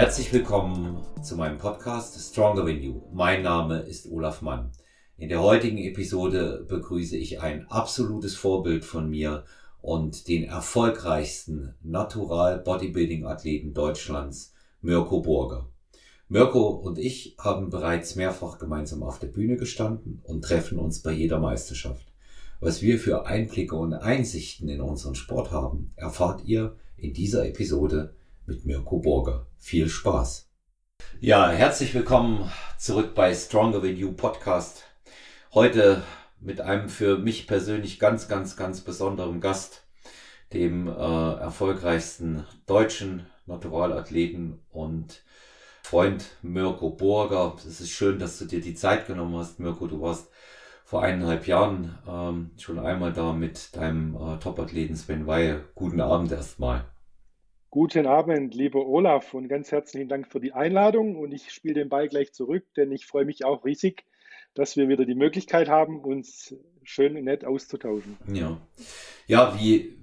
Herzlich 0.00 0.32
willkommen 0.32 0.96
zu 1.22 1.36
meinem 1.36 1.58
Podcast 1.58 2.18
Stronger 2.18 2.64
Than 2.64 2.82
You. 2.82 3.02
Mein 3.12 3.42
Name 3.42 3.80
ist 3.80 4.10
Olaf 4.10 4.40
Mann. 4.40 4.72
In 5.18 5.28
der 5.28 5.42
heutigen 5.42 5.76
Episode 5.76 6.64
begrüße 6.66 7.18
ich 7.18 7.42
ein 7.42 7.66
absolutes 7.68 8.34
Vorbild 8.34 8.86
von 8.86 9.10
mir 9.10 9.44
und 9.82 10.26
den 10.26 10.44
erfolgreichsten 10.44 11.74
Natural 11.82 12.60
Bodybuilding 12.60 13.26
Athleten 13.26 13.74
Deutschlands, 13.74 14.54
Mirko 14.80 15.20
Burger. 15.20 15.68
Mirko 16.30 16.68
und 16.68 16.98
ich 16.98 17.36
haben 17.38 17.68
bereits 17.68 18.16
mehrfach 18.16 18.56
gemeinsam 18.56 19.02
auf 19.02 19.18
der 19.18 19.28
Bühne 19.28 19.58
gestanden 19.58 20.22
und 20.24 20.42
treffen 20.42 20.78
uns 20.78 21.02
bei 21.02 21.12
jeder 21.12 21.38
Meisterschaft. 21.38 22.06
Was 22.58 22.80
wir 22.80 22.98
für 22.98 23.26
Einblicke 23.26 23.76
und 23.76 23.92
Einsichten 23.92 24.70
in 24.70 24.80
unseren 24.80 25.14
Sport 25.14 25.50
haben, 25.50 25.92
erfahrt 25.96 26.46
ihr 26.46 26.74
in 26.96 27.12
dieser 27.12 27.46
Episode 27.46 28.14
mit 28.46 28.64
Mirko 28.64 28.98
Burger. 28.98 29.46
Viel 29.58 29.88
Spaß! 29.88 30.48
Ja, 31.20 31.50
herzlich 31.50 31.94
willkommen 31.94 32.50
zurück 32.78 33.14
bei 33.14 33.34
Stronger 33.34 33.80
Than 33.80 33.96
You 33.96 34.12
Podcast. 34.12 34.84
Heute 35.52 36.02
mit 36.40 36.60
einem 36.60 36.88
für 36.88 37.18
mich 37.18 37.46
persönlich 37.46 37.98
ganz, 37.98 38.28
ganz, 38.28 38.56
ganz 38.56 38.80
besonderen 38.80 39.40
Gast, 39.40 39.86
dem 40.52 40.88
äh, 40.88 40.92
erfolgreichsten 40.92 42.46
deutschen 42.66 43.26
Naturalathleten 43.46 44.60
und 44.70 45.22
Freund 45.82 46.24
Mirko 46.42 46.90
Burger. 46.90 47.56
Es 47.66 47.80
ist 47.80 47.90
schön, 47.90 48.18
dass 48.18 48.38
du 48.38 48.44
dir 48.44 48.60
die 48.60 48.74
Zeit 48.74 49.06
genommen 49.06 49.36
hast, 49.36 49.58
Mirko. 49.58 49.86
Du 49.86 50.00
warst 50.00 50.28
vor 50.84 51.02
eineinhalb 51.02 51.46
Jahren 51.46 51.98
ähm, 52.08 52.50
schon 52.58 52.78
einmal 52.78 53.12
da 53.12 53.32
mit 53.32 53.76
deinem 53.76 54.14
äh, 54.16 54.38
Topathleten 54.38 54.96
Sven 54.96 55.26
Weihe. 55.26 55.64
Guten 55.74 56.00
Abend 56.00 56.32
erstmal. 56.32 56.84
Guten 57.72 58.06
Abend, 58.06 58.52
lieber 58.52 58.84
Olaf, 58.84 59.32
und 59.32 59.46
ganz 59.46 59.70
herzlichen 59.70 60.08
Dank 60.08 60.26
für 60.26 60.40
die 60.40 60.52
Einladung. 60.52 61.14
Und 61.14 61.30
ich 61.30 61.52
spiele 61.52 61.74
den 61.74 61.88
Ball 61.88 62.08
gleich 62.08 62.32
zurück, 62.32 62.64
denn 62.76 62.90
ich 62.90 63.06
freue 63.06 63.24
mich 63.24 63.44
auch 63.44 63.64
riesig, 63.64 64.06
dass 64.54 64.76
wir 64.76 64.88
wieder 64.88 65.04
die 65.04 65.14
Möglichkeit 65.14 65.68
haben, 65.68 66.00
uns 66.00 66.52
schön 66.82 67.12
nett 67.22 67.44
auszutauschen. 67.44 68.16
Ja, 68.26 68.56
ja 69.28 69.56
wie 69.56 69.96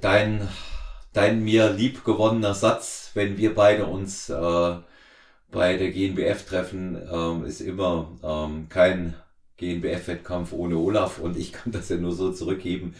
dein, 0.00 0.48
dein 1.12 1.44
mir 1.44 1.70
liebgewonnener 1.70 2.54
Satz, 2.54 3.12
wenn 3.14 3.38
wir 3.38 3.54
beide 3.54 3.86
uns 3.86 4.28
äh, 4.28 4.74
bei 5.52 5.76
der 5.76 5.92
GNBF 5.92 6.44
treffen, 6.46 7.00
ähm, 7.12 7.44
ist 7.44 7.60
immer 7.60 8.18
ähm, 8.24 8.66
kein 8.68 9.14
GNBF-Wettkampf 9.58 10.52
ohne 10.52 10.78
Olaf 10.78 11.20
und 11.20 11.36
ich 11.36 11.52
kann 11.52 11.70
das 11.70 11.90
ja 11.90 11.96
nur 11.96 12.12
so 12.12 12.32
zurückgeben. 12.32 12.96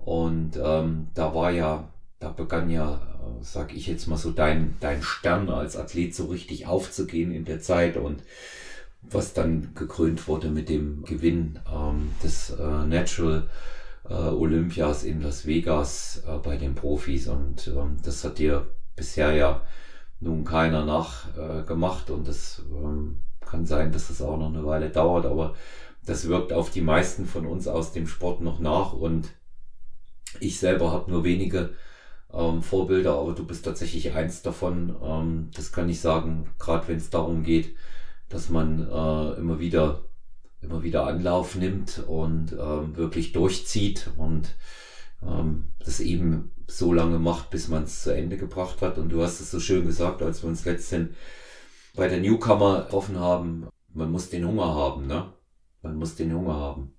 Und 0.00 0.60
ähm, 0.62 1.08
da 1.14 1.34
war 1.34 1.50
ja, 1.50 1.88
da 2.18 2.28
begann 2.28 2.68
ja, 2.68 2.96
äh, 2.96 3.42
sag 3.42 3.74
ich 3.74 3.86
jetzt 3.86 4.08
mal 4.08 4.18
so, 4.18 4.32
dein, 4.32 4.76
dein 4.80 5.02
Stern 5.02 5.48
als 5.48 5.78
Athlet 5.78 6.14
so 6.14 6.26
richtig 6.26 6.66
aufzugehen 6.66 7.32
in 7.32 7.46
der 7.46 7.62
Zeit 7.62 7.96
und 7.96 8.22
was 9.00 9.32
dann 9.32 9.70
gekrönt 9.74 10.28
wurde 10.28 10.50
mit 10.50 10.68
dem 10.68 11.04
Gewinn 11.04 11.58
ähm, 11.74 12.10
des 12.22 12.50
äh, 12.50 12.84
Natural 12.86 13.48
äh, 14.08 14.14
Olympias 14.14 15.04
in 15.04 15.20
Las 15.20 15.46
Vegas 15.46 16.22
äh, 16.26 16.38
bei 16.38 16.56
den 16.56 16.74
Profis 16.74 17.28
und 17.28 17.68
ähm, 17.68 17.98
das 18.02 18.24
hat 18.24 18.38
dir 18.38 18.66
bisher 18.94 19.32
ja 19.32 19.62
nun 20.20 20.44
keiner 20.44 20.84
nachgemacht 20.84 22.10
äh, 22.10 22.12
und 22.12 22.26
das 22.28 22.62
ähm, 22.70 23.22
kann 23.40 23.66
sein, 23.66 23.92
dass 23.92 24.08
das 24.08 24.22
auch 24.22 24.36
noch 24.36 24.48
eine 24.48 24.64
Weile 24.64 24.90
dauert, 24.90 25.26
aber 25.26 25.54
das 26.04 26.28
wirkt 26.28 26.52
auf 26.52 26.70
die 26.70 26.80
meisten 26.80 27.26
von 27.26 27.46
uns 27.46 27.68
aus 27.68 27.92
dem 27.92 28.06
Sport 28.06 28.40
noch 28.40 28.60
nach 28.60 28.92
und 28.92 29.28
ich 30.40 30.58
selber 30.58 30.92
habe 30.92 31.10
nur 31.10 31.24
wenige 31.24 31.70
ähm, 32.32 32.62
Vorbilder, 32.62 33.14
aber 33.14 33.32
du 33.32 33.44
bist 33.44 33.64
tatsächlich 33.64 34.14
eins 34.14 34.42
davon. 34.42 34.94
Ähm, 35.02 35.50
das 35.54 35.72
kann 35.72 35.88
ich 35.88 36.00
sagen, 36.00 36.48
gerade 36.58 36.88
wenn 36.88 36.96
es 36.96 37.10
darum 37.10 37.42
geht, 37.42 37.76
dass 38.28 38.50
man 38.50 38.80
äh, 38.80 39.38
immer 39.38 39.58
wieder 39.58 40.02
immer 40.62 40.82
wieder 40.82 41.06
Anlauf 41.06 41.54
nimmt 41.54 42.02
und 42.06 42.52
ähm, 42.52 42.96
wirklich 42.96 43.32
durchzieht 43.32 44.10
und 44.16 44.54
ähm, 45.22 45.68
das 45.78 46.00
eben 46.00 46.52
so 46.66 46.92
lange 46.92 47.18
macht, 47.18 47.50
bis 47.50 47.68
man 47.68 47.84
es 47.84 48.02
zu 48.02 48.14
Ende 48.14 48.36
gebracht 48.36 48.82
hat. 48.82 48.98
Und 48.98 49.10
du 49.10 49.22
hast 49.22 49.40
es 49.40 49.50
so 49.50 49.60
schön 49.60 49.86
gesagt, 49.86 50.22
als 50.22 50.42
wir 50.42 50.48
uns 50.48 50.64
letztens 50.64 51.14
bei 51.94 52.08
der 52.08 52.20
Newcomer 52.20 52.82
getroffen 52.82 53.18
haben, 53.18 53.68
man 53.94 54.10
muss 54.10 54.28
den 54.28 54.46
Hunger 54.46 54.74
haben, 54.74 55.06
ne? 55.06 55.32
Man 55.82 55.96
muss 55.96 56.16
den 56.16 56.34
Hunger 56.34 56.54
haben. 56.54 56.92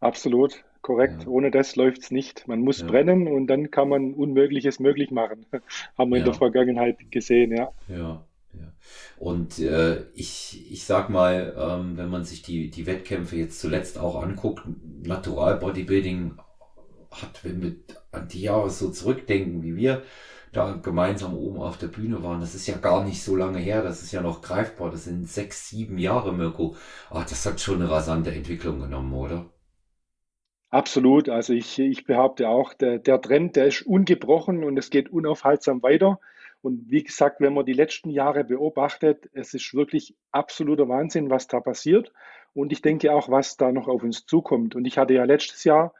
Absolut, 0.00 0.62
korrekt. 0.82 1.22
Ja. 1.22 1.28
Ohne 1.28 1.50
das 1.50 1.76
läuft's 1.76 2.10
nicht. 2.10 2.46
Man 2.46 2.60
muss 2.60 2.80
ja. 2.80 2.86
brennen 2.86 3.26
und 3.28 3.46
dann 3.46 3.70
kann 3.70 3.88
man 3.88 4.14
Unmögliches 4.14 4.78
möglich 4.78 5.10
machen. 5.10 5.46
haben 5.98 6.10
wir 6.10 6.18
ja. 6.18 6.24
in 6.24 6.30
der 6.30 6.34
Vergangenheit 6.34 7.10
gesehen, 7.10 7.56
ja. 7.56 7.72
Ja. 7.88 8.24
Ja. 8.62 8.72
Und 9.18 9.58
äh, 9.58 10.04
ich, 10.14 10.70
ich 10.72 10.84
sag 10.84 11.10
mal, 11.10 11.54
ähm, 11.56 11.96
wenn 11.96 12.08
man 12.08 12.24
sich 12.24 12.42
die, 12.42 12.70
die 12.70 12.86
Wettkämpfe 12.86 13.36
jetzt 13.36 13.60
zuletzt 13.60 13.98
auch 13.98 14.22
anguckt, 14.22 14.62
Natural 15.02 15.56
Bodybuilding 15.58 16.38
hat, 17.10 17.44
wenn 17.44 17.62
wir 17.62 17.76
an 18.12 18.28
die 18.28 18.42
Jahre 18.42 18.70
so 18.70 18.90
zurückdenken, 18.90 19.62
wie 19.62 19.76
wir 19.76 20.02
da 20.52 20.72
gemeinsam 20.72 21.34
oben 21.34 21.60
auf 21.60 21.78
der 21.78 21.88
Bühne 21.88 22.22
waren, 22.22 22.40
das 22.40 22.54
ist 22.54 22.66
ja 22.66 22.76
gar 22.76 23.04
nicht 23.04 23.22
so 23.22 23.36
lange 23.36 23.58
her, 23.58 23.82
das 23.82 24.02
ist 24.02 24.12
ja 24.12 24.20
noch 24.20 24.42
greifbar, 24.42 24.90
das 24.90 25.04
sind 25.04 25.28
sechs, 25.28 25.68
sieben 25.68 25.98
Jahre, 25.98 26.32
Mirko. 26.32 26.76
Ach, 27.10 27.24
das 27.24 27.46
hat 27.46 27.60
schon 27.60 27.76
eine 27.76 27.90
rasante 27.90 28.32
Entwicklung 28.32 28.80
genommen, 28.80 29.12
oder? 29.14 29.50
Absolut. 30.70 31.28
Also 31.28 31.52
ich, 31.52 31.78
ich 31.78 32.06
behaupte 32.06 32.48
auch, 32.48 32.72
der, 32.74 32.98
der 32.98 33.20
Trend, 33.20 33.56
der 33.56 33.66
ist 33.66 33.82
ungebrochen 33.82 34.64
und 34.64 34.78
es 34.78 34.88
geht 34.90 35.10
unaufhaltsam 35.10 35.82
weiter. 35.82 36.18
Und 36.62 36.90
wie 36.90 37.02
gesagt, 37.02 37.40
wenn 37.40 37.54
man 37.54 37.66
die 37.66 37.72
letzten 37.72 38.10
Jahre 38.10 38.44
beobachtet, 38.44 39.28
es 39.32 39.52
ist 39.52 39.74
wirklich 39.74 40.14
absoluter 40.30 40.88
Wahnsinn, 40.88 41.28
was 41.28 41.48
da 41.48 41.60
passiert. 41.60 42.12
Und 42.54 42.72
ich 42.72 42.82
denke 42.82 43.12
auch, 43.12 43.28
was 43.28 43.56
da 43.56 43.72
noch 43.72 43.88
auf 43.88 44.02
uns 44.04 44.26
zukommt. 44.26 44.74
Und 44.76 44.84
ich 44.84 44.96
hatte 44.96 45.14
ja 45.14 45.24
letztes 45.24 45.64
Jahr 45.64 45.92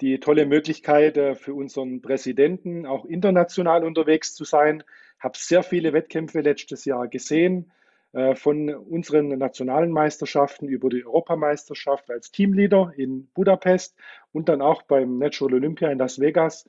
die 0.00 0.18
tolle 0.18 0.46
Möglichkeit 0.46 1.16
äh, 1.16 1.34
für 1.34 1.54
unseren 1.54 2.02
Präsidenten 2.02 2.86
auch 2.86 3.04
international 3.04 3.84
unterwegs 3.84 4.34
zu 4.34 4.44
sein. 4.44 4.82
Habe 5.18 5.36
sehr 5.38 5.62
viele 5.62 5.92
Wettkämpfe 5.92 6.40
letztes 6.40 6.84
Jahr 6.84 7.08
gesehen, 7.08 7.70
äh, 8.12 8.34
von 8.34 8.70
unseren 8.74 9.28
nationalen 9.28 9.90
Meisterschaften 9.90 10.68
über 10.68 10.88
die 10.88 11.04
Europameisterschaft 11.04 12.10
als 12.10 12.30
Teamleader 12.30 12.92
in 12.96 13.28
Budapest 13.34 13.94
und 14.32 14.48
dann 14.48 14.62
auch 14.62 14.82
beim 14.82 15.18
Natural 15.18 15.54
Olympia 15.54 15.90
in 15.90 15.98
Las 15.98 16.18
Vegas. 16.18 16.68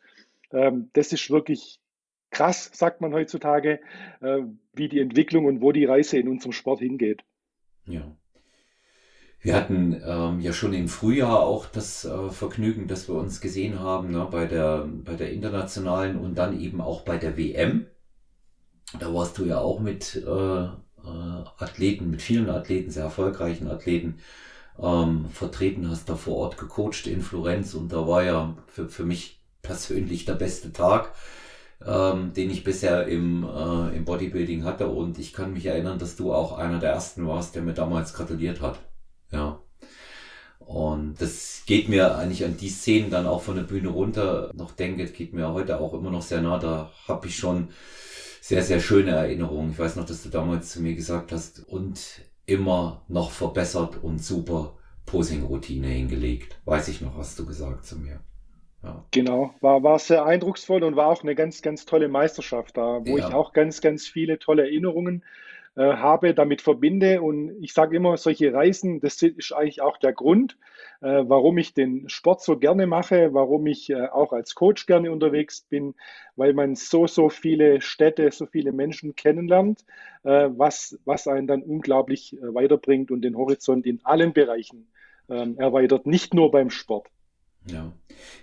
Ähm, 0.52 0.90
das 0.94 1.14
ist 1.14 1.30
wirklich 1.30 1.80
krass, 2.32 2.70
sagt 2.74 3.02
man 3.02 3.14
heutzutage, 3.14 3.80
äh, 4.22 4.40
wie 4.74 4.90
die 4.90 5.00
Entwicklung 5.00 5.46
und 5.46 5.62
wo 5.62 5.72
die 5.72 5.86
Reise 5.86 6.18
in 6.18 6.28
unserem 6.28 6.52
Sport 6.52 6.80
hingeht. 6.80 7.24
Ja. 7.86 8.16
Wir 9.40 9.56
hatten 9.56 10.02
ähm, 10.06 10.40
ja 10.42 10.52
schon 10.52 10.74
im 10.74 10.88
Frühjahr 10.88 11.40
auch 11.40 11.68
das 11.68 12.06
äh, 12.06 12.30
Vergnügen, 12.30 12.88
dass 12.88 13.08
wir 13.08 13.16
uns 13.16 13.40
gesehen 13.40 13.80
haben 13.80 14.12
ne, 14.12 14.28
bei, 14.30 14.46
der, 14.46 14.90
bei 15.06 15.14
der 15.14 15.32
internationalen 15.32 16.18
und 16.18 16.36
dann 16.36 16.60
eben 16.60 16.82
auch 16.82 17.02
bei 17.02 17.18
der 17.18 17.38
WM. 17.38 17.86
Da 19.00 19.14
warst 19.14 19.38
du 19.38 19.46
ja 19.46 19.60
auch 19.60 19.80
mit 19.80 20.16
äh, 20.16 20.64
äh, 20.64 21.44
Athleten, 21.60 22.10
mit 22.10 22.22
vielen 22.22 22.50
Athleten, 22.50 22.90
sehr 22.90 23.04
erfolgreichen 23.04 23.70
Athleten 23.70 24.20
ähm, 24.80 25.30
vertreten, 25.30 25.90
hast 25.90 26.10
da 26.10 26.16
vor 26.16 26.38
Ort 26.38 26.58
gecoacht 26.58 27.08
in 27.08 27.22
Florenz 27.22 27.74
und 27.74 27.92
da 27.92 28.08
war 28.08 28.24
ja 28.24 28.56
für, 28.68 28.90
für 28.90 29.06
mich 29.06 29.42
persönlich 29.62 30.26
der 30.26 30.36
beste 30.36 30.72
Tag 30.74 31.14
ähm, 31.86 32.34
den 32.34 32.50
ich 32.50 32.64
bisher 32.64 33.08
im, 33.08 33.44
äh, 33.44 33.96
im 33.96 34.06
Bodybuilding 34.06 34.64
hatte. 34.64 34.88
Und 34.88 35.20
ich 35.20 35.34
kann 35.34 35.54
mich 35.54 35.66
erinnern, 35.66 36.00
dass 36.00 36.16
du 36.16 36.34
auch 36.34 36.58
einer 36.58 36.80
der 36.80 36.92
ersten 36.92 37.28
warst, 37.28 37.56
der 37.56 37.62
mir 37.62 37.74
damals 37.74 38.14
gratuliert 38.14 38.62
hat. 38.62 38.80
Ja. 39.32 39.60
Und 40.60 41.22
das 41.22 41.64
geht 41.66 41.88
mir 41.88 42.18
eigentlich 42.18 42.44
an 42.44 42.58
die 42.58 42.70
Szenen 42.70 43.10
dann 43.10 43.26
auch 43.26 43.42
von 43.42 43.56
der 43.56 43.64
Bühne 43.64 43.90
runter 43.90 44.52
noch 44.54 44.72
denke, 44.74 45.06
geht 45.06 45.34
mir 45.34 45.54
heute 45.54 45.80
auch 45.80 45.94
immer 45.94 46.12
noch 46.12 46.22
sehr 46.22 46.42
nah. 46.42 46.60
Da 46.60 46.92
habe 47.08 47.28
ich 47.28 47.38
schon 47.38 47.70
sehr, 48.42 48.64
sehr 48.64 48.80
schöne 48.80 49.12
Erinnerungen. 49.12 49.72
Ich 49.72 49.80
weiß 49.80 49.96
noch, 49.96 50.06
dass 50.06 50.24
du 50.24 50.30
damals 50.30 50.72
zu 50.72 50.82
mir 50.82 50.96
gesagt 50.96 51.32
hast, 51.32 51.68
und 51.68 52.00
immer 52.46 53.04
noch 53.08 53.32
verbessert 53.32 54.02
und 54.02 54.24
super 54.24 54.78
Posing-Routine 55.06 55.88
hingelegt. 55.88 56.60
Weiß 56.66 56.88
ich 56.88 57.02
noch, 57.02 57.18
hast 57.18 57.38
du 57.38 57.46
gesagt 57.46 57.86
zu 57.86 57.98
mir. 57.98 58.22
Ja. 58.88 59.04
Genau, 59.12 59.54
war, 59.60 59.84
war 59.84 60.00
sehr 60.00 60.26
eindrucksvoll 60.26 60.84
und 60.84 60.96
war 60.96 61.08
auch 61.08 61.22
eine 61.22 61.36
ganz, 61.36 61.62
ganz 61.62 61.86
tolle 61.86 62.08
Meisterschaft 62.08 62.78
da, 62.78 63.02
wo 63.06 63.18
ja. 63.18 63.28
ich 63.28 63.34
auch 63.34 63.52
ganz, 63.52 63.82
ganz 63.82 64.08
viele 64.08 64.40
tolle 64.40 64.64
Erinnerungen 64.64 65.24
äh, 65.76 65.82
habe, 65.82 66.34
damit 66.34 66.62
verbinde. 66.62 67.22
Und 67.22 67.62
ich 67.62 67.74
sage 67.74 67.98
immer, 67.98 68.16
solche 68.16 68.54
Reisen, 68.54 69.02
das 69.02 69.22
ist 69.22 69.52
eigentlich 69.52 69.82
auch 69.82 69.98
der 69.98 70.14
Grund, 70.14 70.58
äh, 71.02 71.24
warum 71.28 71.58
ich 71.58 71.74
den 71.74 72.08
Sport 72.08 72.42
so 72.42 72.58
gerne 72.58 72.88
mache, 72.88 73.34
warum 73.34 73.68
ich 73.68 73.90
äh, 73.90 74.08
auch 74.08 74.32
als 74.32 74.56
Coach 74.56 74.86
gerne 74.86 75.12
unterwegs 75.12 75.62
bin, 75.62 75.94
weil 76.38 76.54
man 76.54 76.76
so, 76.76 77.08
so 77.08 77.30
viele 77.30 77.82
Städte, 77.82 78.32
so 78.32 78.46
viele 78.46 78.72
Menschen 78.72 79.16
kennenlernt, 79.16 79.86
äh, 80.24 80.50
was, 80.50 80.98
was 81.04 81.28
einen 81.28 81.48
dann 81.48 81.62
unglaublich 81.62 82.34
äh, 82.34 82.54
weiterbringt 82.54 83.12
und 83.12 83.22
den 83.22 83.38
Horizont 83.38 83.86
in 83.86 84.00
allen 84.04 84.32
Bereichen 84.32 84.88
ähm, 85.30 85.58
erweitert, 85.58 86.08
nicht 86.08 86.34
nur 86.34 86.52
beim 86.52 86.70
Sport. 86.70 87.08
Ja, 87.72 87.92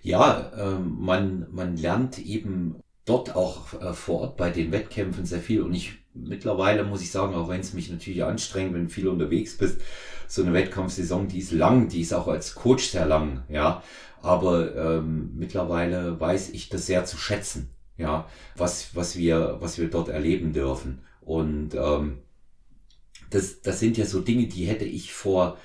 ja 0.02 0.52
ähm, 0.56 0.96
man, 1.00 1.46
man 1.50 1.76
lernt 1.76 2.18
eben 2.18 2.76
dort 3.04 3.34
auch 3.36 3.80
äh, 3.80 3.92
vor 3.92 4.20
Ort 4.20 4.36
bei 4.36 4.50
den 4.50 4.72
Wettkämpfen 4.72 5.26
sehr 5.26 5.40
viel. 5.40 5.62
Und 5.62 5.74
ich 5.74 5.92
mittlerweile 6.14 6.84
muss 6.84 7.02
ich 7.02 7.10
sagen, 7.10 7.34
auch 7.34 7.48
wenn 7.48 7.60
es 7.60 7.74
mich 7.74 7.90
natürlich 7.90 8.24
anstrengt, 8.24 8.74
wenn 8.74 8.88
viel 8.88 9.08
unterwegs 9.08 9.58
bist, 9.58 9.80
so 10.28 10.42
eine 10.42 10.52
Wettkampfsaison, 10.52 11.28
die 11.28 11.38
ist 11.38 11.52
lang, 11.52 11.88
die 11.88 12.00
ist 12.00 12.14
auch 12.14 12.28
als 12.28 12.54
Coach 12.54 12.88
sehr 12.88 13.06
lang, 13.06 13.42
ja. 13.48 13.82
Aber 14.22 14.74
ähm, 14.74 15.32
mittlerweile 15.34 16.18
weiß 16.18 16.50
ich 16.50 16.70
das 16.70 16.86
sehr 16.86 17.04
zu 17.04 17.18
schätzen, 17.18 17.68
ja, 17.98 18.26
was, 18.56 18.94
was 18.94 19.16
wir, 19.16 19.58
was 19.60 19.76
wir 19.78 19.90
dort 19.90 20.08
erleben 20.08 20.54
dürfen. 20.54 21.02
Und 21.20 21.74
ähm, 21.74 22.18
das, 23.28 23.60
das 23.60 23.80
sind 23.80 23.98
ja 23.98 24.06
so 24.06 24.20
Dinge, 24.20 24.46
die 24.46 24.64
hätte 24.64 24.86
ich 24.86 25.12
vor 25.12 25.58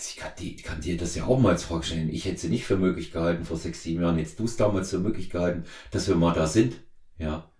ich 0.00 0.16
kann, 0.16 0.32
die, 0.38 0.56
kann 0.56 0.80
dir 0.80 0.96
das 0.96 1.14
ja 1.14 1.24
auch 1.24 1.38
mal 1.38 1.50
als 1.50 1.64
Frage 1.64 1.84
stellen. 1.84 2.10
Ich 2.10 2.24
hätte 2.24 2.38
sie 2.38 2.48
nicht 2.48 2.64
für 2.64 2.76
möglich 2.76 3.12
gehalten 3.12 3.44
vor 3.44 3.56
sechs, 3.56 3.82
sieben 3.82 4.02
Jahren. 4.02 4.18
Jetzt 4.18 4.38
du 4.38 4.44
es 4.44 4.56
damals 4.56 4.90
für 4.90 4.98
möglich 4.98 5.30
gehalten, 5.30 5.64
dass 5.90 6.08
wir 6.08 6.16
mal 6.16 6.34
da 6.34 6.46
sind. 6.46 6.74
Ja. 7.18 7.50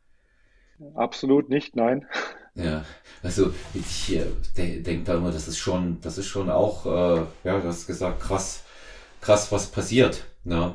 Absolut 0.94 1.48
nicht, 1.48 1.76
nein. 1.76 2.06
Ja, 2.54 2.84
also 3.22 3.52
ich 3.74 4.16
äh, 4.16 4.24
denke 4.56 5.04
da 5.04 5.16
immer, 5.16 5.30
das 5.30 5.46
ist 5.46 5.58
schon, 5.58 6.00
das 6.00 6.16
ist 6.16 6.26
schon 6.26 6.48
auch, 6.50 6.86
äh, 6.86 7.20
ja, 7.44 7.58
du 7.58 7.68
hast 7.68 7.86
gesagt, 7.86 8.20
krass, 8.20 8.64
krass, 9.20 9.52
was 9.52 9.66
passiert. 9.66 10.24
Ne? 10.44 10.74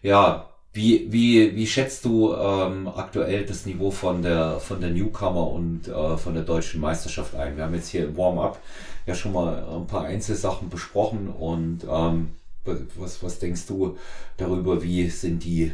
Ja, 0.00 0.48
wie, 0.72 1.10
wie, 1.12 1.56
wie 1.56 1.66
schätzt 1.66 2.04
du 2.04 2.34
ähm, 2.34 2.86
aktuell 2.86 3.44
das 3.44 3.66
Niveau 3.66 3.90
von 3.90 4.22
der, 4.22 4.60
von 4.60 4.80
der 4.80 4.90
Newcomer 4.90 5.50
und 5.50 5.88
äh, 5.88 6.16
von 6.16 6.34
der 6.34 6.44
deutschen 6.44 6.80
Meisterschaft 6.80 7.34
ein? 7.34 7.56
Wir 7.56 7.64
haben 7.64 7.74
jetzt 7.74 7.88
hier 7.88 8.04
im 8.04 8.16
Warm-up 8.16 8.60
ja 9.08 9.14
schon 9.14 9.32
mal 9.32 9.64
ein 9.64 9.86
paar 9.86 10.04
Einzelsachen 10.04 10.68
besprochen 10.68 11.28
und 11.28 11.84
ähm, 11.90 12.30
was, 12.64 13.22
was 13.22 13.38
denkst 13.38 13.66
du 13.66 13.96
darüber, 14.36 14.82
wie 14.82 15.08
sind 15.08 15.44
die 15.44 15.72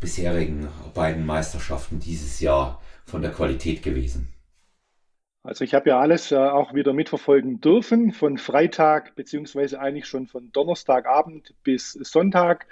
bisherigen 0.00 0.68
beiden 0.94 1.26
Meisterschaften 1.26 1.98
dieses 1.98 2.40
Jahr 2.40 2.80
von 3.04 3.22
der 3.22 3.32
Qualität 3.32 3.82
gewesen? 3.82 4.32
Also 5.42 5.64
ich 5.64 5.74
habe 5.74 5.90
ja 5.90 6.00
alles 6.00 6.32
äh, 6.32 6.36
auch 6.36 6.74
wieder 6.74 6.92
mitverfolgen 6.92 7.60
dürfen, 7.60 8.12
von 8.12 8.38
Freitag 8.38 9.14
beziehungsweise 9.16 9.80
eigentlich 9.80 10.06
schon 10.06 10.26
von 10.26 10.50
Donnerstagabend 10.52 11.54
bis 11.62 11.92
Sonntag. 11.92 12.66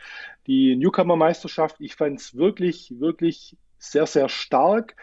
Die 0.46 0.76
Newcomer-Meisterschaft, 0.76 1.76
ich 1.78 1.94
fand 1.94 2.20
es 2.20 2.37
wirklich, 2.37 2.94
wirklich 2.99 3.56
sehr, 3.78 4.06
sehr 4.06 4.28
stark 4.28 4.96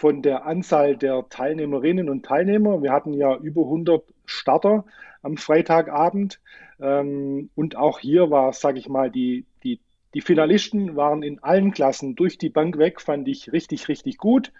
von 0.00 0.22
der 0.22 0.46
Anzahl 0.46 0.96
der 0.96 1.28
Teilnehmerinnen 1.28 2.08
und 2.08 2.24
Teilnehmer. 2.24 2.82
Wir 2.82 2.90
hatten 2.90 3.12
ja 3.12 3.36
über 3.36 3.64
100 3.64 4.02
Starter 4.24 4.86
am 5.20 5.36
Freitagabend. 5.36 6.40
Ähm, 6.80 7.50
und 7.54 7.76
auch 7.76 7.98
hier 7.98 8.30
war, 8.30 8.54
sage 8.54 8.78
ich 8.78 8.88
mal, 8.88 9.10
die, 9.10 9.44
die, 9.62 9.78
die 10.14 10.22
Finalisten 10.22 10.96
waren 10.96 11.22
in 11.22 11.42
allen 11.42 11.72
Klassen 11.72 12.16
durch 12.16 12.38
die 12.38 12.48
Bank 12.48 12.78
weg, 12.78 13.02
fand 13.02 13.28
ich 13.28 13.52
richtig, 13.52 13.88
richtig 13.88 14.16
gut. 14.16 14.52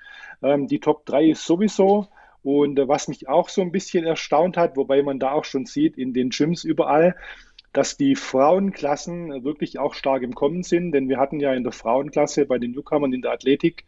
Ähm, 0.42 0.66
die 0.66 0.78
Top 0.78 1.06
3 1.06 1.30
ist 1.30 1.46
sowieso. 1.46 2.08
Und 2.42 2.78
äh, 2.78 2.86
was 2.86 3.08
mich 3.08 3.26
auch 3.26 3.48
so 3.48 3.62
ein 3.62 3.72
bisschen 3.72 4.04
erstaunt 4.04 4.58
hat, 4.58 4.76
wobei 4.76 5.02
man 5.02 5.18
da 5.18 5.32
auch 5.32 5.46
schon 5.46 5.64
sieht 5.64 5.96
in 5.96 6.12
den 6.12 6.28
Gyms 6.28 6.64
überall, 6.64 7.16
dass 7.72 7.96
die 7.96 8.14
Frauenklassen 8.14 9.42
wirklich 9.42 9.78
auch 9.78 9.94
stark 9.94 10.22
im 10.22 10.34
Kommen 10.34 10.64
sind, 10.64 10.92
denn 10.92 11.08
wir 11.08 11.16
hatten 11.16 11.40
ja 11.40 11.54
in 11.54 11.62
der 11.62 11.72
Frauenklasse 11.72 12.44
bei 12.44 12.58
den 12.58 12.72
Newcomern 12.72 13.14
in 13.14 13.22
der 13.22 13.32
Athletik 13.32 13.86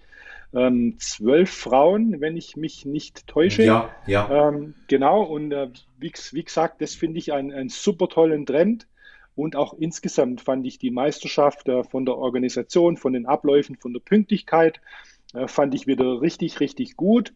ähm, 0.55 0.97
zwölf 0.99 1.51
Frauen, 1.51 2.21
wenn 2.21 2.37
ich 2.37 2.57
mich 2.57 2.85
nicht 2.85 3.27
täusche. 3.27 3.65
Ja, 3.65 3.91
ja. 4.07 4.49
Ähm, 4.49 4.75
genau, 4.89 5.23
und 5.23 5.53
äh, 5.53 5.69
wie, 5.99 6.13
wie, 6.33 6.45
gesagt, 6.45 6.83
das 6.83 6.95
finde 6.95 7.19
ich 7.19 7.33
einen, 7.33 7.69
super 7.69 8.09
tollen 8.09 8.47
Trend. 8.47 8.87
Und 9.35 9.57
auch 9.57 9.73
insgesamt 9.73 10.43
fand 10.43 10.67
ich 10.67 10.79
die 10.79 10.91
Meisterschaft 10.91 11.67
äh, 11.69 11.85
von 11.85 12.05
der 12.05 12.19
Organisation, 12.19 12.99
von 12.99 13.15
den 13.15 13.25
Abläufen, 13.25 13.77
von 13.77 13.95
der 13.95 14.01
Pünktlichkeit, 14.01 14.81
äh, 15.33 15.49
fand 15.49 15.75
ich 15.75 15.87
wieder 15.87 16.21
richtig, 16.21 16.61
richtig 16.61 16.97
gut 16.97 17.33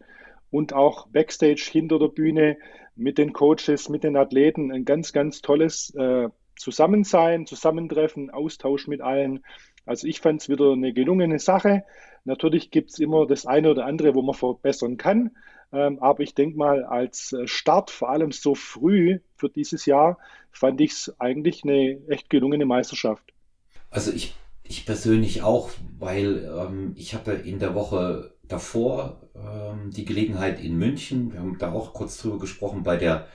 und 0.51 0.75
auch 0.75 1.07
Backstage 1.09 1.69
hinter 1.71 1.99
der 1.99 2.09
Bühne 2.09 2.59
mit 2.97 3.19
den 3.19 3.33
Coaches, 3.33 3.89
mit 3.89 4.05
den 4.05 4.17
Athleten 4.17 4.73
ein 4.73 4.85
ganz, 4.85 5.13
ganz 5.13 5.41
tolles 5.43 5.95
äh, 5.95 6.29
Zusammensein, 6.57 7.47
Zusammentreffen, 7.47 8.31
Austausch 8.31 8.89
mit 8.89 9.01
allen. 9.01 9.45
Also 9.85 10.07
ich 10.07 10.21
fand 10.21 10.41
es 10.41 10.49
wieder 10.49 10.73
eine 10.73 10.93
gelungene 10.93 11.39
Sache. 11.39 11.85
Natürlich 12.27 12.71
gibt 12.71 12.91
es 12.91 12.99
immer 12.99 13.27
das 13.27 13.47
eine 13.47 13.71
oder 13.71 13.87
andere, 13.87 14.15
wo 14.15 14.23
man 14.23 14.35
verbessern 14.35 14.97
kann. 14.97 15.31
Ähm, 15.73 15.99
aber 16.01 16.23
ich 16.23 16.35
denke 16.35 16.59
mal, 16.59 16.85
als 16.85 17.33
äh, 17.33 17.47
Start, 17.47 17.91
vor 17.91 18.11
allem 18.11 18.33
so 18.33 18.55
früh 18.55 19.21
für 19.37 19.49
dieses 19.49 19.87
Jahr, 19.87 20.19
fand 20.51 20.81
ich 20.81 20.93
es 20.93 21.21
eigentlich 21.21 21.65
eine 21.65 22.01
echt 22.09 22.29
gelungene 22.29 22.67
Meisterschaft. 22.67 23.33
Also 23.91 24.13
ich, 24.13 24.35
ich 24.65 24.87
persönlich 24.87 25.43
auch, 25.43 25.71
weil 25.99 26.45
ähm, 26.45 26.95
ich 26.97 27.15
hatte 27.15 27.33
in 27.33 27.59
der 27.59 27.75
Woche 27.75 28.35
davor 28.43 29.23
ähm, 29.35 29.91
die 29.91 30.05
Gelegenheit 30.05 30.61
in 30.61 30.77
München, 30.77 31.33
wir 31.33 31.41
haben 31.41 31.59
da 31.59 31.73
auch 31.73 31.93
kurz 31.93 32.19
drüber 32.19 32.39
gesprochen, 32.39 32.83
bei 32.83 32.97
der 32.97 33.29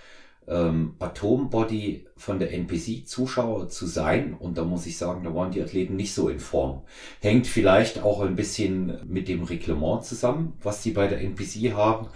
ähm, 0.47 0.95
Atombody 0.99 2.05
von 2.17 2.39
der 2.39 2.53
NPC 2.53 3.07
Zuschauer 3.07 3.69
zu 3.69 3.85
sein. 3.85 4.33
Und 4.38 4.57
da 4.57 4.63
muss 4.63 4.85
ich 4.85 4.97
sagen, 4.97 5.23
da 5.23 5.33
waren 5.33 5.51
die 5.51 5.61
Athleten 5.61 5.95
nicht 5.95 6.13
so 6.13 6.29
in 6.29 6.39
Form. 6.39 6.81
Hängt 7.21 7.47
vielleicht 7.47 8.03
auch 8.03 8.21
ein 8.21 8.35
bisschen 8.35 8.99
mit 9.07 9.27
dem 9.27 9.43
Reglement 9.43 10.03
zusammen, 10.03 10.53
was 10.61 10.81
die 10.81 10.91
bei 10.91 11.07
der 11.07 11.21
NPC 11.21 11.73
haben. 11.73 12.07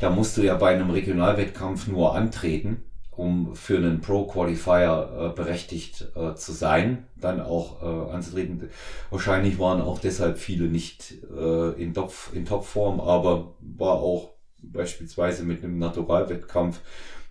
Da 0.00 0.10
musst 0.10 0.36
du 0.36 0.42
ja 0.42 0.56
bei 0.56 0.74
einem 0.74 0.90
Regionalwettkampf 0.90 1.86
nur 1.88 2.14
antreten 2.14 2.82
um 3.16 3.56
für 3.56 3.78
einen 3.78 4.00
Pro-Qualifier 4.00 5.32
äh, 5.32 5.34
berechtigt 5.34 6.08
äh, 6.14 6.34
zu 6.34 6.52
sein, 6.52 7.06
dann 7.18 7.40
auch 7.40 7.82
äh, 7.82 8.12
anzutreten. 8.12 8.68
Wahrscheinlich 9.10 9.58
waren 9.58 9.80
auch 9.80 9.98
deshalb 9.98 10.38
viele 10.38 10.66
nicht 10.66 11.14
äh, 11.34 11.82
in, 11.82 11.94
Top, 11.94 12.12
in 12.34 12.44
Topform, 12.44 13.00
aber 13.00 13.54
war 13.60 13.94
auch 13.94 14.32
beispielsweise 14.62 15.44
mit 15.44 15.64
einem 15.64 15.78
Naturalwettkampf 15.78 16.80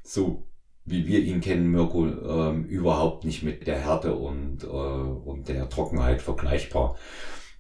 so 0.06 0.48
wie 0.86 1.08
wir 1.08 1.20
ihn 1.20 1.42
kennen, 1.42 1.72
Mirko, 1.72 2.06
ähm, 2.06 2.66
überhaupt 2.66 3.26
nicht 3.26 3.42
mit 3.42 3.66
der 3.66 3.80
Härte 3.80 4.14
und, 4.14 4.64
äh, 4.64 4.68
und 4.68 5.50
der 5.50 5.68
Trockenheit 5.68 6.22
vergleichbar. 6.22 6.96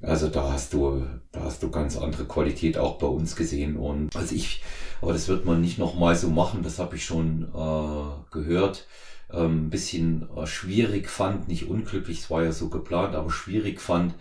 Also 0.01 0.27
da 0.27 0.51
hast 0.51 0.73
du, 0.73 1.03
da 1.31 1.41
hast 1.41 1.63
du 1.63 1.71
ganz 1.71 1.97
andere 1.97 2.25
Qualität 2.25 2.77
auch 2.77 2.99
bei 2.99 3.07
uns 3.07 3.35
gesehen. 3.35 3.77
Und 3.77 4.15
also 4.15 4.35
ich, 4.35 4.61
aber 5.01 5.13
das 5.13 5.27
wird 5.27 5.45
man 5.45 5.61
nicht 5.61 5.79
nochmal 5.79 6.15
so 6.15 6.29
machen, 6.29 6.61
das 6.61 6.77
habe 6.77 6.95
ich 6.95 7.05
schon 7.05 7.47
äh, 7.55 8.31
gehört. 8.31 8.87
Ähm, 9.33 9.65
ein 9.65 9.69
bisschen 9.71 10.29
äh, 10.37 10.45
schwierig 10.45 11.09
fand, 11.09 11.47
nicht 11.47 11.67
unglücklich, 11.67 12.19
es 12.19 12.29
war 12.29 12.43
ja 12.43 12.51
so 12.51 12.69
geplant, 12.69 13.15
aber 13.15 13.31
schwierig 13.31 13.81
fand, 13.81 14.13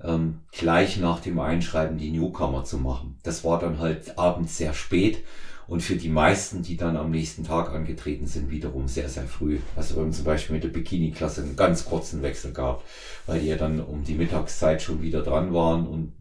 ähm, 0.00 0.40
gleich 0.52 0.98
nach 0.98 1.18
dem 1.18 1.40
Einschreiben 1.40 1.98
die 1.98 2.12
Newcomer 2.12 2.62
zu 2.62 2.78
machen. 2.78 3.18
Das 3.24 3.42
war 3.42 3.58
dann 3.58 3.80
halt 3.80 4.16
abends 4.16 4.56
sehr 4.56 4.74
spät 4.74 5.24
und 5.66 5.82
für 5.82 5.96
die 5.96 6.08
meisten, 6.08 6.62
die 6.62 6.76
dann 6.76 6.96
am 6.96 7.10
nächsten 7.10 7.44
Tag 7.44 7.70
angetreten 7.70 8.26
sind, 8.26 8.50
wiederum 8.50 8.88
sehr, 8.88 9.08
sehr 9.08 9.24
früh. 9.24 9.58
Also 9.76 10.00
haben 10.00 10.12
zum 10.12 10.24
Beispiel 10.24 10.54
mit 10.54 10.64
der 10.64 10.68
Bikini-Klasse 10.68 11.42
einen 11.42 11.56
ganz 11.56 11.84
kurzen 11.84 12.22
Wechsel 12.22 12.52
gehabt, 12.52 12.84
weil 13.26 13.40
die 13.40 13.48
ja 13.48 13.56
dann 13.56 13.80
um 13.80 14.04
die 14.04 14.14
Mittagszeit 14.14 14.82
schon 14.82 15.02
wieder 15.02 15.22
dran 15.22 15.52
waren 15.54 15.86
und 15.86 16.12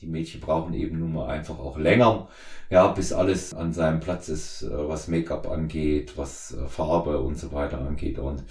die 0.00 0.06
Mädchen 0.06 0.40
brauchen 0.40 0.74
eben 0.74 0.98
nun 0.98 1.12
mal 1.12 1.28
einfach 1.28 1.58
auch 1.58 1.78
länger, 1.78 2.28
ja, 2.70 2.88
bis 2.88 3.12
alles 3.12 3.54
an 3.54 3.72
seinem 3.72 4.00
Platz 4.00 4.28
ist, 4.28 4.62
äh, 4.62 4.88
was 4.88 5.08
Make-up 5.08 5.48
angeht, 5.48 6.14
was 6.16 6.52
äh, 6.52 6.66
Farbe 6.66 7.20
und 7.20 7.38
so 7.38 7.52
weiter 7.52 7.80
angeht 7.80 8.18
und 8.18 8.44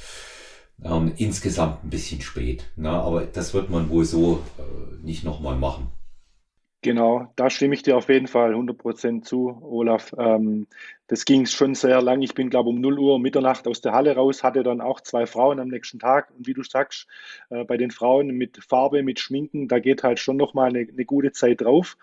ähm, 0.84 1.14
insgesamt 1.18 1.84
ein 1.84 1.90
bisschen 1.90 2.22
spät. 2.22 2.66
Ne? 2.76 2.90
Aber 2.90 3.26
das 3.26 3.54
wird 3.54 3.70
man 3.70 3.90
wohl 3.90 4.06
so 4.06 4.42
äh, 4.58 5.06
nicht 5.06 5.24
nochmal 5.24 5.56
machen. 5.56 5.92
Genau, 6.86 7.34
da 7.36 7.50
stimme 7.50 7.74
ich 7.74 7.82
dir 7.82 7.98
auf 7.98 8.10
jeden 8.10 8.28
Fall 8.28 8.54
100% 8.54 9.24
zu, 9.24 9.58
Olaf. 9.64 10.14
Ähm, 10.20 10.68
das 11.08 11.26
ging 11.26 11.48
schon 11.48 11.74
sehr 11.74 12.00
lang. 12.00 12.22
Ich 12.22 12.36
bin, 12.36 12.52
glaube 12.52 12.70
ich, 12.70 12.76
um 12.76 12.80
0 12.80 13.00
Uhr 13.00 13.20
Mitternacht 13.20 13.68
aus 13.68 13.82
der 13.82 13.94
Halle 13.94 14.16
raus, 14.16 14.44
hatte 14.44 14.62
dann 14.62 14.82
auch 14.82 15.02
zwei 15.02 15.26
Frauen 15.26 15.60
am 15.60 15.70
nächsten 15.70 15.98
Tag. 15.98 16.30
Und 16.38 16.46
wie 16.46 16.54
du 16.54 16.62
sagst, 16.62 17.08
äh, 17.50 17.64
bei 17.64 17.78
den 17.78 17.90
Frauen 17.90 18.28
mit 18.28 18.64
Farbe, 18.64 19.02
mit 19.02 19.20
Schminken, 19.20 19.68
da 19.68 19.80
geht 19.80 20.04
halt 20.04 20.20
schon 20.20 20.38
nochmal 20.38 20.70
eine, 20.70 20.88
eine 20.88 21.06
gute 21.06 21.32
Zeit 21.32 21.62
drauf. 21.62 21.98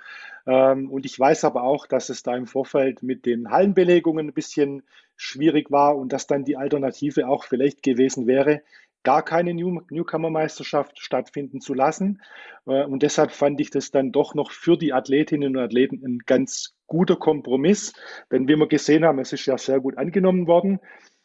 Ähm, 0.48 0.90
und 0.90 1.06
ich 1.06 1.16
weiß 1.16 1.44
aber 1.44 1.62
auch, 1.62 1.86
dass 1.86 2.08
es 2.08 2.24
da 2.24 2.34
im 2.34 2.48
Vorfeld 2.48 3.04
mit 3.04 3.24
den 3.24 3.52
Hallenbelegungen 3.52 4.30
ein 4.30 4.34
bisschen 4.34 4.82
schwierig 5.16 5.70
war 5.70 5.96
und 5.96 6.12
dass 6.12 6.26
dann 6.26 6.44
die 6.44 6.56
Alternative 6.56 7.28
auch 7.28 7.44
vielleicht 7.44 7.84
gewesen 7.84 8.26
wäre, 8.26 8.62
gar 9.02 9.24
keine 9.24 9.54
New 9.54 9.80
Newcomer-Meisterschaft 9.90 10.98
stattfinden 11.00 11.60
zu 11.60 11.74
lassen. 11.74 12.22
Äh, 12.66 12.84
und 12.84 13.02
deshalb 13.02 13.32
fand 13.32 13.60
ich 13.60 13.70
das 13.70 13.90
dann 13.90 14.12
doch 14.12 14.34
noch 14.34 14.50
für 14.50 14.76
die 14.76 14.92
Athletinnen 14.92 15.56
und 15.56 15.62
Athleten 15.62 16.02
ein 16.04 16.18
ganz 16.26 16.74
guter 16.86 17.16
Kompromiss. 17.16 17.92
Denn 18.30 18.48
wie 18.48 18.56
wir 18.56 18.68
gesehen 18.68 19.04
haben, 19.04 19.18
es 19.18 19.32
ist 19.32 19.46
ja 19.46 19.58
sehr 19.58 19.80
gut 19.80 19.98
angenommen 19.98 20.46
worden. 20.46 20.80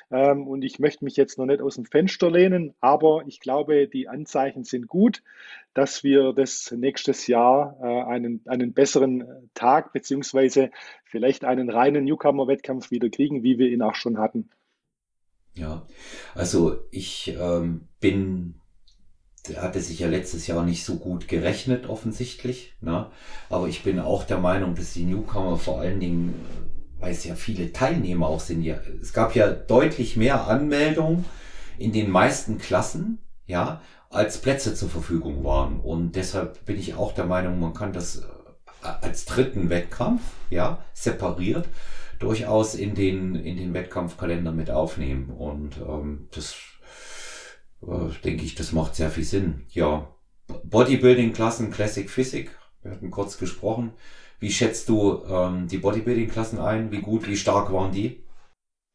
Ähm, 0.10 0.48
und 0.48 0.64
ich 0.64 0.80
möchte 0.80 1.04
mich 1.04 1.18
jetzt 1.18 1.38
noch 1.38 1.46
nicht 1.46 1.62
aus 1.62 1.76
dem 1.76 1.86
Fenster 1.86 2.32
lehnen, 2.32 2.74
aber 2.80 3.24
ich 3.28 3.40
glaube, 3.40 3.88
die 3.88 4.08
Anzeichen 4.08 4.64
sind 4.64 4.88
gut, 4.88 5.22
dass 5.74 6.04
wir 6.04 6.34
das 6.34 6.72
nächstes 6.72 7.28
Jahr 7.28 7.78
äh, 7.82 8.12
einen, 8.12 8.42
einen 8.46 8.74
besseren 8.74 9.50
Tag 9.54 9.92
beziehungsweise 9.92 10.72
vielleicht 11.04 11.44
einen 11.44 11.70
reinen 11.70 12.06
Newcomer-Wettkampf 12.06 12.90
wieder 12.90 13.10
kriegen, 13.10 13.44
wie 13.44 13.58
wir 13.58 13.68
ihn 13.68 13.82
auch 13.82 13.96
schon 13.96 14.18
hatten. 14.18 14.50
Ja, 15.58 15.88
also 16.36 16.84
ich 16.92 17.36
ähm, 17.40 17.88
bin, 18.00 18.56
hatte 19.56 19.82
sich 19.82 20.00
ja 20.00 20.08
letztes 20.08 20.46
Jahr 20.46 20.64
nicht 20.64 20.86
so 20.86 20.98
gut 20.98 21.28
gerechnet 21.28 21.88
offensichtlich, 21.88 22.74
ne? 22.82 23.10
aber 23.50 23.68
ich 23.68 23.84
bin 23.84 24.00
auch 24.00 24.24
der 24.24 24.38
Meinung, 24.38 24.76
dass 24.76 24.94
die 24.94 25.06
Newcomer 25.06 25.58
vor 25.58 25.80
allen 25.80 26.00
Dingen, 26.00 26.30
äh, 26.30 27.02
weil 27.02 27.12
es 27.12 27.24
ja 27.24 27.36
viele 27.36 27.74
Teilnehmer 27.74 28.28
auch 28.28 28.40
sind, 28.40 28.62
ja, 28.62 28.80
es 29.02 29.14
gab 29.14 29.36
ja 29.36 29.50
deutlich 29.50 30.16
mehr 30.16 30.48
Anmeldungen 30.48 31.26
in 31.80 31.92
den 31.92 32.10
meisten 32.12 32.60
Klassen, 32.60 33.20
ja, 33.48 33.82
als 34.10 34.40
Plätze 34.40 34.74
zur 34.76 34.90
Verfügung 34.90 35.44
waren. 35.44 35.80
Und 35.80 36.16
deshalb 36.16 36.66
bin 36.66 36.80
ich 36.80 36.96
auch 36.96 37.14
der 37.14 37.26
Meinung, 37.26 37.60
man 37.60 37.74
kann 37.74 37.94
das 37.94 38.18
äh, 38.18 38.22
als 38.84 39.26
dritten 39.26 39.70
Wettkampf, 39.70 40.22
ja, 40.50 40.84
separiert 40.94 41.68
durchaus 42.20 42.76
in 42.76 42.96
den, 42.96 43.36
in 43.36 43.58
den 43.58 43.74
Wettkampfkalender 43.74 44.52
mit 44.52 44.70
aufnehmen. 44.72 45.30
Und 45.30 45.78
ähm, 45.78 46.28
das 46.32 46.56
äh, 47.82 48.10
denke 48.24 48.44
ich, 48.44 48.56
das 48.56 48.72
macht 48.72 48.96
sehr 48.96 49.10
viel 49.10 49.24
Sinn. 49.24 49.66
Ja, 49.70 50.08
Bodybuilding-Klassen, 50.64 51.72
Classic 51.72 52.10
Physik, 52.10 52.52
wir 52.82 52.92
hatten 52.92 53.12
kurz 53.12 53.38
gesprochen. 53.38 53.94
Wie 54.40 54.52
schätzt 54.52 54.88
du 54.90 55.24
ähm, 55.26 55.68
die 55.68 55.80
Bodybuilding-Klassen 55.80 56.60
ein? 56.60 56.92
Wie 56.92 57.02
gut, 57.02 57.28
wie 57.28 57.38
stark 57.38 57.72
waren 57.72 57.92
die? 57.92 58.24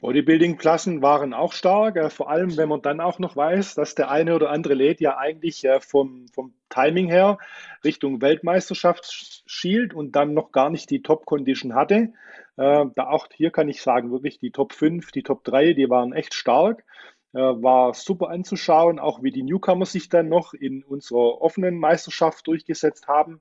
Bodybuilding-Klassen 0.03 1.01
waren 1.01 1.33
auch 1.33 1.53
stark, 1.53 1.97
äh, 1.97 2.11
vor 2.11 2.29
allem 2.29 2.57
wenn 2.57 2.69
man 2.69 2.83
dann 2.83 3.01
auch 3.01 3.21
noch 3.21 3.37
weiß, 3.37 3.77
dass 3.77 3.95
der 3.95 4.11
eine 4.11 4.35
oder 4.35 4.51
andere 4.51 4.75
Led 4.75 5.01
ja 5.01 5.17
eigentlich 5.17 5.65
äh, 5.65 5.81
vom, 5.81 6.27
vom 6.35 6.55
Timing 6.71 7.07
her 7.07 7.39
Richtung 7.85 8.21
Weltmeisterschaft 8.21 9.45
schielt 9.47 9.95
und 9.95 10.17
dann 10.17 10.35
noch 10.35 10.51
gar 10.51 10.71
nicht 10.71 10.91
die 10.91 11.03
Top-Condition 11.03 11.75
hatte. 11.75 12.13
Äh, 12.57 12.87
da 12.95 13.09
auch 13.09 13.29
hier 13.33 13.51
kann 13.51 13.69
ich 13.69 13.83
sagen, 13.83 14.11
wirklich 14.11 14.39
die 14.39 14.51
Top 14.51 14.73
5, 14.73 15.11
die 15.11 15.23
Top 15.23 15.45
3, 15.45 15.73
die 15.73 15.89
waren 15.89 16.13
echt 16.13 16.35
stark. 16.35 16.85
Äh, 17.33 17.39
war 17.39 17.95
super 17.95 18.29
anzuschauen, 18.29 18.99
auch 18.99 19.23
wie 19.23 19.31
die 19.31 19.43
Newcomer 19.43 19.87
sich 19.87 20.09
dann 20.09 20.29
noch 20.29 20.53
in 20.53 20.85
unserer 20.85 21.41
offenen 21.41 21.79
Meisterschaft 21.79 22.47
durchgesetzt 22.47 23.09
haben. 23.09 23.41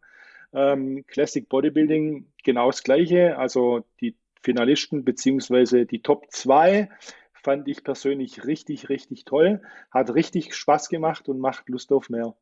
Ähm, 0.53 1.05
Classic 1.07 1.47
Bodybuilding 1.47 2.31
genau 2.43 2.67
das 2.67 2.83
gleiche. 2.83 3.37
Also 3.37 3.83
die 3.99 4.15
Finalisten 4.41 5.03
beziehungsweise 5.03 5.85
die 5.85 6.01
Top 6.01 6.27
2 6.29 6.89
fand 7.33 7.67
ich 7.67 7.83
persönlich 7.83 8.45
richtig, 8.45 8.89
richtig 8.89 9.25
toll. 9.25 9.61
Hat 9.91 10.13
richtig 10.13 10.55
Spaß 10.55 10.89
gemacht 10.89 11.27
und 11.27 11.39
macht 11.39 11.67
Lust 11.67 11.91
auf 11.91 12.09
mehr. 12.09 12.35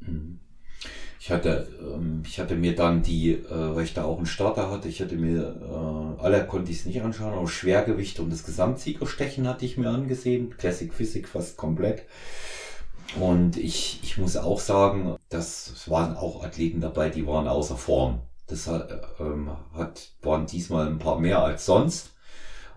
Mhm. 0.00 0.40
Ich 1.18 1.30
hatte, 1.30 1.68
ähm, 1.80 2.22
ich 2.26 2.38
hatte 2.38 2.54
mir 2.54 2.74
dann 2.74 3.02
die, 3.02 3.32
äh, 3.32 3.74
weil 3.74 3.84
ich 3.84 3.94
da 3.94 4.04
auch 4.04 4.18
einen 4.18 4.26
Starter 4.26 4.70
hatte, 4.70 4.88
ich 4.88 5.00
hatte 5.00 5.16
mir, 5.16 5.56
äh, 5.60 6.22
alle 6.22 6.46
konnte 6.46 6.70
ich 6.70 6.80
es 6.80 6.86
nicht 6.86 7.02
anschauen, 7.02 7.34
aber 7.34 7.48
Schwergewicht 7.48 8.20
und 8.20 8.30
das 8.30 8.44
Gesamtsiegerstechen 8.44 9.48
hatte 9.48 9.64
ich 9.64 9.76
mir 9.76 9.90
angesehen. 9.90 10.54
Classic 10.56 10.92
Physik 10.92 11.28
fast 11.28 11.56
komplett. 11.56 12.02
Und 13.20 13.56
ich, 13.56 14.00
ich 14.02 14.18
muss 14.18 14.36
auch 14.36 14.60
sagen, 14.60 15.16
dass 15.28 15.68
es 15.68 15.90
waren 15.90 16.16
auch 16.16 16.44
Athleten 16.44 16.80
dabei, 16.80 17.08
die 17.08 17.26
waren 17.26 17.48
außer 17.48 17.76
Form. 17.76 18.20
Das 18.46 18.66
hat, 18.66 18.90
ähm, 19.18 19.50
hat, 19.74 20.10
waren 20.22 20.46
diesmal 20.46 20.86
ein 20.86 20.98
paar 20.98 21.18
mehr 21.18 21.42
als 21.42 21.66
sonst. 21.66 22.15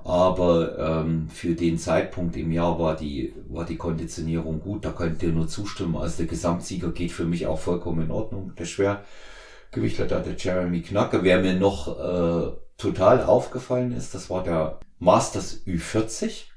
Aber 0.04 0.78
ähm, 0.78 1.30
für 1.30 1.56
den 1.56 1.78
Zeitpunkt 1.78 2.36
im 2.36 2.52
Jahr 2.52 2.80
war 2.80 2.96
die, 2.96 3.34
war 3.50 3.66
die 3.66 3.78
Konditionierung 3.78 4.62
gut. 4.62 4.86
Da 4.86 4.92
könnt 4.92 5.22
ihr 5.24 5.32
nur 5.32 5.48
zustimmen. 5.48 5.98
Also 5.98 6.18
der 6.18 6.28
Gesamtsieger 6.28 6.92
geht 6.92 7.12
für 7.12 7.26
mich 7.26 7.48
auch 7.48 7.60
vollkommen 7.60 8.06
in 8.06 8.12
Ordnung. 8.12 8.54
Der 8.58 8.66
Schwergewichtler, 8.66 10.06
der 10.06 10.36
Jeremy 10.38 10.82
Knacke. 10.82 11.24
Wer 11.24 11.42
mir 11.42 11.54
noch 11.54 11.88
äh, 11.88 12.52
total 12.78 13.24
aufgefallen 13.24 13.92
ist, 13.92 14.16
das 14.16 14.30
war 14.30 14.44
der 14.44 14.80
Masters 15.00 15.62
Ü40. 15.66 16.49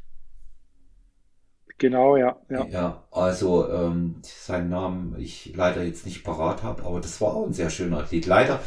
Genau, 1.82 2.16
ja. 2.16 2.36
Ja, 2.48 2.64
ja 2.66 3.02
also 3.10 3.68
ähm, 3.68 4.14
seinen 4.22 4.68
Namen 4.68 5.16
ich 5.18 5.52
leider 5.56 5.82
jetzt 5.82 6.06
nicht 6.06 6.22
parat 6.22 6.62
habe, 6.62 6.84
aber 6.84 7.00
das 7.00 7.20
war 7.20 7.34
auch 7.34 7.44
ein 7.44 7.54
sehr 7.54 7.70
schöner 7.70 7.98
Athlet. 7.98 8.24
Leider, 8.26 8.60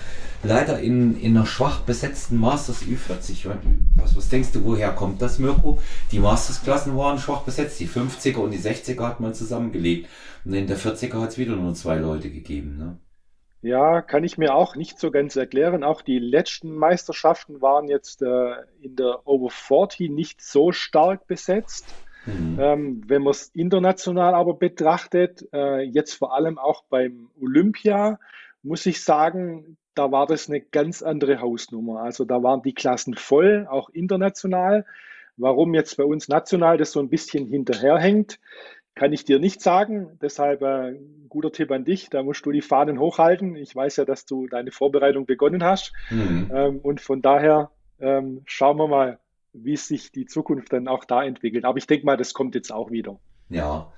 leider 0.43 0.79
in, 0.81 1.17
in 1.21 1.37
einer 1.37 1.45
schwach 1.45 1.79
besetzten 1.79 2.37
Masters 2.37 2.81
Ü40. 2.81 3.47
Was, 3.95 4.17
was 4.17 4.27
denkst 4.27 4.51
du, 4.51 4.65
woher 4.65 4.91
kommt 4.91 5.21
das, 5.21 5.39
Mirko? 5.39 5.79
Die 6.11 6.19
Masters-Klassen 6.19 6.97
waren 6.97 7.17
schwach 7.17 7.43
besetzt. 7.43 7.79
Die 7.79 7.87
50er 7.87 8.39
und 8.39 8.51
die 8.51 8.59
60er 8.59 9.07
hat 9.07 9.21
man 9.21 9.33
zusammengelegt. 9.33 10.09
Und 10.43 10.53
in 10.53 10.67
der 10.67 10.77
40er 10.77 11.21
hat 11.21 11.29
es 11.29 11.37
wieder 11.37 11.55
nur 11.55 11.73
zwei 11.73 11.95
Leute 11.95 12.29
gegeben. 12.29 12.75
Ne? 12.77 12.97
Ja, 13.61 14.01
kann 14.01 14.25
ich 14.25 14.37
mir 14.37 14.53
auch 14.53 14.75
nicht 14.75 14.99
so 14.99 15.09
ganz 15.09 15.37
erklären. 15.37 15.85
Auch 15.85 16.01
die 16.01 16.19
letzten 16.19 16.75
Meisterschaften 16.75 17.61
waren 17.61 17.87
jetzt 17.87 18.21
äh, 18.21 18.55
in 18.81 18.97
der 18.97 19.25
Over 19.25 19.51
40 19.51 20.11
nicht 20.11 20.41
so 20.41 20.73
stark 20.73 21.27
besetzt. 21.27 21.85
Mhm. 22.25 22.57
Ähm, 22.59 23.01
wenn 23.07 23.23
man 23.23 23.31
es 23.31 23.49
international 23.53 24.33
aber 24.33 24.55
betrachtet, 24.55 25.47
äh, 25.53 25.81
jetzt 25.81 26.13
vor 26.13 26.33
allem 26.35 26.57
auch 26.57 26.83
beim 26.89 27.29
Olympia, 27.39 28.19
muss 28.63 28.85
ich 28.85 29.03
sagen, 29.03 29.77
da 29.93 30.11
war 30.11 30.27
das 30.27 30.49
eine 30.49 30.61
ganz 30.61 31.01
andere 31.01 31.39
Hausnummer. 31.39 32.01
Also 32.01 32.25
da 32.25 32.43
waren 32.43 32.61
die 32.61 32.73
Klassen 32.73 33.15
voll, 33.15 33.67
auch 33.69 33.89
international. 33.89 34.85
Warum 35.37 35.73
jetzt 35.73 35.97
bei 35.97 36.03
uns 36.03 36.27
national 36.27 36.77
das 36.77 36.91
so 36.91 36.99
ein 36.99 37.09
bisschen 37.09 37.47
hinterherhängt, 37.47 38.39
kann 38.95 39.11
ich 39.11 39.25
dir 39.25 39.39
nicht 39.39 39.61
sagen. 39.61 40.17
Deshalb 40.21 40.61
äh, 40.61 40.97
guter 41.29 41.51
Tipp 41.51 41.71
an 41.71 41.83
dich. 41.83 42.09
Da 42.09 42.23
musst 42.23 42.45
du 42.45 42.51
die 42.51 42.61
Fahnen 42.61 42.99
hochhalten. 42.99 43.55
Ich 43.55 43.75
weiß 43.75 43.97
ja, 43.97 44.05
dass 44.05 44.25
du 44.25 44.47
deine 44.47 44.71
Vorbereitung 44.71 45.25
begonnen 45.25 45.63
hast. 45.63 45.93
Mhm. 46.09 46.51
Ähm, 46.53 46.79
und 46.79 47.01
von 47.01 47.21
daher 47.21 47.71
ähm, 47.99 48.41
schauen 48.45 48.77
wir 48.77 48.87
mal, 48.87 49.19
wie 49.63 49.77
sich 49.77 50.11
die 50.11 50.25
Zukunft 50.25 50.73
dann 50.73 50.87
auch 50.87 51.05
da 51.05 51.23
entwickelt. 51.23 51.65
Aber 51.65 51.77
ich 51.77 51.87
denke 51.87 52.05
mal, 52.05 52.17
das 52.17 52.33
kommt 52.33 52.55
jetzt 52.55 52.71
auch 52.71 52.91
wieder. 52.91 53.19
Ja. 53.49 53.91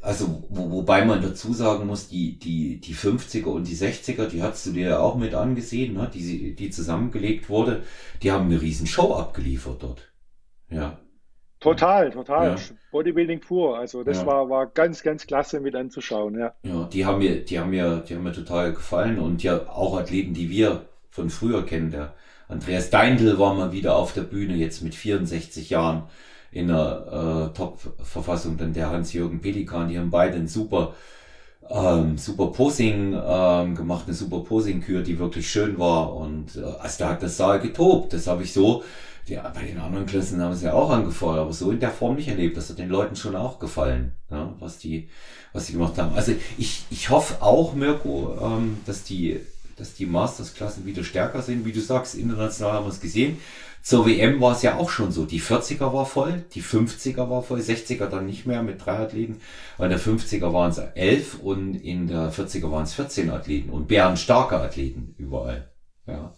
Also, 0.00 0.44
wo, 0.48 0.70
wobei 0.70 1.04
man 1.04 1.20
dazu 1.20 1.52
sagen 1.52 1.86
muss, 1.86 2.08
die, 2.08 2.38
die, 2.38 2.80
die 2.80 2.94
50er 2.94 3.46
und 3.46 3.68
die 3.68 3.76
60er, 3.76 4.26
die 4.26 4.42
hast 4.42 4.64
du 4.64 4.72
dir 4.72 4.88
ja 4.88 4.98
auch 5.00 5.16
mit 5.16 5.34
angesehen, 5.34 5.94
ne? 5.94 6.10
die, 6.12 6.54
die 6.54 6.70
zusammengelegt 6.70 7.50
wurde, 7.50 7.82
die 8.22 8.32
haben 8.32 8.46
eine 8.46 8.60
riesen 8.62 8.86
Show 8.86 9.14
abgeliefert 9.14 9.82
dort. 9.82 10.10
Ja. 10.70 10.98
Total, 11.60 12.10
total. 12.10 12.56
Ja. 12.56 12.56
Bodybuilding 12.90 13.40
pur. 13.40 13.78
Also 13.78 14.02
das 14.02 14.18
ja. 14.18 14.26
war, 14.26 14.48
war 14.48 14.66
ganz, 14.66 15.02
ganz 15.02 15.26
klasse 15.26 15.60
mit 15.60 15.74
anzuschauen, 15.74 16.38
ja. 16.38 16.54
Ja, 16.62 16.84
die 16.84 17.04
haben 17.04 17.18
mir, 17.18 17.44
die 17.44 17.58
haben 17.58 17.70
mir, 17.70 17.98
die 17.98 18.14
haben 18.14 18.22
mir 18.22 18.32
total 18.32 18.72
gefallen 18.72 19.18
und 19.18 19.42
ja 19.42 19.68
auch 19.68 19.98
Athleten, 19.98 20.32
die 20.32 20.48
wir 20.48 20.86
von 21.10 21.28
früher 21.28 21.64
kennen, 21.66 21.90
der 21.90 22.14
Andreas 22.48 22.90
Deindl 22.90 23.38
war 23.38 23.54
mal 23.54 23.72
wieder 23.72 23.96
auf 23.96 24.12
der 24.12 24.22
Bühne, 24.22 24.54
jetzt 24.54 24.82
mit 24.82 24.94
64 24.94 25.70
Jahren 25.70 26.04
in 26.52 26.70
einer 26.70 27.50
äh, 27.52 27.56
Top-Verfassung. 27.56 28.56
Dann 28.56 28.72
der 28.72 28.90
Hans-Jürgen 28.90 29.40
Pelikan, 29.40 29.88
die 29.88 29.98
haben 29.98 30.10
beide 30.10 30.36
ein 30.36 30.48
super, 30.48 30.94
ähm, 31.68 32.16
super 32.16 32.46
Posing 32.48 33.18
ähm, 33.20 33.74
gemacht, 33.74 34.04
eine 34.06 34.14
super 34.14 34.40
Posing-Kür, 34.40 35.02
die 35.02 35.18
wirklich 35.18 35.50
schön 35.50 35.78
war. 35.78 36.14
Und 36.14 36.56
äh, 36.56 36.62
also 36.78 37.04
da 37.04 37.10
hat 37.10 37.22
das 37.22 37.36
Saal 37.36 37.60
getobt. 37.60 38.12
Das 38.12 38.28
habe 38.28 38.44
ich 38.44 38.52
so, 38.52 38.84
ja, 39.26 39.48
bei 39.52 39.64
den 39.64 39.78
anderen 39.78 40.06
Klassen 40.06 40.40
haben 40.40 40.54
sie 40.54 40.66
ja 40.66 40.72
auch 40.72 40.90
angefeuert, 40.90 41.40
aber 41.40 41.52
so 41.52 41.72
in 41.72 41.80
der 41.80 41.90
Form 41.90 42.14
nicht 42.14 42.28
erlebt. 42.28 42.56
Das 42.56 42.70
hat 42.70 42.78
den 42.78 42.88
Leuten 42.88 43.16
schon 43.16 43.34
auch 43.34 43.58
gefallen, 43.58 44.12
ja, 44.30 44.54
was 44.60 44.78
die, 44.78 45.08
was 45.52 45.66
die 45.66 45.72
gemacht 45.72 45.98
haben. 45.98 46.14
Also 46.14 46.32
ich, 46.58 46.84
ich 46.90 47.10
hoffe 47.10 47.42
auch, 47.42 47.74
Mirko, 47.74 48.38
ähm, 48.40 48.78
dass 48.86 49.02
die 49.02 49.40
dass 49.76 49.94
die 49.94 50.06
Masters-Klassen 50.06 50.86
wieder 50.86 51.04
stärker 51.04 51.42
sind. 51.42 51.64
Wie 51.64 51.72
du 51.72 51.80
sagst, 51.80 52.14
international 52.14 52.72
haben 52.72 52.86
wir 52.86 52.92
es 52.92 53.00
gesehen. 53.00 53.38
Zur 53.82 54.04
WM 54.04 54.40
war 54.40 54.52
es 54.52 54.62
ja 54.62 54.76
auch 54.76 54.90
schon 54.90 55.12
so. 55.12 55.24
Die 55.26 55.40
40er 55.40 55.92
war 55.92 56.06
voll, 56.06 56.44
die 56.54 56.62
50er 56.62 57.30
war 57.30 57.42
voll, 57.42 57.60
60er 57.60 58.06
dann 58.06 58.26
nicht 58.26 58.44
mehr 58.44 58.64
mit 58.64 58.84
drei 58.84 58.98
Athleten. 58.98 59.40
In 59.78 59.90
der 59.90 60.00
50er 60.00 60.52
waren 60.52 60.72
es 60.72 60.78
elf 60.78 61.38
und 61.38 61.76
in 61.76 62.08
der 62.08 62.32
40er 62.32 62.70
waren 62.72 62.82
es 62.82 62.94
14 62.94 63.30
Athleten 63.30 63.70
und 63.70 63.86
bärenstarke 63.86 64.56
Athleten 64.56 65.14
überall. 65.18 65.70
Ja. 66.06 66.32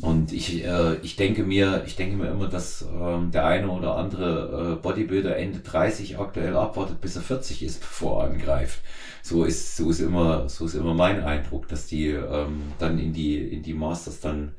Und 0.00 0.32
ich, 0.32 0.64
äh, 0.64 0.94
ich 1.02 1.16
denke 1.16 1.42
mir, 1.42 1.82
ich 1.86 1.96
denke 1.96 2.16
mir 2.16 2.30
immer, 2.30 2.48
dass 2.48 2.82
ähm, 2.82 3.32
der 3.32 3.44
eine 3.46 3.68
oder 3.68 3.96
andere 3.96 4.76
äh, 4.78 4.82
Bodybuilder 4.82 5.36
Ende 5.36 5.58
30 5.58 6.18
aktuell 6.18 6.56
abwartet, 6.56 7.00
bis 7.00 7.16
er 7.16 7.22
40 7.22 7.62
ist, 7.62 7.80
bevor 7.80 8.22
er 8.22 8.30
angreift. 8.30 8.80
So 9.22 9.44
ist, 9.44 9.76
so 9.76 9.90
ist 9.90 10.00
immer, 10.00 10.48
so 10.48 10.66
ist 10.66 10.74
immer 10.74 10.94
mein 10.94 11.22
Eindruck, 11.22 11.68
dass 11.68 11.86
die 11.86 12.08
ähm, 12.08 12.74
dann 12.78 12.98
in 12.98 13.12
die, 13.12 13.38
in 13.38 13.62
die 13.62 13.74
Masters 13.74 14.20
dann 14.20 14.54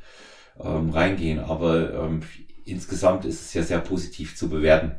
ähm, 0.59 0.89
reingehen. 0.91 1.39
Aber 1.39 1.93
ähm, 1.93 2.21
insgesamt 2.65 3.25
ist 3.25 3.41
es 3.41 3.53
ja 3.53 3.63
sehr 3.63 3.79
positiv 3.79 4.35
zu 4.35 4.49
bewerten. 4.49 4.97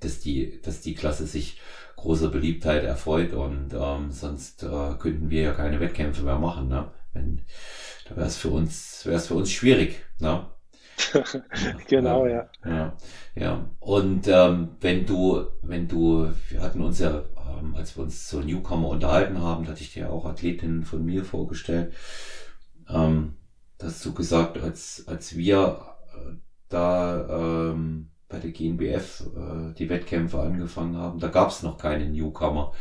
dass 0.00 0.20
die, 0.20 0.60
dass 0.62 0.80
die 0.80 0.94
Klasse 0.94 1.26
sich 1.26 1.60
großer 1.96 2.28
Beliebtheit 2.30 2.84
erfreut 2.84 3.32
und 3.34 3.74
ähm, 3.74 4.10
sonst 4.10 4.62
äh, 4.62 4.94
könnten 4.98 5.30
wir 5.30 5.42
ja 5.42 5.52
keine 5.52 5.80
Wettkämpfe 5.80 6.22
mehr 6.22 6.38
machen. 6.38 6.68
Ne? 6.68 6.90
Wenn, 7.12 7.42
da 8.08 8.16
wäre 8.16 8.26
es 8.26 8.36
für 8.38 8.48
uns, 8.50 9.04
wäre 9.06 9.16
es 9.16 9.26
für 9.28 9.34
uns 9.34 9.50
schwierig. 9.50 10.02
Ne? 10.18 10.46
genau, 11.88 12.26
ja. 12.26 12.48
Ja, 12.64 12.96
ja. 13.34 13.70
Und 13.80 14.28
ähm, 14.28 14.76
wenn 14.80 15.06
du, 15.06 15.46
wenn 15.62 15.88
du, 15.88 16.30
wir 16.48 16.60
hatten 16.62 16.80
uns 16.82 16.98
ja, 16.98 17.24
ähm, 17.58 17.74
als 17.74 17.96
wir 17.96 18.02
uns 18.02 18.26
zur 18.26 18.44
Newcomer 18.44 18.88
unterhalten 18.88 19.40
haben, 19.40 19.64
da 19.64 19.72
hatte 19.72 19.82
ich 19.82 19.92
dir 19.92 20.10
auch 20.12 20.24
Athletinnen 20.24 20.84
von 20.84 21.04
mir 21.04 21.24
vorgestellt. 21.24 21.92
Ähm, 22.88 23.34
hast 23.82 24.04
du 24.04 24.12
gesagt, 24.12 24.58
als, 24.58 25.04
als 25.06 25.36
wir 25.36 25.80
äh, 26.14 26.34
da 26.68 27.70
ähm, 27.72 28.10
bei 28.28 28.38
der 28.38 28.50
GNBF 28.52 29.24
äh, 29.36 29.74
die 29.74 29.88
Wettkämpfe 29.88 30.40
angefangen 30.40 30.96
haben, 30.96 31.18
da 31.18 31.28
gab 31.28 31.50
es 31.50 31.62
noch 31.62 31.78
keine 31.78 32.08
Newcomer. 32.08 32.72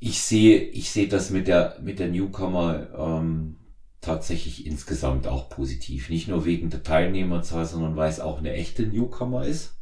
Ich 0.00 0.20
sehe, 0.20 0.58
ich 0.58 0.90
sehe 0.90 1.08
das 1.08 1.30
mit 1.30 1.48
der 1.48 1.78
mit 1.80 1.98
der 1.98 2.08
Newcomer 2.08 2.88
ähm, 2.96 3.56
tatsächlich 4.04 4.66
insgesamt 4.66 5.26
auch 5.26 5.48
positiv. 5.48 6.10
Nicht 6.10 6.28
nur 6.28 6.44
wegen 6.44 6.68
der 6.70 6.82
Teilnehmerzahl, 6.82 7.64
sondern 7.64 7.96
weil 7.96 8.10
es 8.10 8.20
auch 8.20 8.38
eine 8.38 8.52
echte 8.52 8.86
Newcomer 8.86 9.46
ist. 9.46 9.73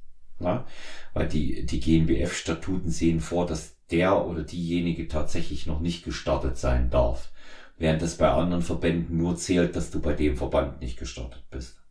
Ja? 0.42 0.66
Weil 1.14 1.28
die, 1.28 1.66
die 1.66 1.80
GNBF-Statuten 1.80 2.90
sehen 2.90 3.20
vor, 3.20 3.46
dass 3.46 3.76
der 3.90 4.26
oder 4.26 4.42
diejenige 4.42 5.08
tatsächlich 5.08 5.66
noch 5.66 5.80
nicht 5.80 6.04
gestartet 6.04 6.56
sein 6.56 6.90
darf. 6.90 7.30
Während 7.78 8.02
das 8.02 8.16
bei 8.16 8.30
anderen 8.30 8.62
Verbänden 8.62 9.16
nur 9.16 9.36
zählt, 9.36 9.76
dass 9.76 9.90
du 9.90 10.00
bei 10.00 10.12
dem 10.12 10.36
Verband 10.36 10.80
nicht 10.80 10.98
gestartet 10.98 11.44
bist. 11.50 11.82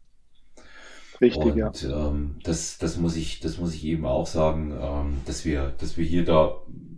Richtig, 1.20 1.43
und, 1.43 1.58
ja. 1.58 1.72
Ähm, 1.84 2.39
das, 2.43 2.79
das 2.79 2.98
muss 2.98 3.15
ich, 3.15 3.39
das 3.39 3.60
muss 3.60 3.75
ich 3.75 3.86
eben 3.86 4.05
auch 4.05 4.25
sagen, 4.25 4.74
ähm, 4.79 5.17
dass 5.25 5.46
wir, 5.46 5.74
dass 5.77 5.98
wir 5.98 6.05
hier 6.05 6.25
da 6.25 6.55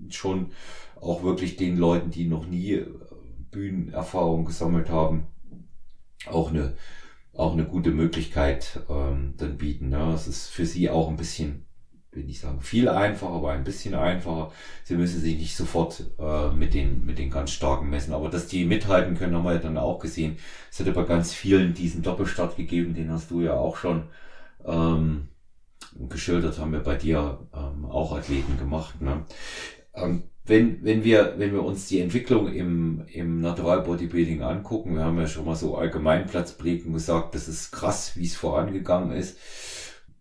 schon 0.09 0.51
auch 1.01 1.23
wirklich 1.23 1.57
den 1.57 1.77
Leuten, 1.77 2.09
die 2.09 2.25
noch 2.25 2.45
nie 2.45 2.85
Bühnenerfahrung 3.51 4.45
gesammelt 4.45 4.89
haben, 4.89 5.27
auch 6.25 6.49
eine, 6.49 6.73
auch 7.33 7.53
eine 7.53 7.65
gute 7.65 7.91
Möglichkeit 7.91 8.81
ähm, 8.89 9.33
dann 9.37 9.57
bieten. 9.57 9.89
Ne? 9.89 10.13
Es 10.13 10.27
ist 10.27 10.49
für 10.49 10.65
sie 10.65 10.89
auch 10.89 11.09
ein 11.09 11.17
bisschen, 11.17 11.65
will 12.11 12.25
nicht 12.25 12.39
sagen 12.39 12.61
viel 12.61 12.87
einfacher, 12.87 13.33
aber 13.33 13.51
ein 13.51 13.63
bisschen 13.63 13.95
einfacher. 13.95 14.51
Sie 14.83 14.95
müssen 14.95 15.19
sich 15.19 15.37
nicht 15.37 15.55
sofort 15.55 16.11
äh, 16.19 16.51
mit, 16.51 16.73
den, 16.73 17.05
mit 17.05 17.17
den 17.17 17.31
ganz 17.31 17.51
starken 17.51 17.89
messen. 17.89 18.13
Aber 18.13 18.29
dass 18.29 18.47
die 18.47 18.65
mithalten 18.65 19.17
können, 19.17 19.35
haben 19.35 19.45
wir 19.45 19.53
ja 19.53 19.59
dann 19.59 19.77
auch 19.77 19.99
gesehen. 19.99 20.37
Es 20.71 20.79
hat 20.79 20.87
aber 20.87 21.05
ganz 21.05 21.33
vielen 21.33 21.73
diesen 21.73 22.03
Doppelstart 22.03 22.55
gegeben, 22.55 22.93
den 22.93 23.11
hast 23.11 23.31
du 23.31 23.41
ja 23.41 23.53
auch 23.53 23.77
schon 23.77 24.03
ähm, 24.65 25.29
geschildert, 26.07 26.59
haben 26.59 26.71
wir 26.71 26.81
bei 26.81 26.95
dir 26.95 27.47
ähm, 27.53 27.85
auch 27.85 28.15
Athleten 28.15 28.57
gemacht. 28.57 29.01
Ne? 29.01 29.25
Ähm, 29.95 30.23
wenn, 30.45 30.83
wenn 30.83 31.03
wir, 31.03 31.35
wenn 31.37 31.53
wir 31.53 31.63
uns 31.63 31.87
die 31.87 32.01
Entwicklung 32.01 32.51
im, 32.51 33.05
im 33.07 33.39
Natural 33.39 33.81
Bodybuilding 33.81 34.41
angucken, 34.41 34.95
wir 34.95 35.05
haben 35.05 35.17
ja 35.17 35.27
schon 35.27 35.45
mal 35.45 35.55
so 35.55 35.77
Allgemeinplatzblicken 35.77 36.91
gesagt, 36.91 37.33
das 37.33 37.47
ist 37.47 37.71
krass, 37.71 38.17
wie 38.17 38.25
es 38.25 38.35
vorangegangen 38.35 39.15
ist. 39.15 39.37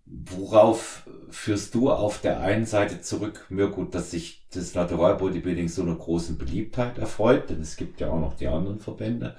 Worauf 0.07 1.09
führst 1.31 1.75
du 1.75 1.91
auf 1.91 2.21
der 2.21 2.41
einen 2.41 2.67
Seite 2.67 3.01
zurück, 3.01 3.47
Mirko, 3.49 3.85
dass 3.85 4.13
sich 4.13 4.47
das 4.53 4.75
Natural 4.75 5.17
Bodybuilding 5.17 5.69
so 5.69 5.83
einer 5.83 5.97
großen 5.97 6.39
Beliebtheit 6.39 6.99
erfreut, 6.99 7.51
denn 7.51 7.61
es 7.61 7.77
gibt 7.77 8.01
ja 8.01 8.11
auch 8.11 8.21
noch 8.21 8.35
die 8.35 8.47
anderen 8.47 8.79
Verbände. 8.79 9.35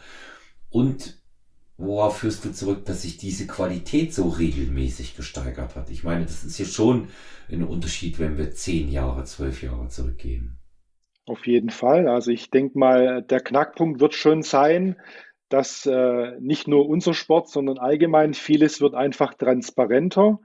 Und 0.70 1.22
worauf 1.78 2.18
führst 2.18 2.44
du 2.44 2.52
zurück, 2.52 2.86
dass 2.86 3.04
sich 3.04 3.18
diese 3.18 3.48
Qualität 3.48 4.14
so 4.14 4.28
regelmäßig 4.28 5.16
gesteigert 5.16 5.76
hat? 5.78 5.90
Ich 5.92 6.04
meine, 6.04 6.26
das 6.26 6.44
ist 6.44 6.58
ja 6.58 6.66
schon 6.66 7.08
ein 7.50 7.64
Unterschied, 7.64 8.20
wenn 8.20 8.38
wir 8.38 8.52
zehn 8.52 8.92
Jahre, 8.92 9.24
zwölf 9.24 9.62
Jahre 9.64 9.88
zurückgehen. 9.88 10.58
Auf 11.26 11.48
jeden 11.48 11.70
Fall. 11.70 12.08
Also 12.08 12.32
ich 12.32 12.50
denke 12.52 12.78
mal, 12.78 13.22
der 13.22 13.40
Knackpunkt 13.40 14.02
wird 14.02 14.14
schon 14.14 14.42
sein, 14.42 14.98
dass 15.48 15.86
äh, 15.86 16.38
nicht 16.40 16.68
nur 16.68 16.90
unser 16.90 17.14
Sport, 17.14 17.48
sondern 17.48 17.78
allgemein 17.78 18.34
vieles 18.34 18.82
wird 18.82 18.94
einfach 18.94 19.34
transparenter. 19.34 20.40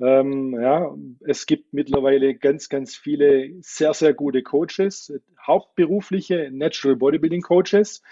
Ähm, 0.00 0.58
ja, 0.58 0.94
es 1.20 1.46
gibt 1.46 1.74
mittlerweile 1.74 2.34
ganz, 2.34 2.68
ganz 2.70 2.96
viele 2.96 3.50
sehr, 3.60 3.92
sehr 3.92 4.14
gute 4.14 4.42
Coaches, 4.42 5.12
hauptberufliche 5.46 6.48
Natural 6.50 6.96
Bodybuilding 6.96 7.42
Coaches, 7.42 8.02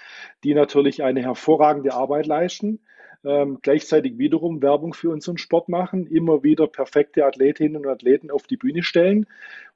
die 0.44 0.54
natürlich 0.54 1.02
eine 1.02 1.22
hervorragende 1.22 1.94
Arbeit 1.94 2.26
leisten 2.26 2.80
ähm, 3.24 3.58
gleichzeitig 3.60 4.18
wiederum 4.18 4.62
Werbung 4.62 4.94
für 4.94 5.10
unseren 5.10 5.38
Sport 5.38 5.68
machen, 5.68 6.06
immer 6.06 6.42
wieder 6.42 6.66
perfekte 6.66 7.26
Athletinnen 7.26 7.76
und 7.76 7.86
Athleten 7.86 8.30
auf 8.30 8.46
die 8.46 8.56
Bühne 8.56 8.82
stellen. 8.82 9.26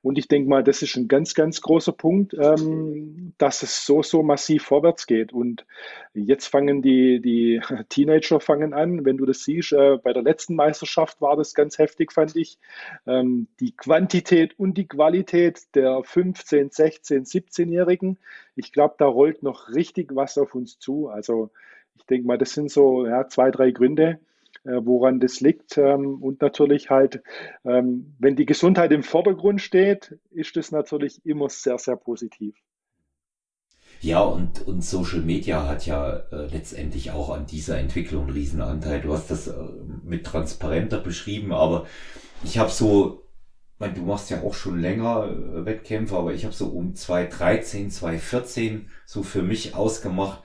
Und 0.04 0.18
ich 0.18 0.28
denke 0.28 0.50
mal, 0.50 0.62
das 0.62 0.82
ist 0.82 0.96
ein 0.96 1.08
ganz, 1.08 1.34
ganz 1.34 1.62
großer 1.62 1.92
Punkt, 1.92 2.34
ähm, 2.34 3.32
dass 3.38 3.62
es 3.62 3.86
so, 3.86 4.02
so 4.02 4.22
massiv 4.22 4.64
vorwärts 4.64 5.06
geht. 5.06 5.32
Und 5.32 5.64
jetzt 6.12 6.46
fangen 6.46 6.82
die, 6.82 7.20
die 7.20 7.60
Teenager 7.88 8.38
fangen 8.38 8.74
an, 8.74 9.06
wenn 9.06 9.16
du 9.16 9.24
das 9.24 9.44
siehst, 9.44 9.72
äh, 9.72 9.96
bei 9.96 10.12
der 10.12 10.22
letzten 10.22 10.56
Meisterschaft 10.56 11.22
war 11.22 11.36
das 11.36 11.54
ganz 11.54 11.78
heftig, 11.78 12.12
fand 12.12 12.36
ich. 12.36 12.58
Ähm, 13.06 13.46
die 13.60 13.72
Quantität 13.72 14.58
und 14.58 14.76
die 14.76 14.86
Qualität 14.86 15.74
der 15.74 16.02
15, 16.02 16.70
16, 16.70 17.24
17-Jährigen, 17.24 18.18
ich 18.56 18.72
glaube, 18.72 18.96
da 18.98 19.06
rollt 19.06 19.42
noch 19.42 19.70
richtig 19.70 20.14
was 20.14 20.36
auf 20.36 20.54
uns 20.54 20.78
zu. 20.78 21.08
Also 21.08 21.50
ich 21.96 22.06
denke 22.06 22.26
mal, 22.26 22.38
das 22.38 22.52
sind 22.52 22.70
so 22.70 23.06
ja, 23.06 23.28
zwei, 23.28 23.50
drei 23.50 23.70
Gründe, 23.70 24.20
äh, 24.64 24.80
woran 24.82 25.20
das 25.20 25.40
liegt. 25.40 25.78
Ähm, 25.78 26.22
und 26.22 26.40
natürlich 26.40 26.90
halt, 26.90 27.22
ähm, 27.64 28.14
wenn 28.18 28.36
die 28.36 28.46
Gesundheit 28.46 28.92
im 28.92 29.02
Vordergrund 29.02 29.60
steht, 29.60 30.18
ist 30.30 30.56
das 30.56 30.72
natürlich 30.72 31.24
immer 31.24 31.48
sehr, 31.48 31.78
sehr 31.78 31.96
positiv. 31.96 32.54
Ja, 34.00 34.20
und, 34.20 34.66
und 34.66 34.84
Social 34.84 35.20
Media 35.20 35.66
hat 35.66 35.86
ja 35.86 36.16
äh, 36.30 36.46
letztendlich 36.52 37.10
auch 37.12 37.30
an 37.30 37.46
dieser 37.46 37.78
Entwicklung 37.78 38.24
einen 38.24 38.34
Riesenanteil. 38.34 39.00
Du 39.00 39.14
hast 39.14 39.30
das 39.30 39.46
äh, 39.48 39.54
mit 40.04 40.26
transparenter 40.26 40.98
beschrieben, 40.98 41.52
aber 41.54 41.86
ich 42.42 42.58
habe 42.58 42.70
so, 42.70 43.22
mein, 43.78 43.94
du 43.94 44.02
machst 44.02 44.28
ja 44.28 44.42
auch 44.42 44.52
schon 44.52 44.78
länger 44.78 45.30
äh, 45.30 45.64
Wettkämpfe, 45.64 46.16
aber 46.16 46.34
ich 46.34 46.44
habe 46.44 46.54
so 46.54 46.66
um 46.66 46.94
2013, 46.94 47.90
2014 47.90 48.90
so 49.06 49.22
für 49.22 49.42
mich 49.42 49.74
ausgemacht, 49.74 50.42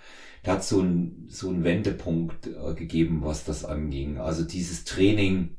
hat 0.50 0.64
so 0.64 0.82
ein, 0.82 1.26
so 1.30 1.50
ein 1.50 1.64
Wendepunkt 1.64 2.48
äh, 2.48 2.74
gegeben, 2.74 3.22
was 3.24 3.46
das 3.46 3.66
anging. 3.66 4.18
Also 4.18 4.44
dieses 4.44 4.84
Training, 4.84 5.58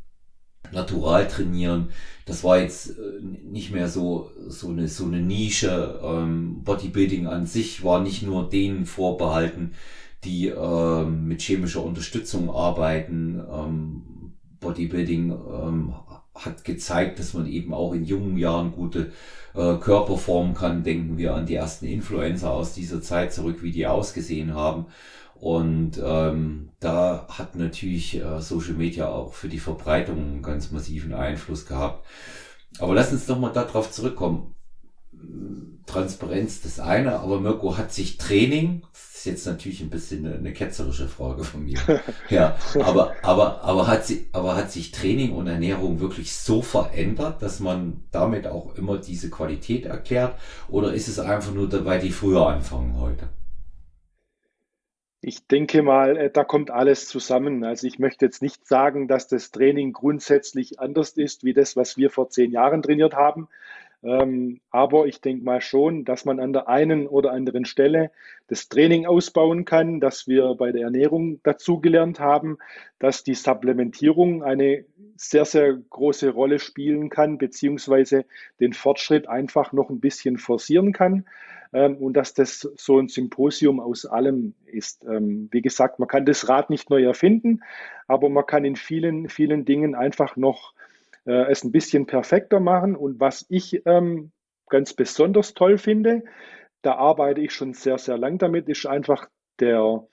natural 0.72 1.26
trainieren, 1.26 1.88
das 2.26 2.44
war 2.44 2.58
jetzt 2.60 2.90
äh, 2.90 3.20
nicht 3.22 3.72
mehr 3.72 3.88
so, 3.88 4.30
so 4.46 4.68
eine, 4.68 4.88
so 4.88 5.04
eine 5.04 5.20
Nische. 5.20 6.00
Ähm, 6.02 6.62
Bodybuilding 6.62 7.26
an 7.26 7.46
sich 7.46 7.84
war 7.84 8.00
nicht 8.02 8.22
nur 8.22 8.48
denen 8.48 8.86
vorbehalten, 8.86 9.72
die 10.24 10.48
ähm, 10.48 11.26
mit 11.26 11.42
chemischer 11.42 11.82
Unterstützung 11.82 12.50
arbeiten. 12.50 13.40
Ähm, 13.50 14.02
Bodybuilding 14.60 15.30
ähm, 15.30 15.94
hat 16.44 16.64
gezeigt, 16.64 17.18
dass 17.18 17.34
man 17.34 17.46
eben 17.46 17.72
auch 17.74 17.92
in 17.92 18.04
jungen 18.04 18.36
Jahren 18.36 18.72
gute 18.72 19.12
äh, 19.54 19.74
Körper 19.76 20.16
formen 20.16 20.54
kann. 20.54 20.84
Denken 20.84 21.18
wir 21.18 21.34
an 21.34 21.46
die 21.46 21.54
ersten 21.54 21.86
Influencer 21.86 22.50
aus 22.50 22.74
dieser 22.74 23.02
Zeit 23.02 23.32
zurück, 23.32 23.62
wie 23.62 23.72
die 23.72 23.86
ausgesehen 23.86 24.54
haben. 24.54 24.86
Und 25.34 25.92
ähm, 26.04 26.70
da 26.80 27.26
hat 27.30 27.56
natürlich 27.56 28.16
äh, 28.22 28.40
Social 28.40 28.74
Media 28.74 29.08
auch 29.08 29.32
für 29.32 29.48
die 29.48 29.58
Verbreitung 29.58 30.18
einen 30.18 30.42
ganz 30.42 30.70
massiven 30.70 31.14
Einfluss 31.14 31.66
gehabt. 31.66 32.06
Aber 32.78 32.94
lass 32.94 33.12
uns 33.12 33.26
doch 33.26 33.38
mal 33.38 33.50
darauf 33.50 33.90
zurückkommen. 33.90 34.54
Transparenz 35.86 36.62
das 36.62 36.78
eine, 36.78 37.18
aber 37.18 37.40
Mirko 37.40 37.76
hat 37.76 37.92
sich 37.92 38.16
Training, 38.16 38.82
das 38.92 39.16
ist 39.16 39.24
jetzt 39.26 39.46
natürlich 39.46 39.80
ein 39.80 39.90
bisschen 39.90 40.24
eine, 40.24 40.36
eine 40.36 40.52
ketzerische 40.52 41.08
Frage 41.08 41.42
von 41.42 41.64
mir. 41.64 41.78
ja, 42.30 42.56
aber, 42.82 43.14
aber, 43.22 43.62
aber 43.62 43.86
hat 43.88 44.06
sie, 44.06 44.28
aber 44.32 44.56
hat 44.56 44.70
sich 44.70 44.92
Training 44.92 45.32
und 45.32 45.46
Ernährung 45.46 46.00
wirklich 46.00 46.32
so 46.32 46.62
verändert, 46.62 47.42
dass 47.42 47.60
man 47.60 48.04
damit 48.12 48.46
auch 48.46 48.76
immer 48.76 48.98
diese 48.98 49.30
Qualität 49.30 49.84
erklärt? 49.84 50.34
Oder 50.68 50.94
ist 50.94 51.08
es 51.08 51.18
einfach 51.18 51.52
nur 51.52 51.68
dabei, 51.68 51.98
die 51.98 52.10
früher 52.10 52.46
anfangen 52.46 53.00
heute? 53.00 53.28
Ich 55.22 55.46
denke 55.46 55.82
mal, 55.82 56.16
äh, 56.16 56.30
da 56.30 56.44
kommt 56.44 56.70
alles 56.70 57.06
zusammen. 57.06 57.62
Also 57.62 57.86
ich 57.86 57.98
möchte 57.98 58.24
jetzt 58.24 58.40
nicht 58.40 58.66
sagen, 58.66 59.06
dass 59.06 59.28
das 59.28 59.50
Training 59.50 59.92
grundsätzlich 59.92 60.80
anders 60.80 61.10
ist 61.10 61.44
wie 61.44 61.52
das, 61.52 61.76
was 61.76 61.98
wir 61.98 62.10
vor 62.10 62.30
zehn 62.30 62.52
Jahren 62.52 62.80
trainiert 62.80 63.14
haben. 63.14 63.48
Ähm, 64.02 64.60
aber 64.70 65.06
ich 65.06 65.20
denke 65.20 65.44
mal 65.44 65.60
schon, 65.60 66.04
dass 66.04 66.24
man 66.24 66.40
an 66.40 66.52
der 66.52 66.68
einen 66.68 67.06
oder 67.06 67.32
anderen 67.32 67.66
Stelle 67.66 68.10
das 68.48 68.68
Training 68.68 69.04
ausbauen 69.06 69.64
kann, 69.64 70.00
dass 70.00 70.26
wir 70.26 70.54
bei 70.54 70.72
der 70.72 70.84
Ernährung 70.84 71.42
dazugelernt 71.42 72.18
haben, 72.18 72.58
dass 72.98 73.24
die 73.24 73.34
Supplementierung 73.34 74.42
eine 74.42 74.84
sehr, 75.16 75.44
sehr 75.44 75.74
große 75.74 76.30
Rolle 76.30 76.58
spielen 76.58 77.10
kann, 77.10 77.36
beziehungsweise 77.36 78.24
den 78.58 78.72
Fortschritt 78.72 79.28
einfach 79.28 79.72
noch 79.72 79.90
ein 79.90 80.00
bisschen 80.00 80.38
forcieren 80.38 80.94
kann 80.94 81.26
ähm, 81.74 81.96
und 81.98 82.14
dass 82.14 82.32
das 82.32 82.60
so 82.76 82.98
ein 82.98 83.08
Symposium 83.08 83.80
aus 83.80 84.06
allem 84.06 84.54
ist. 84.64 85.04
Ähm, 85.04 85.48
wie 85.50 85.60
gesagt, 85.60 85.98
man 85.98 86.08
kann 86.08 86.24
das 86.24 86.48
Rad 86.48 86.70
nicht 86.70 86.88
neu 86.88 87.04
erfinden, 87.04 87.62
aber 88.08 88.30
man 88.30 88.46
kann 88.46 88.64
in 88.64 88.76
vielen, 88.76 89.28
vielen 89.28 89.66
Dingen 89.66 89.94
einfach 89.94 90.36
noch 90.36 90.72
äh, 91.26 91.50
es 91.50 91.64
ein 91.64 91.72
bisschen 91.72 92.06
perfekter 92.06 92.60
machen. 92.60 92.96
Und 92.96 93.20
was 93.20 93.46
ich 93.48 93.82
ähm, 93.86 94.32
ganz 94.68 94.94
besonders 94.94 95.54
toll 95.54 95.78
finde, 95.78 96.22
da 96.82 96.94
arbeite 96.94 97.40
ich 97.40 97.52
schon 97.52 97.74
sehr, 97.74 97.98
sehr 97.98 98.18
lang 98.18 98.38
damit, 98.38 98.68
ist 98.68 98.86
einfach 98.86 99.28
der, 99.58 100.06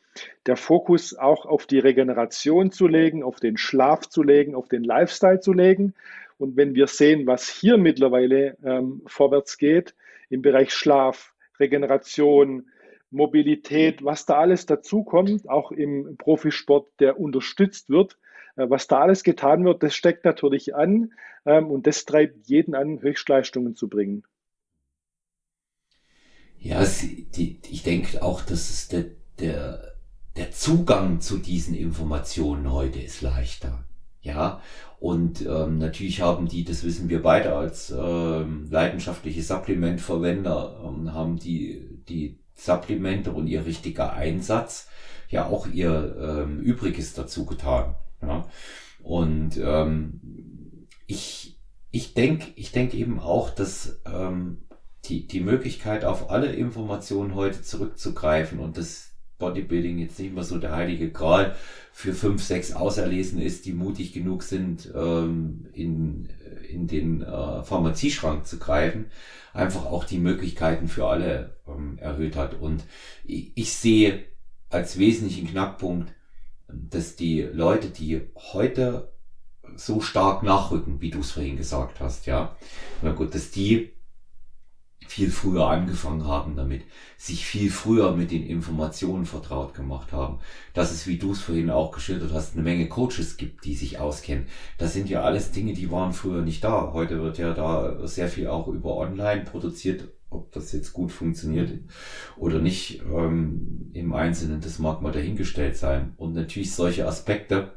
der 0.46 0.58
Fokus 0.58 1.16
auch 1.16 1.46
auf 1.46 1.66
die 1.66 1.80
Regeneration 1.80 2.72
zu 2.72 2.88
legen, 2.88 3.24
auf 3.24 3.40
den 3.40 3.58
Schlaf 3.58 4.08
zu 4.10 4.24
legen, 4.24 4.56
auf 4.56 4.68
den 4.68 4.84
Lifestyle 4.84 5.40
zu 5.40 5.54
legen. 5.54 5.94
Und 6.38 6.56
wenn 6.58 6.76
wir 6.76 6.88
sehen, 6.88 7.26
was 7.26 7.48
hier 7.50 7.78
mittlerweile 7.78 8.58
ähm, 8.64 9.02
vorwärts 9.08 9.58
geht 9.58 9.96
im 10.30 10.42
Bereich 10.42 10.72
Schlaf, 10.72 11.34
Regeneration, 11.60 12.70
Mobilität, 13.10 14.04
was 14.04 14.26
da 14.26 14.38
alles 14.38 14.66
dazukommt, 14.66 15.50
auch 15.50 15.72
im 15.72 16.18
Profisport, 16.18 16.88
der 17.00 17.20
unterstützt 17.20 17.90
wird, 17.90 18.18
was 18.58 18.88
da 18.88 19.00
alles 19.00 19.24
getan 19.24 19.64
wird, 19.66 19.84
das 19.84 19.96
steckt 19.96 20.26
natürlich 20.26 20.76
an 20.76 21.14
ähm, 21.46 21.68
und 21.68 21.88
das 21.88 22.06
treibt 22.06 22.48
jeden 22.48 22.76
an, 22.76 23.02
Höchstleistungen 23.02 23.76
zu 23.76 23.88
bringen. 23.88 24.24
Ja, 26.60 26.82
ich 26.82 27.84
denke 27.84 28.22
auch, 28.24 28.42
dass 28.42 28.70
es 28.70 28.88
der, 28.88 29.06
der, 29.40 29.94
der 30.36 30.52
Zugang 30.52 31.22
zu 31.22 31.38
diesen 31.38 31.76
Informationen 31.76 32.72
heute 32.72 33.00
ist 33.00 33.22
leichter. 33.22 33.84
Ja, 34.22 34.62
und 35.00 35.46
ähm, 35.46 35.78
natürlich 35.78 36.22
haben 36.22 36.48
die, 36.48 36.66
das 36.66 36.84
wissen 36.84 37.08
wir 37.08 37.22
beide 37.22 37.56
als 37.56 37.92
ähm, 37.92 38.68
leidenschaftliche 38.70 39.44
Supplementverwender, 39.44 40.84
ähm, 40.84 41.14
haben 41.14 41.38
die, 41.38 42.02
die 42.10 42.40
Supplemente 42.56 43.32
und 43.32 43.48
ihr 43.48 43.66
richtiger 43.66 44.14
Einsatz 44.14 44.90
ja 45.30 45.46
auch 45.46 45.68
ihr 45.68 46.18
ähm, 46.20 46.60
Übriges 46.60 47.14
dazu 47.14 47.46
getan. 47.46 47.96
Ja? 48.22 48.48
Und 49.04 49.58
ähm, 49.58 50.20
ich, 51.06 51.58
ich 51.92 52.14
denke 52.14 52.48
ich 52.56 52.72
denk 52.72 52.94
eben 52.94 53.20
auch, 53.20 53.50
dass 53.50 54.02
ähm, 54.06 54.60
die, 55.06 55.28
die 55.28 55.40
Möglichkeit, 55.40 56.06
auf 56.06 56.30
alle 56.30 56.52
Informationen 56.54 57.36
heute 57.36 57.62
zurückzugreifen 57.62 58.60
und 58.60 58.78
das 58.78 59.12
Bodybuilding 59.40 60.00
jetzt 60.00 60.20
nicht 60.20 60.34
mehr 60.34 60.44
so 60.44 60.58
der 60.58 60.76
heilige 60.76 61.12
Gral 61.12 61.56
für 61.94 62.14
fünf, 62.14 62.44
sechs 62.44 62.74
Auserlesen 62.74 63.40
ist, 63.40 63.66
die 63.66 63.74
mutig 63.74 64.14
genug 64.14 64.44
sind, 64.44 64.92
ähm, 64.96 65.68
in, 65.74 66.30
in 66.70 66.88
den 66.88 67.22
äh, 67.22 67.64
Pharmazieschrank 67.64 68.46
zu 68.46 68.58
greifen, 68.58 69.06
einfach 69.54 69.86
auch 69.86 70.04
die 70.06 70.20
Möglichkeiten 70.20 70.88
für 70.88 71.08
alle 71.08 71.58
ähm, 71.68 71.98
erhöht 72.00 72.36
hat. 72.36 72.60
Und 72.60 72.84
ich, 73.24 73.52
ich 73.56 73.74
sehe 73.74 74.24
als 74.70 74.98
wesentlichen 74.98 75.48
Knackpunkt, 75.48 76.14
dass 76.68 77.16
die 77.16 77.42
Leute, 77.42 77.90
die 77.90 78.22
heute 78.36 79.14
so 79.76 80.02
stark 80.02 80.44
nachrücken, 80.44 81.02
wie 81.02 81.12
du 81.12 81.20
es 81.20 81.32
vorhin 81.32 81.58
gesagt 81.58 82.00
hast, 82.00 82.26
ja, 82.26 82.56
na 83.02 83.12
gut, 83.12 83.36
dass 83.36 83.52
die 83.52 83.94
viel 85.08 85.32
früher 85.32 85.68
angefangen 85.68 86.28
haben 86.28 86.56
damit, 86.56 86.84
sich 87.18 87.46
viel 87.46 87.72
früher 87.72 88.12
mit 88.16 88.32
den 88.32 88.46
Informationen 88.46 89.26
vertraut 89.26 89.74
gemacht 89.74 90.12
haben, 90.12 90.40
dass 90.74 90.92
es, 90.92 91.08
wie 91.08 91.18
du 91.18 91.32
es 91.32 91.40
vorhin 91.40 91.70
auch 91.70 91.92
geschildert 91.92 92.34
hast, 92.34 92.54
eine 92.54 92.64
Menge 92.64 92.88
Coaches 92.90 93.38
gibt, 93.38 93.64
die 93.66 93.76
sich 93.76 94.00
auskennen. 94.00 94.48
Das 94.78 94.94
sind 94.94 95.10
ja 95.10 95.22
alles 95.24 95.52
Dinge, 95.52 95.74
die 95.74 95.92
waren 95.92 96.14
früher 96.14 96.42
nicht 96.42 96.64
da. 96.64 96.92
Heute 96.94 97.22
wird 97.22 97.38
ja 97.38 97.54
da 97.54 98.06
sehr 98.08 98.28
viel 98.28 98.48
auch 98.48 98.68
über 98.68 98.98
online 98.98 99.42
produziert. 99.42 100.10
Ob 100.38 100.52
das 100.52 100.72
jetzt 100.72 100.94
gut 100.94 101.12
funktioniert 101.12 101.72
oder 102.38 102.60
nicht 102.60 103.02
ähm, 103.02 103.90
im 103.94 104.14
Einzelnen, 104.14 104.62
das 104.62 104.80
mag 104.80 105.02
mal 105.02 105.12
dahingestellt 105.12 105.76
sein. 105.76 106.14
Und 106.18 106.34
natürlich 106.34 106.74
solche 106.74 107.08
Aspekte, 107.08 107.74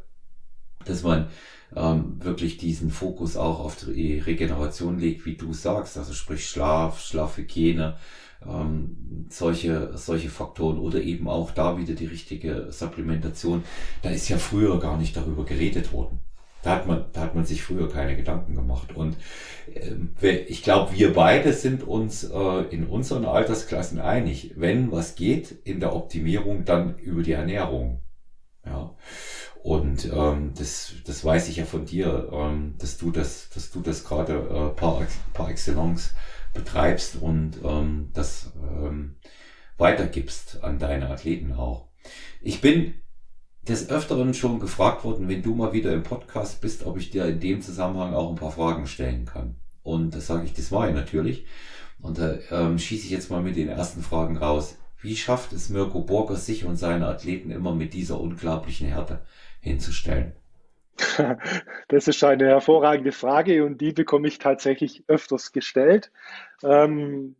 dass 0.84 1.02
man 1.02 1.28
ähm, 1.74 2.22
wirklich 2.22 2.58
diesen 2.58 2.90
Fokus 2.90 3.36
auch 3.36 3.60
auf 3.60 3.76
die 3.76 4.18
Regeneration 4.18 4.98
legt, 4.98 5.24
wie 5.26 5.36
du 5.36 5.52
sagst, 5.52 5.96
also 5.96 6.12
sprich 6.12 6.46
Schlaf, 6.46 7.00
Schlafhygiene, 7.00 7.96
ähm, 8.46 9.26
solche, 9.28 9.96
solche 9.96 10.30
Faktoren 10.30 10.78
oder 10.78 11.00
eben 11.00 11.28
auch 11.28 11.50
da 11.50 11.78
wieder 11.78 11.94
die 11.94 12.06
richtige 12.06 12.68
Supplementation. 12.70 13.64
Da 14.02 14.10
ist 14.10 14.28
ja 14.28 14.38
früher 14.38 14.80
gar 14.80 14.96
nicht 14.96 15.16
darüber 15.16 15.44
geredet 15.44 15.92
worden. 15.92 16.20
Da 16.62 16.76
hat 16.76 16.86
man, 16.86 17.06
da 17.12 17.22
hat 17.22 17.34
man 17.34 17.44
sich 17.44 17.62
früher 17.62 17.90
keine 17.90 18.16
Gedanken 18.16 18.54
gemacht. 18.54 18.94
Und 18.94 19.16
äh, 20.22 20.36
ich 20.36 20.62
glaube, 20.62 20.94
wir 20.96 21.14
beide 21.14 21.52
sind 21.52 21.82
uns 21.82 22.24
äh, 22.24 22.62
in 22.70 22.86
unseren 22.86 23.24
Altersklassen 23.24 24.00
einig. 24.00 24.52
Wenn 24.56 24.92
was 24.92 25.14
geht 25.14 25.52
in 25.64 25.80
der 25.80 25.94
Optimierung, 25.94 26.64
dann 26.64 26.98
über 26.98 27.22
die 27.22 27.32
Ernährung. 27.32 28.02
Ja. 28.64 28.94
Und 29.62 30.10
ähm, 30.12 30.52
das, 30.56 30.94
das 31.04 31.24
weiß 31.24 31.48
ich 31.48 31.56
ja 31.56 31.64
von 31.64 31.84
dir, 31.84 32.30
ähm, 32.32 32.76
dass 32.78 32.96
du 32.96 33.10
das, 33.10 33.50
dass 33.50 33.70
du 33.70 33.80
das 33.80 34.04
gerade 34.04 34.34
äh, 34.34 34.76
par, 34.76 35.06
par 35.34 35.50
excellence 35.50 36.14
betreibst 36.54 37.16
und 37.16 37.58
ähm, 37.62 38.10
das 38.14 38.52
ähm, 38.56 39.16
weitergibst 39.76 40.62
an 40.62 40.78
deine 40.78 41.10
Athleten 41.10 41.52
auch. 41.52 41.88
Ich 42.40 42.60
bin 42.60 42.94
des 43.70 43.88
Öfteren 43.88 44.34
schon 44.34 44.60
gefragt 44.60 45.04
worden, 45.04 45.28
wenn 45.28 45.42
du 45.42 45.54
mal 45.54 45.72
wieder 45.72 45.92
im 45.92 46.02
Podcast 46.02 46.60
bist, 46.60 46.84
ob 46.84 46.98
ich 46.98 47.10
dir 47.10 47.24
in 47.26 47.40
dem 47.40 47.62
Zusammenhang 47.62 48.14
auch 48.14 48.28
ein 48.28 48.36
paar 48.36 48.52
Fragen 48.52 48.86
stellen 48.86 49.24
kann. 49.24 49.56
Und 49.82 50.14
das 50.14 50.26
sage 50.26 50.44
ich, 50.44 50.52
das 50.52 50.72
war 50.72 50.88
ich 50.88 50.94
natürlich. 50.94 51.46
Und 52.02 52.18
da 52.18 52.34
ähm, 52.50 52.78
schieße 52.78 53.04
ich 53.04 53.10
jetzt 53.10 53.30
mal 53.30 53.42
mit 53.42 53.56
den 53.56 53.68
ersten 53.68 54.02
Fragen 54.02 54.36
raus. 54.36 54.76
Wie 55.00 55.16
schafft 55.16 55.52
es 55.52 55.70
Mirko 55.70 56.00
Borger, 56.02 56.36
sich 56.36 56.64
und 56.64 56.76
seine 56.76 57.06
Athleten 57.06 57.50
immer 57.50 57.74
mit 57.74 57.94
dieser 57.94 58.20
unglaublichen 58.20 58.88
Härte? 58.88 59.20
hinzustellen? 59.60 60.32
Das 61.88 62.06
ist 62.08 62.22
eine 62.22 62.46
hervorragende 62.46 63.12
Frage 63.12 63.64
und 63.64 63.80
die 63.80 63.92
bekomme 63.92 64.28
ich 64.28 64.38
tatsächlich 64.38 65.02
öfters 65.08 65.52
gestellt. 65.52 66.12
Ähm, 66.62 67.36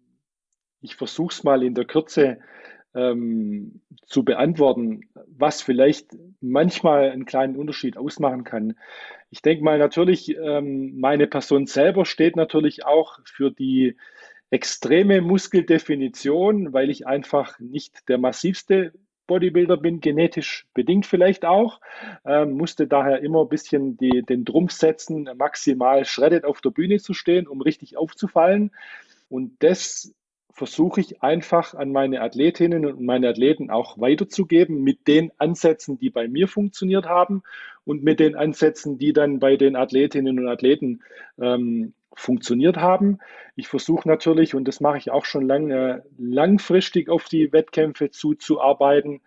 ich 0.80 0.96
versuche 0.96 1.32
es 1.32 1.44
mal 1.44 1.62
in 1.62 1.74
der 1.74 1.84
Kürze 1.84 2.38
ähm, 2.94 3.80
zu 4.06 4.24
beantworten, 4.24 5.02
was 5.26 5.62
vielleicht 5.62 6.08
manchmal 6.40 7.10
einen 7.10 7.26
kleinen 7.26 7.56
Unterschied 7.56 7.96
ausmachen 7.96 8.44
kann. 8.44 8.74
Ich 9.30 9.42
denke 9.42 9.62
mal 9.62 9.78
natürlich, 9.78 10.36
ähm, 10.36 10.98
meine 10.98 11.26
Person 11.26 11.66
selber 11.66 12.04
steht 12.04 12.36
natürlich 12.36 12.84
auch 12.84 13.20
für 13.24 13.50
die 13.50 13.96
extreme 14.50 15.20
Muskeldefinition, 15.20 16.72
weil 16.72 16.90
ich 16.90 17.06
einfach 17.06 17.58
nicht 17.60 18.08
der 18.08 18.18
massivste 18.18 18.92
Bodybuilder 19.28 19.76
bin, 19.76 20.00
genetisch 20.00 20.66
bedingt 20.74 21.06
vielleicht 21.06 21.44
auch, 21.44 21.80
ähm, 22.24 22.54
musste 22.54 22.88
daher 22.88 23.22
immer 23.22 23.42
ein 23.42 23.48
bisschen 23.48 23.96
die, 23.96 24.24
den 24.28 24.44
Drumpf 24.44 24.72
setzen, 24.72 25.30
maximal 25.36 26.04
shredded 26.04 26.44
auf 26.44 26.60
der 26.60 26.70
Bühne 26.70 26.98
zu 26.98 27.14
stehen, 27.14 27.46
um 27.46 27.60
richtig 27.60 27.96
aufzufallen. 27.96 28.72
Und 29.28 29.62
das 29.62 30.12
versuche 30.60 31.00
ich 31.00 31.22
einfach 31.22 31.72
an 31.72 31.90
meine 31.90 32.20
Athletinnen 32.20 32.84
und 32.84 33.00
meine 33.00 33.30
Athleten 33.30 33.70
auch 33.70 33.98
weiterzugeben 33.98 34.84
mit 34.84 35.08
den 35.08 35.32
Ansätzen, 35.38 35.98
die 35.98 36.10
bei 36.10 36.28
mir 36.28 36.48
funktioniert 36.48 37.06
haben 37.06 37.42
und 37.86 38.04
mit 38.04 38.20
den 38.20 38.36
Ansätzen, 38.36 38.98
die 38.98 39.14
dann 39.14 39.38
bei 39.38 39.56
den 39.56 39.74
Athletinnen 39.74 40.38
und 40.38 40.48
Athleten 40.48 41.00
ähm, 41.40 41.94
funktioniert 42.12 42.76
haben. 42.76 43.20
Ich 43.56 43.68
versuche 43.68 44.06
natürlich, 44.06 44.54
und 44.54 44.68
das 44.68 44.82
mache 44.82 44.98
ich 44.98 45.10
auch 45.10 45.24
schon 45.24 45.46
lange, 45.46 46.02
langfristig 46.18 47.08
auf 47.08 47.24
die 47.24 47.54
Wettkämpfe 47.54 48.10
zuzuarbeiten. 48.10 49.22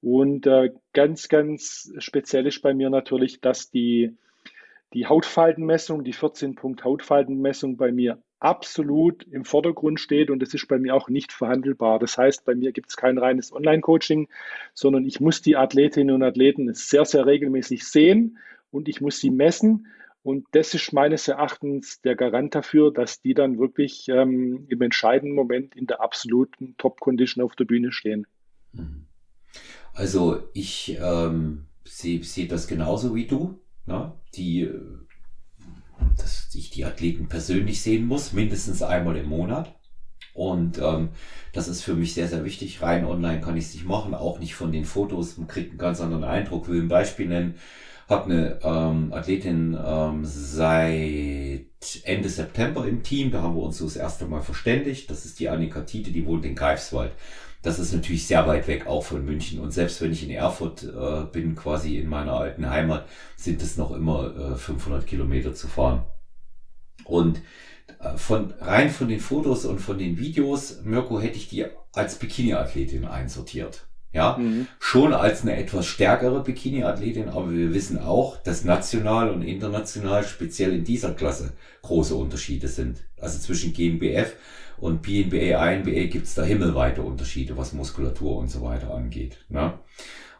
Und 0.00 0.48
äh, 0.48 0.72
ganz, 0.92 1.28
ganz 1.28 1.92
speziell 1.98 2.44
ist 2.48 2.60
bei 2.60 2.74
mir 2.74 2.90
natürlich, 2.90 3.40
dass 3.40 3.70
die, 3.70 4.16
die 4.94 5.06
Hautfaltenmessung, 5.06 6.02
die 6.02 6.12
14-Punkt-Hautfaltenmessung 6.14 7.76
bei 7.76 7.92
mir 7.92 8.18
absolut 8.42 9.24
im 9.30 9.44
Vordergrund 9.44 10.00
steht 10.00 10.30
und 10.30 10.40
das 10.40 10.54
ist 10.54 10.66
bei 10.68 10.78
mir 10.78 10.94
auch 10.94 11.08
nicht 11.08 11.32
verhandelbar. 11.32 11.98
Das 11.98 12.18
heißt, 12.18 12.44
bei 12.44 12.54
mir 12.54 12.72
gibt 12.72 12.90
es 12.90 12.96
kein 12.96 13.18
reines 13.18 13.52
Online-Coaching, 13.52 14.28
sondern 14.74 15.04
ich 15.04 15.20
muss 15.20 15.42
die 15.42 15.56
Athletinnen 15.56 16.14
und 16.14 16.22
Athleten 16.22 16.72
sehr, 16.74 17.04
sehr 17.04 17.26
regelmäßig 17.26 17.84
sehen 17.86 18.38
und 18.70 18.88
ich 18.88 19.00
muss 19.00 19.20
sie 19.20 19.30
messen 19.30 19.86
und 20.22 20.46
das 20.52 20.72
ist 20.74 20.92
meines 20.92 21.26
Erachtens 21.26 22.00
der 22.00 22.14
Garant 22.14 22.54
dafür, 22.54 22.92
dass 22.92 23.20
die 23.20 23.34
dann 23.34 23.58
wirklich 23.58 24.08
ähm, 24.08 24.66
im 24.68 24.80
entscheidenden 24.80 25.34
Moment 25.34 25.74
in 25.74 25.86
der 25.86 26.00
absoluten 26.00 26.76
Top-Condition 26.78 27.44
auf 27.44 27.56
der 27.56 27.64
Bühne 27.64 27.90
stehen. 27.90 28.26
Mhm. 28.72 29.06
Also 29.94 30.48
ich 30.54 30.96
ähm, 31.02 31.66
sehe 31.84 32.22
seh 32.22 32.46
das 32.46 32.66
genauso 32.66 33.14
wie 33.14 33.26
du, 33.26 33.58
ne? 33.86 34.12
die, 34.34 34.70
dass 36.16 36.48
ich 36.54 36.70
die 36.70 36.84
Athleten 36.84 37.28
persönlich 37.28 37.82
sehen 37.82 38.06
muss, 38.06 38.32
mindestens 38.32 38.82
einmal 38.82 39.16
im 39.16 39.28
Monat. 39.28 39.74
Und 40.34 40.78
ähm, 40.78 41.10
das 41.52 41.68
ist 41.68 41.82
für 41.82 41.94
mich 41.94 42.14
sehr, 42.14 42.28
sehr 42.28 42.44
wichtig. 42.44 42.80
Rein 42.80 43.04
online 43.04 43.40
kann 43.40 43.56
ich 43.56 43.64
es 43.64 43.74
nicht 43.74 43.84
machen, 43.84 44.14
auch 44.14 44.38
nicht 44.38 44.54
von 44.54 44.72
den 44.72 44.84
Fotos. 44.84 45.36
Man 45.36 45.48
kriegt 45.48 45.70
einen 45.70 45.78
ganz 45.78 46.00
anderen 46.00 46.24
Eindruck. 46.24 46.64
Ich 46.64 46.70
will 46.70 46.82
ein 46.82 46.88
Beispiel 46.88 47.28
nennen 47.28 47.54
habe 48.12 48.32
eine 48.32 48.58
ähm, 48.62 49.12
Athletin 49.12 49.76
ähm, 49.84 50.24
seit 50.24 51.66
Ende 52.04 52.28
September 52.28 52.86
im 52.86 53.02
Team. 53.02 53.30
Da 53.30 53.42
haben 53.42 53.56
wir 53.56 53.62
uns 53.62 53.78
so 53.78 53.84
das 53.84 53.96
erste 53.96 54.26
Mal 54.26 54.42
verständigt. 54.42 55.10
Das 55.10 55.24
ist 55.24 55.40
die 55.40 55.48
Annika 55.48 55.80
Tite, 55.82 56.12
die 56.12 56.26
wohnt 56.26 56.44
in 56.44 56.54
Greifswald. 56.54 57.12
Das 57.62 57.78
ist 57.78 57.94
natürlich 57.94 58.26
sehr 58.26 58.46
weit 58.48 58.66
weg 58.66 58.86
auch 58.86 59.04
von 59.04 59.24
München. 59.24 59.60
Und 59.60 59.72
selbst 59.72 60.02
wenn 60.02 60.12
ich 60.12 60.24
in 60.24 60.30
Erfurt 60.30 60.82
äh, 60.82 61.24
bin, 61.32 61.54
quasi 61.54 61.98
in 61.98 62.08
meiner 62.08 62.34
alten 62.34 62.68
Heimat, 62.68 63.06
sind 63.36 63.62
es 63.62 63.76
noch 63.76 63.92
immer 63.92 64.52
äh, 64.54 64.56
500 64.56 65.06
Kilometer 65.06 65.54
zu 65.54 65.68
fahren. 65.68 66.04
Und 67.04 67.40
äh, 68.00 68.16
von 68.16 68.52
rein 68.60 68.90
von 68.90 69.08
den 69.08 69.20
Fotos 69.20 69.64
und 69.64 69.80
von 69.80 69.98
den 69.98 70.18
Videos, 70.18 70.82
Mirko, 70.84 71.20
hätte 71.20 71.36
ich 71.36 71.48
die 71.48 71.66
als 71.92 72.16
Bikini-Athletin 72.16 73.04
einsortiert. 73.04 73.86
Ja, 74.14 74.36
mhm. 74.36 74.66
schon 74.78 75.14
als 75.14 75.40
eine 75.40 75.56
etwas 75.56 75.86
stärkere 75.86 76.42
Bikini-Athletin, 76.42 77.30
aber 77.30 77.50
wir 77.50 77.72
wissen 77.72 77.98
auch, 77.98 78.36
dass 78.36 78.62
national 78.62 79.30
und 79.30 79.40
international 79.40 80.22
speziell 80.24 80.74
in 80.74 80.84
dieser 80.84 81.14
Klasse 81.14 81.54
große 81.80 82.14
Unterschiede 82.14 82.68
sind. 82.68 82.98
Also 83.18 83.38
zwischen 83.38 83.72
GmbF 83.72 84.36
und 84.82 85.02
PNBA, 85.02 85.70
INBA 85.70 86.06
gibt 86.06 86.26
es 86.26 86.34
da 86.34 86.42
himmelweite 86.42 87.02
Unterschiede, 87.02 87.56
was 87.56 87.72
Muskulatur 87.72 88.36
und 88.36 88.50
so 88.50 88.62
weiter 88.62 88.92
angeht. 88.92 89.38
Ne? 89.48 89.74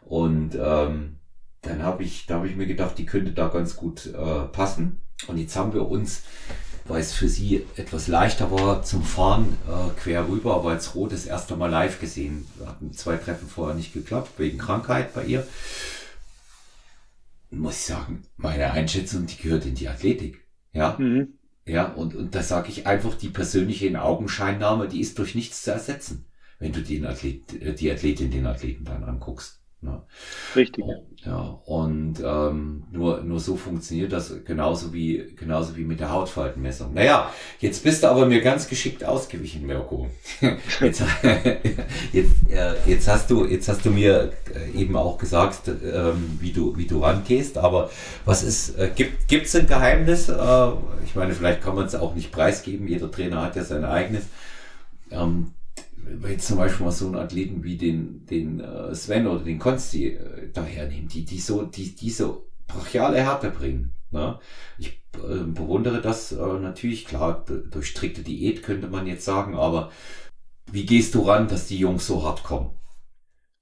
Und 0.01 0.57
ähm, 0.59 1.19
dann 1.61 1.81
habe 1.81 2.03
ich, 2.03 2.25
da 2.25 2.35
habe 2.35 2.49
ich 2.49 2.57
mir 2.57 2.67
gedacht, 2.67 2.97
die 2.97 3.05
könnte 3.05 3.31
da 3.31 3.47
ganz 3.47 3.77
gut 3.77 4.07
äh, 4.07 4.43
passen. 4.51 4.99
Und 5.27 5.37
jetzt 5.37 5.55
haben 5.55 5.73
wir 5.73 5.87
uns 5.87 6.23
weil 6.85 6.99
es 6.99 7.13
für 7.13 7.29
sie 7.29 7.65
etwas 7.77 8.09
leichter 8.09 8.51
war 8.51 8.83
zum 8.83 9.03
Fahren 9.03 9.57
äh, 9.69 9.97
quer 10.01 10.27
rüber, 10.27 10.55
aber 10.55 10.71
als 10.71 10.93
Rot 10.95 11.13
das 11.13 11.25
erste 11.25 11.55
Mal 11.55 11.69
live 11.69 12.01
gesehen. 12.01 12.45
Wir 12.57 12.67
hatten 12.67 12.91
zwei 12.91 13.15
Treffen 13.15 13.47
vorher 13.47 13.73
nicht 13.73 13.93
geklappt, 13.93 14.31
wegen 14.37 14.57
Krankheit 14.57 15.13
bei 15.13 15.23
ihr. 15.23 15.47
Muss 17.51 17.75
ich 17.75 17.85
sagen, 17.85 18.23
meine 18.35 18.69
Einschätzung, 18.71 19.25
die 19.25 19.37
gehört 19.37 19.65
in 19.65 19.75
die 19.75 19.87
Athletik. 19.87 20.45
Ja. 20.73 20.97
Mhm. 20.99 21.39
Ja, 21.65 21.93
und, 21.93 22.15
und 22.15 22.35
da 22.35 22.43
sage 22.43 22.69
ich 22.69 22.87
einfach, 22.87 23.15
die 23.15 23.29
persönliche 23.29 23.87
in 23.87 23.95
Augenscheinnahme, 23.95 24.87
die 24.87 24.99
ist 24.99 25.17
durch 25.19 25.33
nichts 25.35 25.63
zu 25.63 25.71
ersetzen, 25.71 26.25
wenn 26.59 26.73
du 26.73 26.81
den 26.81 27.05
Athlet, 27.05 27.53
äh, 27.61 27.73
die 27.73 27.91
Athletin, 27.91 28.31
den 28.31 28.47
Athleten 28.47 28.85
dann 28.85 29.03
anguckst. 29.03 29.62
Ne? 29.83 30.01
Richtig. 30.55 30.85
Ja, 31.25 31.59
und 31.65 32.15
ähm, 32.23 32.83
nur, 32.91 33.21
nur 33.21 33.39
so 33.39 33.57
funktioniert 33.57 34.11
das 34.11 34.33
genauso 34.45 34.93
wie, 34.93 35.33
genauso 35.35 35.75
wie 35.75 35.83
mit 35.83 35.99
der 35.99 36.11
Hautfaltenmessung. 36.11 36.93
Naja, 36.93 37.31
jetzt 37.59 37.83
bist 37.83 38.03
du 38.03 38.07
aber 38.07 38.25
mir 38.25 38.41
ganz 38.41 38.67
geschickt 38.69 39.03
ausgewichen, 39.03 39.65
Mirko. 39.65 40.09
jetzt, 40.79 41.03
jetzt, 42.13 42.49
äh, 42.49 42.73
jetzt, 42.85 43.07
hast 43.07 43.29
du, 43.29 43.45
jetzt 43.45 43.67
hast 43.67 43.83
du 43.85 43.89
mir 43.89 44.31
äh, 44.53 44.71
eben 44.77 44.95
auch 44.95 45.17
gesagt, 45.17 45.67
ähm, 45.67 46.37
wie, 46.39 46.51
du, 46.51 46.77
wie 46.77 46.87
du 46.87 46.99
rangehst, 46.99 47.57
aber 47.57 47.89
was 48.23 48.43
ist, 48.43 48.77
äh, 48.77 48.89
gibt 48.95 49.27
gibt's 49.27 49.55
ein 49.55 49.67
Geheimnis? 49.67 50.29
Äh, 50.29 50.67
ich 51.05 51.15
meine, 51.15 51.33
vielleicht 51.33 51.61
kann 51.61 51.75
man 51.75 51.85
es 51.85 51.95
auch 51.95 52.15
nicht 52.15 52.31
preisgeben, 52.31 52.87
jeder 52.87 53.11
Trainer 53.11 53.41
hat 53.41 53.57
ja 53.57 53.63
sein 53.63 53.83
eigenes. 53.83 54.23
Ähm, 55.11 55.53
jetzt 56.27 56.47
zum 56.47 56.57
Beispiel 56.57 56.85
mal 56.85 56.91
so 56.91 57.05
einen 57.05 57.15
Athleten 57.15 57.63
wie 57.63 57.77
den, 57.77 58.25
den 58.25 58.59
äh, 58.59 58.93
Sven 58.95 59.27
oder 59.27 59.43
den 59.43 59.59
Konsti 59.59 60.09
äh, 60.09 60.51
dahernehmen, 60.51 61.07
die, 61.07 61.25
die 61.25 61.39
so, 61.39 61.63
die, 61.63 61.95
die 61.95 62.09
so 62.09 62.47
brachiale 62.67 63.17
Härte 63.17 63.49
bringen. 63.49 63.93
Ne? 64.11 64.39
Ich 64.77 65.01
äh, 65.15 65.43
bewundere 65.45 66.01
das 66.01 66.31
äh, 66.31 66.35
natürlich, 66.35 67.05
klar, 67.05 67.45
durch 67.71 67.87
strikte 67.87 68.21
Diät 68.21 68.63
könnte 68.63 68.87
man 68.87 69.07
jetzt 69.07 69.25
sagen, 69.25 69.55
aber 69.55 69.91
wie 70.71 70.85
gehst 70.85 71.15
du 71.15 71.21
ran, 71.21 71.47
dass 71.47 71.67
die 71.67 71.77
Jungs 71.77 72.07
so 72.07 72.23
hart 72.23 72.43
kommen? 72.43 72.71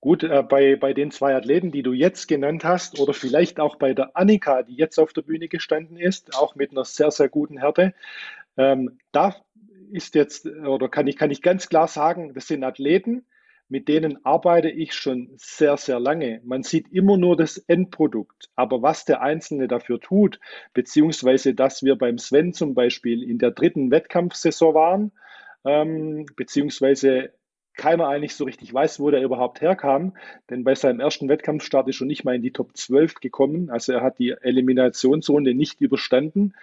Gut, 0.01 0.23
äh, 0.23 0.43
bei, 0.43 0.75
bei 0.75 0.93
den 0.93 1.11
zwei 1.11 1.35
Athleten, 1.35 1.71
die 1.71 1.83
du 1.83 1.93
jetzt 1.93 2.27
genannt 2.27 2.63
hast, 2.63 2.99
oder 2.99 3.13
vielleicht 3.13 3.59
auch 3.59 3.75
bei 3.75 3.93
der 3.93 4.17
Annika, 4.17 4.63
die 4.63 4.75
jetzt 4.75 4.99
auf 4.99 5.13
der 5.13 5.21
Bühne 5.21 5.47
gestanden 5.47 5.97
ist, 5.97 6.35
auch 6.35 6.55
mit 6.55 6.71
einer 6.71 6.85
sehr, 6.85 7.11
sehr 7.11 7.29
guten 7.29 7.59
Härte, 7.59 7.93
ähm, 8.57 8.97
da 9.11 9.35
ist 9.91 10.15
jetzt, 10.15 10.45
oder 10.45 10.89
kann 10.89 11.07
ich, 11.07 11.17
kann 11.17 11.31
ich 11.31 11.41
ganz 11.41 11.69
klar 11.69 11.87
sagen, 11.87 12.33
das 12.33 12.47
sind 12.47 12.63
Athleten, 12.63 13.25
mit 13.71 13.87
denen 13.87 14.25
arbeite 14.25 14.69
ich 14.69 14.93
schon 14.93 15.29
sehr, 15.37 15.77
sehr 15.77 15.99
lange. 15.99 16.41
Man 16.43 16.61
sieht 16.61 16.91
immer 16.91 17.17
nur 17.17 17.37
das 17.37 17.57
Endprodukt, 17.57 18.49
aber 18.55 18.81
was 18.81 19.05
der 19.05 19.21
Einzelne 19.21 19.69
dafür 19.69 20.01
tut, 20.01 20.41
beziehungsweise 20.73 21.53
dass 21.53 21.81
wir 21.81 21.95
beim 21.95 22.17
Sven 22.17 22.51
zum 22.53 22.73
Beispiel 22.73 23.23
in 23.23 23.37
der 23.37 23.51
dritten 23.51 23.89
Wettkampfsaison 23.89 24.73
waren, 24.73 25.11
ähm, 25.63 26.25
beziehungsweise 26.35 27.31
keiner 27.75 28.07
eigentlich 28.07 28.35
so 28.35 28.43
richtig 28.45 28.73
weiß, 28.73 28.99
wo 28.99 29.11
der 29.11 29.21
überhaupt 29.21 29.61
herkam, 29.61 30.13
denn 30.49 30.63
bei 30.63 30.75
seinem 30.75 30.99
ersten 30.99 31.29
Wettkampfstart 31.29 31.87
ist 31.87 32.01
er 32.01 32.07
nicht 32.07 32.25
mal 32.25 32.35
in 32.35 32.41
die 32.41 32.51
Top 32.51 32.75
12 32.75 33.15
gekommen, 33.15 33.69
also 33.69 33.93
er 33.93 34.01
hat 34.01 34.19
die 34.19 34.31
Eliminationsrunde 34.31 35.53
nicht 35.53 35.81
überstanden. 35.81 36.53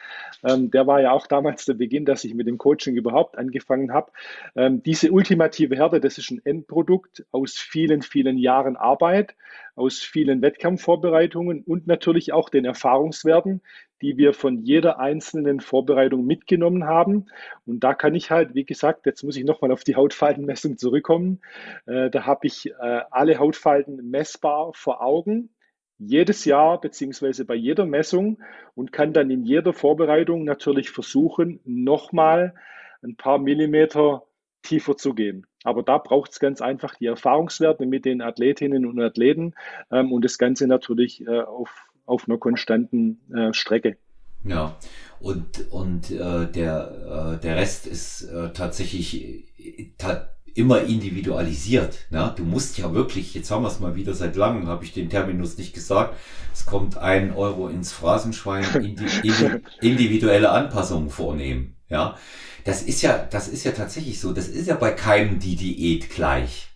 Ähm, 0.44 0.71
der 0.71 0.87
war 0.87 1.01
ja 1.01 1.12
auch 1.12 1.27
damals 1.27 1.64
der 1.64 1.75
Beginn, 1.75 2.05
dass 2.05 2.25
ich 2.25 2.35
mit 2.35 2.47
dem 2.47 2.59
Coaching 2.59 2.97
überhaupt 2.97 3.38
angefangen 3.38 3.92
habe. 3.92 4.12
Ähm, 4.55 4.83
diese 4.83 5.11
ultimative 5.11 5.77
Härte, 5.77 6.01
das 6.01 6.18
ist 6.18 6.31
ein 6.31 6.40
Endprodukt 6.44 7.25
aus 7.33 7.55
vielen, 7.55 8.03
vielen 8.03 8.37
Jahren 8.37 8.77
Arbeit, 8.77 9.35
aus 9.77 10.01
vielen 10.01 10.42
Wettkampfvorbereitungen 10.42 11.62
und 11.62 11.87
natürlich 11.87 12.33
auch 12.33 12.49
den 12.49 12.64
Erfahrungswerten, 12.64 13.62
die 14.02 14.16
wir 14.16 14.32
von 14.32 14.62
jeder 14.62 14.98
einzelnen 14.98 15.61
Vorbereitung 15.61 16.24
mitgenommen 16.24 16.84
haben. 16.84 17.26
Und 17.66 17.84
da 17.84 17.94
kann 17.94 18.14
ich 18.14 18.30
halt, 18.30 18.54
wie 18.54 18.64
gesagt, 18.64 19.06
jetzt 19.06 19.22
muss 19.22 19.37
ich 19.37 19.44
nochmal 19.44 19.72
auf 19.72 19.84
die 19.84 19.96
Hautfaltenmessung 19.96 20.78
zurückkommen. 20.78 21.40
Äh, 21.87 22.11
da 22.11 22.26
habe 22.26 22.46
ich 22.46 22.70
äh, 22.70 23.00
alle 23.11 23.38
Hautfalten 23.38 24.11
messbar 24.11 24.72
vor 24.74 25.02
Augen, 25.02 25.50
jedes 25.98 26.44
Jahr 26.44 26.80
beziehungsweise 26.80 27.44
bei 27.44 27.54
jeder 27.54 27.84
Messung 27.84 28.38
und 28.74 28.92
kann 28.92 29.12
dann 29.12 29.30
in 29.30 29.44
jeder 29.44 29.72
Vorbereitung 29.72 30.44
natürlich 30.44 30.90
versuchen, 30.90 31.61
nochmal 31.64 32.54
ein 33.02 33.16
paar 33.16 33.38
Millimeter 33.38 34.22
tiefer 34.62 34.96
zu 34.96 35.14
gehen. 35.14 35.46
Aber 35.64 35.82
da 35.82 35.98
braucht 35.98 36.32
es 36.32 36.40
ganz 36.40 36.61
einfach 36.61 36.94
die 36.94 37.06
Erfahrungswerte 37.06 37.87
mit 37.87 38.04
den 38.04 38.22
Athletinnen 38.22 38.87
und 38.87 39.00
Athleten 39.00 39.54
ähm, 39.90 40.12
und 40.12 40.24
das 40.24 40.38
Ganze 40.38 40.66
natürlich 40.66 41.26
äh, 41.26 41.40
auf 41.40 41.88
auf 42.09 42.29
einer 42.29 42.38
konstanten 42.38 43.21
äh, 43.35 43.53
Strecke. 43.53 43.97
Ja, 44.44 44.77
und, 45.21 45.71
und 45.71 46.11
äh, 46.11 46.51
der, 46.51 47.37
äh, 47.38 47.42
der 47.42 47.57
Rest 47.57 47.87
ist 47.87 48.23
äh, 48.23 48.53
tatsächlich 48.53 49.44
äh, 49.59 49.90
ta 49.99 50.29
immer 50.55 50.83
individualisiert. 50.83 51.99
Ne? 52.11 52.33
Du 52.37 52.42
musst 52.42 52.79
ja 52.79 52.92
wirklich, 52.92 53.33
jetzt 53.35 53.51
haben 53.51 53.62
wir 53.62 53.68
es 53.68 53.79
mal 53.79 53.94
wieder 53.94 54.12
seit 54.14 54.35
langem, 54.35 54.66
habe 54.66 54.85
ich 54.85 54.92
den 54.92 55.09
Terminus 55.09 55.57
nicht 55.57 55.73
gesagt, 55.73 56.16
es 56.53 56.66
kommt 56.66 56.99
ein 56.99 57.33
Euro 57.33 57.68
ins 57.68 57.92
Phrasenschwein, 57.92 58.64
indi 58.75 59.07
indi 59.23 59.62
individuelle 59.81 60.51
Anpassungen 60.51 61.11
vornehmen. 61.11 61.77
Ja, 61.88 62.16
das 62.64 62.83
ist 62.83 63.03
ja, 63.03 63.18
das 63.31 63.49
ist 63.49 63.64
ja 63.64 63.73
tatsächlich 63.73 64.21
so. 64.21 64.33
Das 64.33 64.49
ist 64.49 64.66
ja 64.66 64.75
bei 64.75 64.90
keinem 64.90 65.38
die 65.38 65.57
Diät 65.57 66.11
gleich 66.11 66.67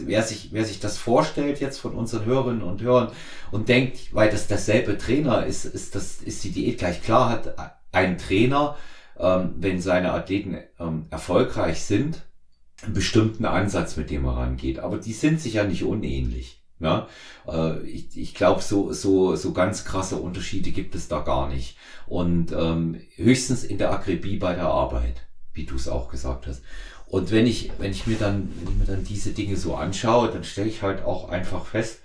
wer 0.00 0.22
sich, 0.22 0.50
wer 0.52 0.64
sich 0.64 0.80
das 0.80 0.98
vorstellt 0.98 1.60
jetzt 1.60 1.78
von 1.78 1.94
unseren 1.94 2.24
Hörerinnen 2.24 2.62
und 2.62 2.82
Hörern 2.82 3.12
und 3.50 3.68
denkt, 3.68 4.14
weil 4.14 4.30
das 4.30 4.46
dasselbe 4.46 4.98
Trainer 4.98 5.46
ist, 5.46 5.64
ist 5.64 5.94
das, 5.94 6.20
ist 6.22 6.44
die 6.44 6.50
Diät 6.50 6.78
gleich 6.78 7.02
klar, 7.02 7.30
hat 7.30 7.74
ein 7.92 8.18
Trainer, 8.18 8.76
ähm, 9.18 9.54
wenn 9.58 9.80
seine 9.80 10.12
Athleten 10.12 10.58
ähm, 10.78 11.06
erfolgreich 11.10 11.82
sind, 11.82 12.22
einen 12.82 12.94
bestimmten 12.94 13.44
Ansatz, 13.44 13.96
mit 13.96 14.10
dem 14.10 14.24
er 14.24 14.36
rangeht. 14.36 14.78
Aber 14.78 14.98
die 14.98 15.12
sind 15.12 15.40
sich 15.40 15.54
ja 15.54 15.64
nicht 15.64 15.84
unähnlich. 15.84 16.62
Ja? 16.80 17.08
Äh, 17.46 17.80
ich 17.82 18.16
ich 18.16 18.34
glaube, 18.34 18.62
so, 18.62 18.92
so, 18.92 19.36
so 19.36 19.52
ganz 19.52 19.84
krasse 19.84 20.16
Unterschiede 20.16 20.70
gibt 20.70 20.94
es 20.94 21.08
da 21.08 21.20
gar 21.20 21.48
nicht. 21.48 21.76
Und 22.06 22.52
ähm, 22.52 23.00
höchstens 23.16 23.64
in 23.64 23.78
der 23.78 23.92
Akribie 23.92 24.36
bei 24.36 24.54
der 24.54 24.66
Arbeit, 24.66 25.26
wie 25.52 25.64
du 25.64 25.74
es 25.74 25.88
auch 25.88 26.08
gesagt 26.08 26.46
hast. 26.46 26.62
Und 27.10 27.32
wenn 27.32 27.46
ich, 27.46 27.70
wenn 27.78 27.90
ich 27.90 28.06
mir 28.06 28.16
dann, 28.18 28.50
wenn 28.60 28.72
ich 28.72 28.78
mir 28.78 28.84
dann 28.84 29.04
diese 29.04 29.32
Dinge 29.32 29.56
so 29.56 29.74
anschaue, 29.74 30.28
dann 30.28 30.44
stelle 30.44 30.68
ich 30.68 30.82
halt 30.82 31.02
auch 31.02 31.30
einfach 31.30 31.66
fest, 31.66 32.02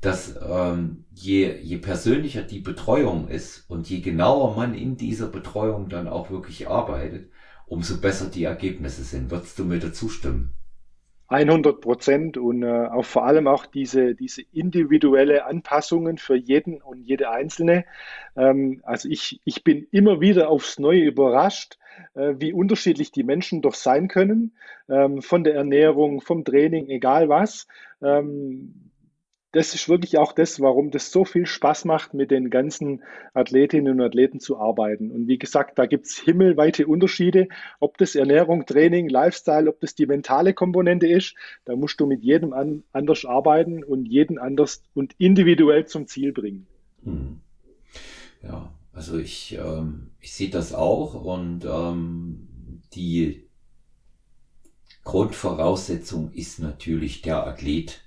dass 0.00 0.34
ähm, 0.48 1.04
je, 1.14 1.54
je 1.60 1.76
persönlicher 1.76 2.42
die 2.42 2.58
Betreuung 2.58 3.28
ist 3.28 3.68
und 3.70 3.88
je 3.88 4.00
genauer 4.00 4.56
man 4.56 4.74
in 4.74 4.96
dieser 4.96 5.28
Betreuung 5.28 5.88
dann 5.88 6.08
auch 6.08 6.30
wirklich 6.30 6.68
arbeitet, 6.68 7.30
umso 7.66 8.00
besser 8.00 8.28
die 8.28 8.44
Ergebnisse 8.44 9.02
sind. 9.02 9.30
Würdest 9.30 9.58
du 9.58 9.64
mir 9.64 9.78
dazu 9.78 10.08
stimmen? 10.08 10.54
100 11.28 11.80
Prozent 11.80 12.36
und 12.36 12.62
äh, 12.62 12.86
auch 12.86 13.04
vor 13.04 13.24
allem 13.24 13.46
auch 13.46 13.64
diese, 13.64 14.14
diese 14.14 14.42
individuelle 14.52 15.46
Anpassungen 15.46 16.18
für 16.18 16.36
jeden 16.36 16.82
und 16.82 17.00
jede 17.00 17.30
Einzelne. 17.30 17.86
Ähm, 18.36 18.82
also 18.84 19.08
ich, 19.08 19.40
ich 19.44 19.64
bin 19.64 19.86
immer 19.92 20.20
wieder 20.20 20.50
aufs 20.50 20.78
Neue 20.78 21.00
überrascht, 21.00 21.78
wie 22.14 22.52
unterschiedlich 22.52 23.12
die 23.12 23.24
Menschen 23.24 23.62
doch 23.62 23.74
sein 23.74 24.08
können, 24.08 24.52
ähm, 24.88 25.22
von 25.22 25.44
der 25.44 25.54
Ernährung, 25.54 26.20
vom 26.20 26.44
Training, 26.44 26.88
egal 26.88 27.28
was. 27.28 27.66
Ähm, 28.02 28.90
das 29.52 29.74
ist 29.74 29.88
wirklich 29.88 30.16
auch 30.16 30.32
das, 30.32 30.60
warum 30.60 30.90
das 30.90 31.12
so 31.12 31.26
viel 31.26 31.44
Spaß 31.44 31.84
macht, 31.84 32.14
mit 32.14 32.30
den 32.30 32.48
ganzen 32.48 33.02
Athletinnen 33.34 34.00
und 34.00 34.00
Athleten 34.00 34.40
zu 34.40 34.56
arbeiten. 34.56 35.10
Und 35.10 35.28
wie 35.28 35.38
gesagt, 35.38 35.78
da 35.78 35.84
gibt 35.84 36.06
es 36.06 36.16
himmelweite 36.18 36.86
Unterschiede, 36.86 37.48
ob 37.78 37.98
das 37.98 38.14
Ernährung, 38.14 38.64
Training, 38.64 39.10
Lifestyle, 39.10 39.68
ob 39.68 39.78
das 39.80 39.94
die 39.94 40.06
mentale 40.06 40.54
Komponente 40.54 41.06
ist. 41.06 41.34
Da 41.66 41.76
musst 41.76 42.00
du 42.00 42.06
mit 42.06 42.22
jedem 42.22 42.54
an, 42.54 42.82
anders 42.92 43.26
arbeiten 43.26 43.84
und 43.84 44.06
jeden 44.06 44.38
anders 44.38 44.82
und 44.94 45.14
individuell 45.18 45.84
zum 45.84 46.06
Ziel 46.06 46.32
bringen. 46.32 46.66
Hm. 47.04 47.40
Ja, 48.42 48.72
also 48.92 49.18
ich, 49.18 49.58
ähm, 49.58 50.10
ich 50.20 50.32
sehe 50.32 50.50
das 50.50 50.72
auch 50.72 51.14
und 51.14 51.64
ähm, 51.64 52.48
die 52.94 53.48
Grundvoraussetzung 55.04 56.32
ist 56.32 56.58
natürlich, 56.58 57.22
der 57.22 57.46
Athlet 57.46 58.00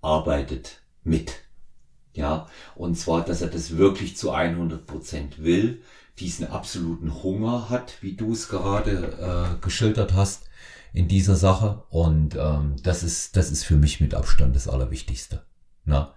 arbeitet 0.00 0.82
mit. 1.04 1.34
Ja, 2.14 2.48
und 2.74 2.96
zwar, 2.96 3.24
dass 3.24 3.42
er 3.42 3.48
das 3.48 3.76
wirklich 3.76 4.16
zu 4.16 4.30
100 4.30 4.86
Prozent 4.86 5.42
will, 5.42 5.82
diesen 6.18 6.46
absoluten 6.46 7.22
Hunger 7.22 7.68
hat, 7.68 8.02
wie 8.02 8.14
du 8.14 8.32
es 8.32 8.48
gerade 8.48 9.58
äh, 9.58 9.62
geschildert 9.62 10.14
hast 10.14 10.48
in 10.94 11.08
dieser 11.08 11.36
Sache. 11.36 11.84
Und 11.90 12.34
ähm, 12.36 12.76
das 12.82 13.02
ist, 13.02 13.36
das 13.36 13.50
ist 13.50 13.64
für 13.64 13.76
mich 13.76 14.00
mit 14.00 14.14
Abstand 14.14 14.56
das 14.56 14.66
Allerwichtigste. 14.66 15.44
Na, 15.84 16.14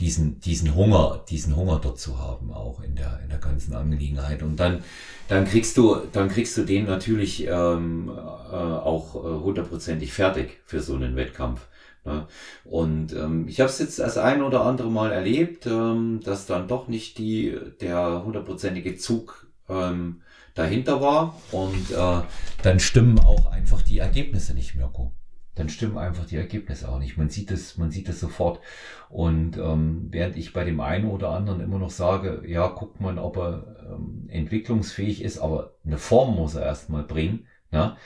diesen, 0.00 0.40
diesen 0.40 0.74
Hunger, 0.74 1.24
diesen 1.28 1.56
Hunger 1.56 1.80
dort 1.82 1.98
zu 1.98 2.18
haben, 2.18 2.52
auch 2.52 2.80
in 2.82 2.94
der, 2.94 3.20
in 3.22 3.30
der 3.30 3.38
ganzen 3.38 3.74
Angelegenheit. 3.74 4.42
Und 4.42 4.56
dann, 4.56 4.82
dann 5.28 5.44
kriegst 5.44 5.76
du, 5.76 5.96
dann 6.12 6.28
kriegst 6.28 6.56
du 6.56 6.64
den 6.64 6.86
natürlich 6.86 7.46
ähm, 7.46 8.08
äh, 8.08 8.12
auch 8.12 9.16
äh, 9.16 9.40
hundertprozentig 9.42 10.12
fertig 10.12 10.60
für 10.64 10.80
so 10.80 10.94
einen 10.94 11.16
Wettkampf. 11.16 11.66
Ne? 12.04 12.26
Und 12.64 13.12
ähm, 13.12 13.48
ich 13.48 13.60
habe 13.60 13.70
es 13.70 13.78
jetzt 13.80 13.98
das 13.98 14.18
ein 14.18 14.42
oder 14.42 14.64
andere 14.64 14.90
Mal 14.90 15.10
erlebt, 15.10 15.66
ähm, 15.66 16.20
dass 16.24 16.46
dann 16.46 16.68
doch 16.68 16.86
nicht 16.86 17.18
die 17.18 17.58
der 17.80 18.24
hundertprozentige 18.24 18.96
Zug 18.96 19.48
ähm, 19.68 20.22
dahinter 20.54 21.00
war 21.00 21.40
und 21.52 21.90
äh, 21.90 22.20
dann 22.62 22.80
stimmen 22.80 23.18
auch 23.20 23.46
einfach 23.46 23.82
die 23.82 23.98
Ergebnisse 23.98 24.54
nicht, 24.54 24.74
Mirko 24.74 25.12
dann 25.58 25.68
stimmen 25.68 25.98
einfach 25.98 26.26
die 26.26 26.36
Ergebnisse 26.36 26.88
auch 26.88 26.98
nicht. 26.98 27.16
Man 27.16 27.28
sieht 27.28 27.50
es, 27.50 27.76
man 27.76 27.90
sieht 27.90 28.08
es 28.08 28.20
sofort. 28.20 28.60
Und 29.08 29.56
ähm, 29.56 30.08
während 30.10 30.36
ich 30.36 30.52
bei 30.52 30.64
dem 30.64 30.80
einen 30.80 31.10
oder 31.10 31.30
anderen 31.30 31.60
immer 31.60 31.78
noch 31.78 31.90
sage, 31.90 32.42
ja, 32.46 32.68
guckt 32.68 33.00
man, 33.00 33.18
ob 33.18 33.36
er 33.36 33.76
ähm, 33.90 34.26
entwicklungsfähig 34.28 35.22
ist, 35.22 35.38
aber 35.38 35.74
eine 35.84 35.98
Form 35.98 36.34
muss 36.36 36.54
er 36.54 36.62
erstmal 36.62 37.02
bringen, 37.02 37.46
ja, 37.72 37.96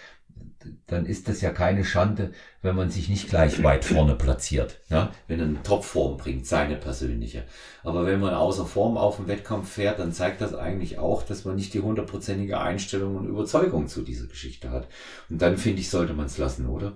dann 0.86 1.06
ist 1.06 1.28
das 1.28 1.40
ja 1.40 1.50
keine 1.50 1.84
Schande, 1.84 2.32
wenn 2.62 2.76
man 2.76 2.90
sich 2.90 3.08
nicht 3.08 3.28
gleich 3.28 3.62
weit 3.62 3.84
vorne 3.84 4.14
platziert, 4.14 4.80
ja, 4.88 5.12
wenn 5.26 5.40
er 5.40 5.46
eine 5.46 5.62
Topform 5.62 6.16
bringt, 6.16 6.46
seine 6.46 6.76
persönliche. 6.76 7.44
Aber 7.82 8.06
wenn 8.06 8.20
man 8.20 8.34
außer 8.34 8.66
Form 8.66 8.96
auf 8.96 9.16
den 9.16 9.28
Wettkampf 9.28 9.70
fährt, 9.70 9.98
dann 9.98 10.12
zeigt 10.12 10.40
das 10.40 10.54
eigentlich 10.54 10.98
auch, 10.98 11.22
dass 11.22 11.44
man 11.44 11.56
nicht 11.56 11.74
die 11.74 11.80
hundertprozentige 11.80 12.60
Einstellung 12.60 13.16
und 13.16 13.28
Überzeugung 13.28 13.88
zu 13.88 14.02
dieser 14.02 14.26
Geschichte 14.26 14.70
hat. 14.70 14.88
Und 15.28 15.42
dann 15.42 15.56
finde 15.56 15.80
ich, 15.80 15.90
sollte 15.90 16.14
man 16.14 16.26
es 16.26 16.38
lassen, 16.38 16.68
oder? 16.68 16.92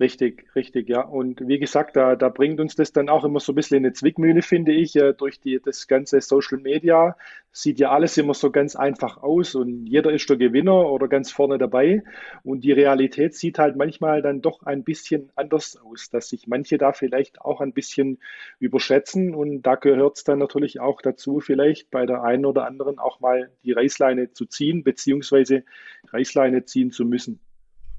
Richtig, 0.00 0.46
richtig, 0.56 0.88
ja. 0.88 1.02
Und 1.02 1.46
wie 1.46 1.60
gesagt, 1.60 1.94
da, 1.94 2.16
da 2.16 2.28
bringt 2.28 2.58
uns 2.58 2.74
das 2.74 2.92
dann 2.92 3.08
auch 3.08 3.22
immer 3.22 3.38
so 3.38 3.52
ein 3.52 3.54
bisschen 3.54 3.76
in 3.76 3.84
eine 3.84 3.92
Zwickmühle, 3.92 4.42
finde 4.42 4.72
ich, 4.72 4.96
äh, 4.96 5.12
durch 5.12 5.38
die, 5.38 5.60
das 5.64 5.86
ganze 5.86 6.20
Social 6.20 6.58
Media. 6.58 7.16
Sieht 7.52 7.78
ja 7.78 7.92
alles 7.92 8.18
immer 8.18 8.34
so 8.34 8.50
ganz 8.50 8.74
einfach 8.74 9.22
aus 9.22 9.54
und 9.54 9.86
jeder 9.86 10.10
ist 10.10 10.28
der 10.28 10.36
Gewinner 10.36 10.90
oder 10.90 11.06
ganz 11.06 11.30
vorne 11.30 11.58
dabei. 11.58 12.02
Und 12.42 12.64
die 12.64 12.72
Realität 12.72 13.36
sieht 13.36 13.60
halt 13.60 13.76
manchmal 13.76 14.20
dann 14.20 14.40
doch 14.40 14.64
ein 14.64 14.82
bisschen 14.82 15.30
anders 15.36 15.76
aus, 15.76 16.10
dass 16.10 16.28
sich 16.28 16.48
manche 16.48 16.76
da 16.76 16.92
vielleicht 16.92 17.40
auch 17.40 17.60
ein 17.60 17.72
bisschen 17.72 18.18
überschätzen. 18.58 19.32
Und 19.32 19.62
da 19.62 19.76
gehört 19.76 20.16
es 20.16 20.24
dann 20.24 20.40
natürlich 20.40 20.80
auch 20.80 21.02
dazu, 21.02 21.38
vielleicht 21.38 21.92
bei 21.92 22.04
der 22.04 22.24
einen 22.24 22.46
oder 22.46 22.66
anderen 22.66 22.98
auch 22.98 23.20
mal 23.20 23.52
die 23.62 23.70
Reißleine 23.70 24.32
zu 24.32 24.46
ziehen, 24.46 24.82
beziehungsweise 24.82 25.62
Reißleine 26.08 26.64
ziehen 26.64 26.90
zu 26.90 27.04
müssen. 27.04 27.38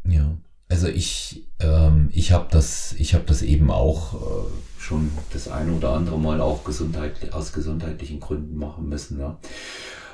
Ja. 0.03 0.35
Also 0.67 0.87
ich, 0.87 1.45
ähm, 1.59 2.09
ich 2.11 2.31
habe 2.31 2.47
das, 2.49 2.93
ich 2.97 3.13
habe 3.13 3.23
das 3.27 3.41
eben 3.43 3.69
auch 3.69 4.15
äh, 4.15 4.79
schon 4.79 5.11
das 5.31 5.47
eine 5.47 5.73
oder 5.73 5.91
andere 5.91 6.17
Mal 6.17 6.41
auch 6.41 6.63
gesundheit, 6.63 7.33
aus 7.33 7.53
gesundheitlichen 7.53 8.19
Gründen 8.19 8.57
machen 8.57 8.89
müssen. 8.89 9.19
Ja. 9.19 9.37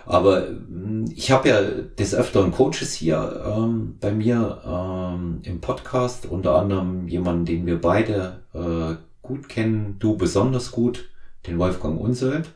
Aber 0.06 0.48
hm, 0.48 1.06
ich 1.16 1.32
habe 1.32 1.50
ja 1.50 1.62
des 1.62 2.14
Öfteren 2.14 2.52
Coaches 2.52 2.94
hier 2.94 3.44
ähm, 3.46 3.98
bei 4.00 4.12
mir 4.12 4.62
ähm, 4.66 5.40
im 5.44 5.62
Podcast, 5.62 6.26
unter 6.26 6.56
anderem 6.56 7.08
jemanden, 7.08 7.46
den 7.46 7.66
wir 7.66 7.80
beide 7.80 8.42
äh, 8.54 8.96
gut 9.22 9.48
kennen, 9.48 9.98
du 10.00 10.18
besonders 10.18 10.72
gut, 10.72 11.10
den 11.48 11.60
Wolfgang 11.60 12.00
Unseld. 12.00 12.50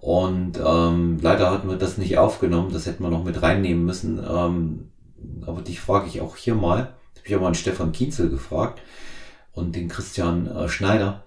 Und 0.00 0.58
ähm, 0.64 1.18
leider 1.20 1.50
hatten 1.50 1.68
wir 1.68 1.76
das 1.76 1.98
nicht 1.98 2.18
aufgenommen, 2.18 2.72
das 2.72 2.86
hätten 2.86 3.04
wir 3.04 3.10
noch 3.10 3.22
mit 3.22 3.42
reinnehmen 3.42 3.84
müssen. 3.84 4.18
Ähm, 4.18 4.88
aber 5.46 5.60
dich 5.60 5.80
frage 5.80 6.08
ich 6.08 6.20
auch 6.20 6.36
hier 6.36 6.54
mal, 6.54 6.94
habe 7.24 7.34
ich 7.34 7.40
mal 7.40 7.46
einen 7.46 7.54
Stefan 7.54 7.92
Kienzel 7.92 8.30
gefragt 8.30 8.80
und 9.52 9.76
den 9.76 9.88
Christian 9.88 10.46
äh, 10.46 10.68
Schneider. 10.68 11.24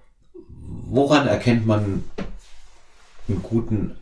Woran 0.88 1.28
erkennt 1.28 1.66
man 1.66 2.04
einen 3.28 3.44
guten 3.44 3.96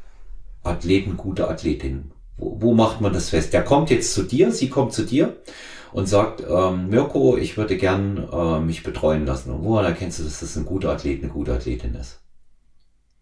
Athleten, 0.64 1.18
gute 1.18 1.48
Athletin? 1.48 2.12
Wo, 2.38 2.62
wo 2.62 2.74
macht 2.74 3.02
man 3.02 3.14
das 3.14 3.30
fest? 3.30 3.54
Der 3.54 3.64
kommt 3.64 3.90
jetzt 3.90 4.14
zu 4.14 4.24
dir, 4.24 4.52
sie 4.52 4.70
kommt 4.70 4.94
zu 4.94 5.04
dir 5.04 5.38
und 5.92 6.08
sagt, 6.08 6.44
ähm, 6.50 6.90
Mirko, 6.90 7.38
ich 7.38 7.58
würde 7.58 7.78
gern 7.78 8.28
äh, 8.32 8.60
mich 8.60 8.84
betreuen 8.84 9.26
lassen. 9.26 9.52
Und 9.52 9.64
woran 9.64 9.86
erkennst 9.86 10.20
du, 10.20 10.24
dass 10.24 10.40
das 10.40 10.56
ein 10.58 10.66
guter 10.66 10.90
Athlet, 10.90 11.22
eine 11.22 11.32
gute 11.32 11.54
Athletin 11.54 11.96
ist? 11.96 12.20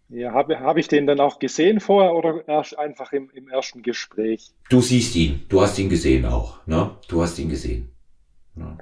Ja, 0.08 0.34
habe 0.34 0.60
hab 0.60 0.78
ich 0.78 0.90
den 0.90 1.08
dann 1.08 1.22
auch 1.22 1.40
gesehen 1.40 1.80
vorher 1.80 2.14
oder 2.14 2.46
erst 2.48 2.78
einfach 2.78 3.14
im, 3.14 3.30
im 3.34 3.48
ersten 3.48 3.82
Gespräch? 3.82 4.52
Du 4.70 4.82
siehst 4.82 5.16
ihn, 5.16 5.44
du 5.48 5.62
hast 5.62 5.80
ihn 5.80 5.90
gesehen 5.90 6.26
auch, 6.26 6.66
ne? 6.68 6.92
Du 7.08 7.22
hast 7.22 7.40
ihn 7.40 7.48
gesehen. 7.48 7.91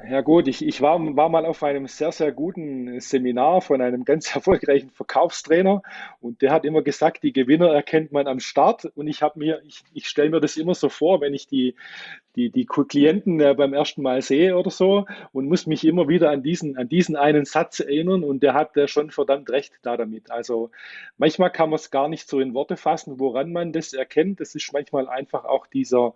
Ja 0.09 0.21
gut, 0.21 0.47
ich, 0.47 0.65
ich 0.65 0.81
war, 0.81 0.99
war 1.15 1.29
mal 1.29 1.45
auf 1.45 1.61
einem 1.61 1.85
sehr, 1.87 2.11
sehr 2.11 2.31
guten 2.31 2.99
Seminar 2.99 3.61
von 3.61 3.81
einem 3.81 4.05
ganz 4.05 4.33
erfolgreichen 4.35 4.89
Verkaufstrainer 4.89 5.83
und 6.19 6.41
der 6.41 6.51
hat 6.51 6.65
immer 6.65 6.81
gesagt, 6.81 7.21
die 7.23 7.33
Gewinner 7.33 7.69
erkennt 7.69 8.11
man 8.11 8.27
am 8.27 8.39
Start 8.39 8.85
und 8.95 9.07
ich 9.07 9.21
habe 9.21 9.37
mir, 9.37 9.61
ich, 9.65 9.83
ich 9.93 10.07
stelle 10.07 10.31
mir 10.31 10.39
das 10.39 10.57
immer 10.57 10.73
so 10.73 10.89
vor, 10.89 11.21
wenn 11.21 11.33
ich 11.33 11.47
die, 11.47 11.75
die, 12.35 12.49
die 12.49 12.65
Klienten 12.65 13.39
äh, 13.39 13.53
beim 13.53 13.73
ersten 13.73 14.01
Mal 14.01 14.21
sehe 14.21 14.57
oder 14.57 14.71
so 14.71 15.05
und 15.31 15.47
muss 15.47 15.67
mich 15.67 15.85
immer 15.85 16.07
wieder 16.07 16.31
an 16.31 16.41
diesen, 16.41 16.77
an 16.77 16.89
diesen 16.89 17.15
einen 17.15 17.45
Satz 17.45 17.79
erinnern 17.79 18.23
und 18.23 18.41
der 18.41 18.53
hat 18.53 18.77
äh, 18.77 18.87
schon 18.87 19.11
verdammt 19.11 19.49
recht 19.49 19.73
da 19.81 19.97
damit. 19.97 20.31
Also 20.31 20.71
manchmal 21.17 21.51
kann 21.51 21.69
man 21.69 21.77
es 21.77 21.91
gar 21.91 22.07
nicht 22.07 22.27
so 22.27 22.39
in 22.39 22.53
Worte 22.53 22.77
fassen, 22.77 23.19
woran 23.19 23.51
man 23.51 23.73
das 23.73 23.93
erkennt. 23.93 24.39
Das 24.39 24.55
ist 24.55 24.71
manchmal 24.73 25.07
einfach 25.07 25.45
auch 25.45 25.67
dieser 25.67 26.13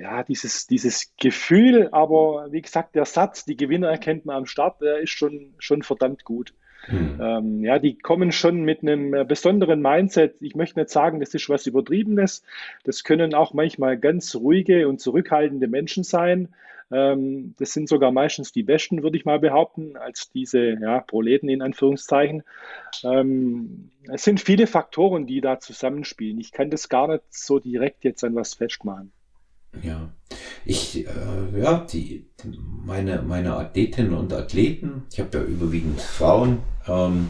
ja, 0.00 0.22
dieses, 0.22 0.66
dieses 0.66 1.12
Gefühl, 1.20 1.88
aber 1.92 2.48
wie 2.50 2.62
gesagt, 2.62 2.94
der 2.94 3.04
Satz, 3.04 3.44
die 3.44 3.56
Gewinner 3.56 3.88
erkennt 3.88 4.24
man 4.24 4.36
am 4.36 4.46
Start, 4.46 4.80
der 4.80 4.98
ist 4.98 5.10
schon, 5.10 5.52
schon 5.58 5.82
verdammt 5.82 6.24
gut. 6.24 6.54
Mhm. 6.88 7.20
Ähm, 7.20 7.64
ja, 7.64 7.78
die 7.78 7.98
kommen 7.98 8.32
schon 8.32 8.62
mit 8.62 8.80
einem 8.80 9.12
äh, 9.12 9.24
besonderen 9.24 9.82
Mindset. 9.82 10.36
Ich 10.40 10.54
möchte 10.54 10.80
nicht 10.80 10.88
sagen, 10.88 11.20
das 11.20 11.34
ist 11.34 11.50
was 11.50 11.66
Übertriebenes. 11.66 12.42
Das 12.84 13.04
können 13.04 13.34
auch 13.34 13.52
manchmal 13.52 13.98
ganz 13.98 14.34
ruhige 14.34 14.88
und 14.88 15.00
zurückhaltende 15.00 15.68
Menschen 15.68 16.02
sein. 16.02 16.48
Ähm, 16.90 17.54
das 17.58 17.74
sind 17.74 17.86
sogar 17.86 18.10
meistens 18.10 18.52
die 18.52 18.62
Besten, 18.62 19.02
würde 19.02 19.18
ich 19.18 19.26
mal 19.26 19.38
behaupten, 19.38 19.98
als 19.98 20.30
diese 20.30 20.78
ja, 20.80 21.00
Proleten 21.00 21.50
in 21.50 21.60
Anführungszeichen. 21.60 22.42
Ähm, 23.04 23.90
es 24.10 24.24
sind 24.24 24.40
viele 24.40 24.66
Faktoren, 24.66 25.26
die 25.26 25.42
da 25.42 25.60
zusammenspielen. 25.60 26.40
Ich 26.40 26.52
kann 26.52 26.70
das 26.70 26.88
gar 26.88 27.08
nicht 27.08 27.24
so 27.28 27.58
direkt 27.58 28.04
jetzt 28.04 28.24
an 28.24 28.34
was 28.34 28.54
festmachen. 28.54 29.12
Ja, 29.82 30.12
ich, 30.64 31.06
äh, 31.06 31.60
ja, 31.60 31.86
die, 31.90 32.30
meine, 32.84 33.22
meine 33.22 33.56
Athletinnen 33.56 34.14
und 34.14 34.32
Athleten, 34.32 35.04
ich 35.12 35.20
habe 35.20 35.38
ja 35.38 35.44
überwiegend 35.44 36.00
Frauen, 36.00 36.58
ähm, 36.86 37.28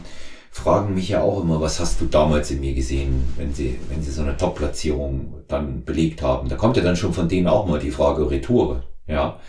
fragen 0.51 0.95
mich 0.95 1.09
ja 1.09 1.21
auch 1.21 1.41
immer, 1.41 1.61
was 1.61 1.79
hast 1.79 2.01
du 2.01 2.05
damals 2.05 2.51
in 2.51 2.59
mir 2.59 2.73
gesehen, 2.73 3.23
wenn 3.37 3.53
sie, 3.53 3.79
wenn 3.89 4.03
sie 4.03 4.11
so 4.11 4.21
eine 4.21 4.35
Top-Platzierung 4.35 5.43
dann 5.47 5.85
belegt 5.85 6.21
haben. 6.21 6.49
Da 6.49 6.57
kommt 6.57 6.77
ja 6.77 6.83
dann 6.83 6.97
schon 6.97 7.13
von 7.13 7.29
denen 7.29 7.47
auch 7.47 7.67
mal 7.67 7.79
die 7.79 7.91
Frage 7.91 8.29
Retour, 8.29 8.83
ja. 9.07 9.39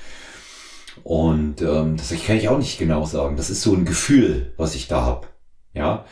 Und 1.02 1.60
ähm, 1.62 1.96
das 1.96 2.14
kann 2.24 2.36
ich 2.36 2.48
auch 2.48 2.58
nicht 2.58 2.78
genau 2.78 3.04
sagen. 3.04 3.36
Das 3.36 3.50
ist 3.50 3.62
so 3.62 3.74
ein 3.74 3.84
Gefühl, 3.84 4.52
was 4.56 4.74
ich 4.76 4.86
da 4.86 5.04
hab, 5.04 5.32
ja. 5.72 6.04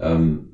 Ähm, 0.00 0.51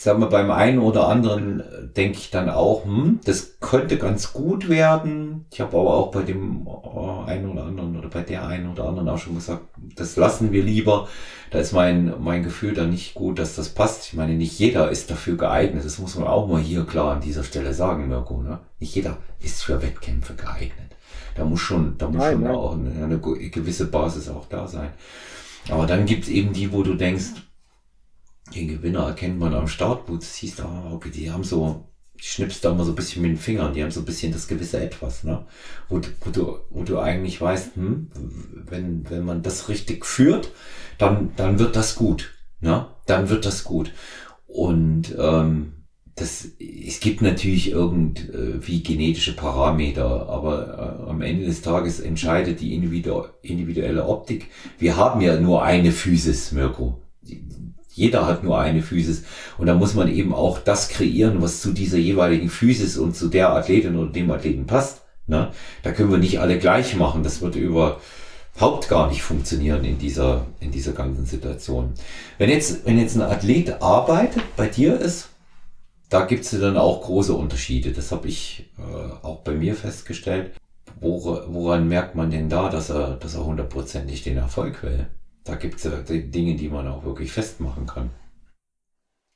ich 0.00 0.04
sag 0.04 0.18
mal, 0.18 0.30
beim 0.30 0.50
einen 0.50 0.78
oder 0.78 1.08
anderen 1.08 1.60
äh, 1.60 1.86
denke 1.94 2.16
ich 2.16 2.30
dann 2.30 2.48
auch, 2.48 2.86
hm, 2.86 3.20
das 3.26 3.58
könnte 3.60 3.98
ganz 3.98 4.32
gut 4.32 4.70
werden. 4.70 5.44
Ich 5.52 5.60
habe 5.60 5.76
aber 5.76 5.92
auch 5.92 6.10
bei 6.10 6.22
dem 6.22 6.66
äh, 6.66 7.30
einen 7.30 7.50
oder 7.50 7.64
anderen 7.64 7.98
oder 7.98 8.08
bei 8.08 8.22
der 8.22 8.46
einen 8.46 8.72
oder 8.72 8.84
anderen 8.88 9.10
auch 9.10 9.18
schon 9.18 9.34
gesagt, 9.34 9.60
das 9.96 10.16
lassen 10.16 10.52
wir 10.52 10.62
lieber. 10.62 11.06
Da 11.50 11.58
ist 11.58 11.74
mein, 11.74 12.14
mein 12.18 12.42
Gefühl 12.42 12.72
dann 12.72 12.88
nicht 12.88 13.12
gut, 13.12 13.38
dass 13.38 13.56
das 13.56 13.68
passt. 13.68 14.06
Ich 14.06 14.14
meine, 14.14 14.32
nicht 14.32 14.58
jeder 14.58 14.90
ist 14.90 15.10
dafür 15.10 15.36
geeignet. 15.36 15.84
Das 15.84 15.98
muss 15.98 16.16
man 16.16 16.26
auch 16.26 16.48
mal 16.48 16.62
hier 16.62 16.86
klar 16.86 17.16
an 17.16 17.20
dieser 17.20 17.44
Stelle 17.44 17.74
sagen, 17.74 18.08
Mirko. 18.08 18.40
Ne? 18.40 18.58
Nicht 18.78 18.94
jeder 18.94 19.18
ist 19.38 19.62
für 19.62 19.82
Wettkämpfe 19.82 20.32
geeignet. 20.32 20.96
Da 21.34 21.44
muss 21.44 21.60
schon, 21.60 21.98
da 21.98 22.06
muss 22.06 22.16
nein, 22.16 22.32
schon 22.32 22.44
nein. 22.44 22.54
auch 22.54 22.72
eine, 22.72 23.04
eine 23.04 23.18
gewisse 23.18 23.84
Basis 23.84 24.30
auch 24.30 24.46
da 24.46 24.66
sein. 24.66 24.92
Aber 25.68 25.86
dann 25.86 26.06
gibt 26.06 26.24
es 26.24 26.30
eben 26.30 26.54
die, 26.54 26.72
wo 26.72 26.82
du 26.82 26.94
denkst, 26.94 27.34
den 28.54 28.68
Gewinner 28.68 29.06
erkennt 29.06 29.38
man 29.38 29.54
am 29.54 29.68
Start, 29.68 30.08
wo 30.08 30.14
du 30.14 30.20
siehst, 30.20 30.60
ah, 30.60 30.90
okay, 30.92 31.10
die 31.10 31.30
haben 31.30 31.44
so, 31.44 31.88
die 32.18 32.24
schnippst 32.24 32.64
da 32.64 32.72
immer 32.72 32.84
so 32.84 32.92
ein 32.92 32.96
bisschen 32.96 33.22
mit 33.22 33.30
den 33.32 33.38
Fingern, 33.38 33.72
die 33.72 33.82
haben 33.82 33.90
so 33.90 34.00
ein 34.00 34.06
bisschen 34.06 34.32
das 34.32 34.48
gewisse 34.48 34.80
Etwas, 34.80 35.24
ne? 35.24 35.46
Wo, 35.88 36.00
wo, 36.20 36.30
du, 36.30 36.58
wo 36.70 36.82
du 36.82 36.98
eigentlich 36.98 37.40
weißt, 37.40 37.76
hm, 37.76 38.10
wenn, 38.68 39.08
wenn 39.08 39.24
man 39.24 39.42
das 39.42 39.68
richtig 39.68 40.04
führt, 40.04 40.50
dann, 40.98 41.32
dann 41.36 41.58
wird 41.58 41.76
das 41.76 41.94
gut, 41.94 42.32
ne? 42.60 42.86
Dann 43.06 43.28
wird 43.28 43.46
das 43.46 43.64
gut. 43.64 43.92
Und 44.46 45.14
ähm, 45.18 45.72
das, 46.16 46.48
es 46.58 47.00
gibt 47.00 47.22
natürlich 47.22 47.70
irgendwie 47.70 48.82
genetische 48.82 49.34
Parameter, 49.34 50.28
aber 50.28 51.04
äh, 51.06 51.10
am 51.10 51.22
Ende 51.22 51.46
des 51.46 51.62
Tages 51.62 52.00
entscheidet 52.00 52.60
die 52.60 52.74
individuelle 52.74 54.06
Optik. 54.06 54.48
Wir 54.78 54.96
haben 54.96 55.20
ja 55.20 55.40
nur 55.40 55.62
eine 55.62 55.92
Physis, 55.92 56.52
Mirko. 56.52 57.00
Jeder 57.92 58.26
hat 58.26 58.44
nur 58.44 58.58
eine 58.58 58.82
Physis. 58.82 59.24
Und 59.58 59.66
da 59.66 59.74
muss 59.74 59.94
man 59.94 60.08
eben 60.08 60.32
auch 60.32 60.58
das 60.58 60.88
kreieren, 60.88 61.42
was 61.42 61.60
zu 61.60 61.72
dieser 61.72 61.98
jeweiligen 61.98 62.48
Physis 62.48 62.96
und 62.96 63.16
zu 63.16 63.28
der 63.28 63.50
Athletin 63.50 63.96
oder 63.96 64.12
dem 64.12 64.30
Athleten 64.30 64.66
passt. 64.66 65.02
Ne? 65.26 65.50
Da 65.82 65.92
können 65.92 66.10
wir 66.10 66.18
nicht 66.18 66.40
alle 66.40 66.58
gleich 66.58 66.96
machen. 66.96 67.22
Das 67.22 67.40
wird 67.40 67.56
überhaupt 67.56 68.88
gar 68.88 69.08
nicht 69.08 69.22
funktionieren 69.22 69.84
in 69.84 69.98
dieser, 69.98 70.46
in 70.60 70.70
dieser 70.70 70.92
ganzen 70.92 71.26
Situation. 71.26 71.94
Wenn 72.38 72.50
jetzt, 72.50 72.86
wenn 72.86 72.98
jetzt 72.98 73.16
ein 73.16 73.22
Athlet 73.22 73.82
arbeitet, 73.82 74.42
bei 74.56 74.66
dir 74.66 74.98
ist, 74.98 75.28
da 76.10 76.24
gibt 76.24 76.44
es 76.44 76.50
dann 76.60 76.76
auch 76.76 77.02
große 77.02 77.32
Unterschiede. 77.32 77.92
Das 77.92 78.12
habe 78.12 78.28
ich 78.28 78.70
äh, 78.78 79.24
auch 79.24 79.40
bei 79.40 79.52
mir 79.52 79.74
festgestellt. 79.74 80.52
Wor 81.00 81.44
woran 81.48 81.88
merkt 81.88 82.14
man 82.14 82.30
denn 82.30 82.48
da, 82.48 82.68
dass 82.68 82.90
er, 82.90 83.16
dass 83.16 83.34
er 83.34 83.44
hundertprozentig 83.44 84.22
den 84.22 84.36
Erfolg 84.36 84.82
will? 84.82 85.06
Da 85.50 85.56
gibt 85.56 85.76
es 85.76 85.84
ja 85.84 85.90
Dinge, 86.06 86.54
die 86.54 86.68
man 86.68 86.86
auch 86.86 87.04
wirklich 87.04 87.32
festmachen 87.32 87.86
kann. 87.86 88.10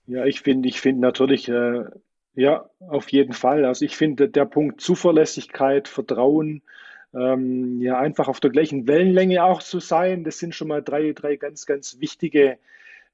Ja, 0.07 0.25
ich 0.25 0.41
finde, 0.41 0.69
ich 0.69 0.81
finde 0.81 1.01
natürlich, 1.01 1.49
äh, 1.49 1.85
ja, 2.35 2.69
auf 2.79 3.09
jeden 3.11 3.33
Fall. 3.33 3.65
Also 3.65 3.85
ich 3.85 3.97
finde, 3.97 4.29
der 4.29 4.45
Punkt 4.45 4.81
Zuverlässigkeit, 4.81 5.89
Vertrauen, 5.89 6.63
ähm, 7.15 7.81
ja, 7.81 7.99
einfach 7.99 8.29
auf 8.29 8.41
der 8.41 8.51
gleichen 8.51 8.87
Wellenlänge 8.87 9.45
auch 9.45 9.63
zu 9.63 9.81
sein, 9.81 10.25
das 10.25 10.39
sind 10.39 10.55
schon 10.55 10.69
mal 10.69 10.83
drei, 10.83 11.13
drei 11.13 11.37
ganz, 11.37 11.67
ganz 11.67 12.01
wichtige, 12.01 12.59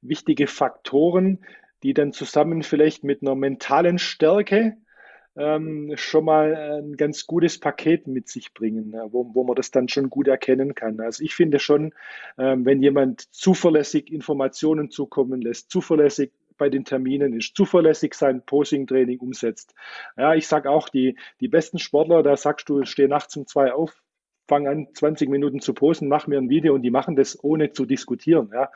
wichtige 0.02 0.46
Faktoren 0.46 1.38
die 1.82 1.94
dann 1.94 2.12
zusammen 2.12 2.62
vielleicht 2.62 3.04
mit 3.04 3.22
einer 3.22 3.34
mentalen 3.34 3.98
Stärke 3.98 4.76
ähm, 5.40 5.92
schon 5.96 6.26
mal 6.26 6.54
ein 6.54 6.96
ganz 6.96 7.26
gutes 7.26 7.58
Paket 7.58 8.06
mit 8.06 8.28
sich 8.28 8.52
bringen, 8.52 8.94
wo, 9.10 9.34
wo 9.34 9.42
man 9.42 9.56
das 9.56 9.70
dann 9.70 9.88
schon 9.88 10.10
gut 10.10 10.28
erkennen 10.28 10.74
kann. 10.74 11.00
Also 11.00 11.24
ich 11.24 11.34
finde 11.34 11.58
schon, 11.58 11.94
ähm, 12.36 12.66
wenn 12.66 12.82
jemand 12.82 13.22
zuverlässig 13.34 14.12
Informationen 14.12 14.90
zukommen 14.90 15.40
lässt, 15.40 15.70
zuverlässig 15.70 16.32
bei 16.58 16.68
den 16.68 16.84
Terminen 16.84 17.32
ist, 17.32 17.56
zuverlässig 17.56 18.12
sein 18.12 18.44
Posing-Training 18.44 19.18
umsetzt. 19.20 19.74
Ja, 20.18 20.34
ich 20.34 20.46
sage 20.46 20.70
auch, 20.70 20.90
die, 20.90 21.16
die 21.40 21.48
besten 21.48 21.78
Sportler, 21.78 22.22
da 22.22 22.36
sagst 22.36 22.68
du, 22.68 22.84
steh 22.84 23.08
nachts 23.08 23.34
um 23.36 23.46
zwei 23.46 23.72
auf, 23.72 24.02
fange 24.50 24.68
an, 24.68 24.88
20 24.92 25.30
Minuten 25.30 25.60
zu 25.60 25.74
posen, 25.74 26.08
mache 26.08 26.28
mir 26.28 26.38
ein 26.38 26.50
Video 26.50 26.74
und 26.74 26.82
die 26.82 26.90
machen 26.90 27.14
das 27.14 27.42
ohne 27.42 27.72
zu 27.72 27.86
diskutieren. 27.86 28.50
Ja. 28.52 28.70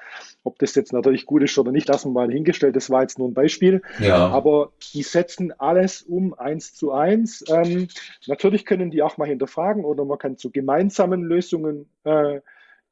Ob 0.44 0.56
das 0.60 0.76
jetzt 0.76 0.92
natürlich 0.92 1.26
gut 1.26 1.42
ist 1.42 1.58
oder 1.58 1.72
nicht, 1.72 1.88
lassen 1.88 2.10
wir 2.10 2.26
mal 2.26 2.30
hingestellt. 2.30 2.76
Das 2.76 2.90
war 2.90 3.02
jetzt 3.02 3.18
nur 3.18 3.28
ein 3.28 3.34
Beispiel. 3.34 3.82
Ja. 3.98 4.28
Aber 4.28 4.70
die 4.92 5.02
setzen 5.02 5.52
alles 5.58 6.02
um 6.02 6.32
eins 6.32 6.74
zu 6.74 6.92
eins. 6.92 7.44
Ähm, 7.48 7.88
natürlich 8.28 8.64
können 8.64 8.92
die 8.92 9.02
auch 9.02 9.16
mal 9.16 9.26
hinterfragen 9.26 9.84
oder 9.84 10.04
man 10.04 10.18
kann 10.18 10.38
zu 10.38 10.52
gemeinsamen 10.52 11.24
Lösungen 11.24 11.86
äh, 12.04 12.40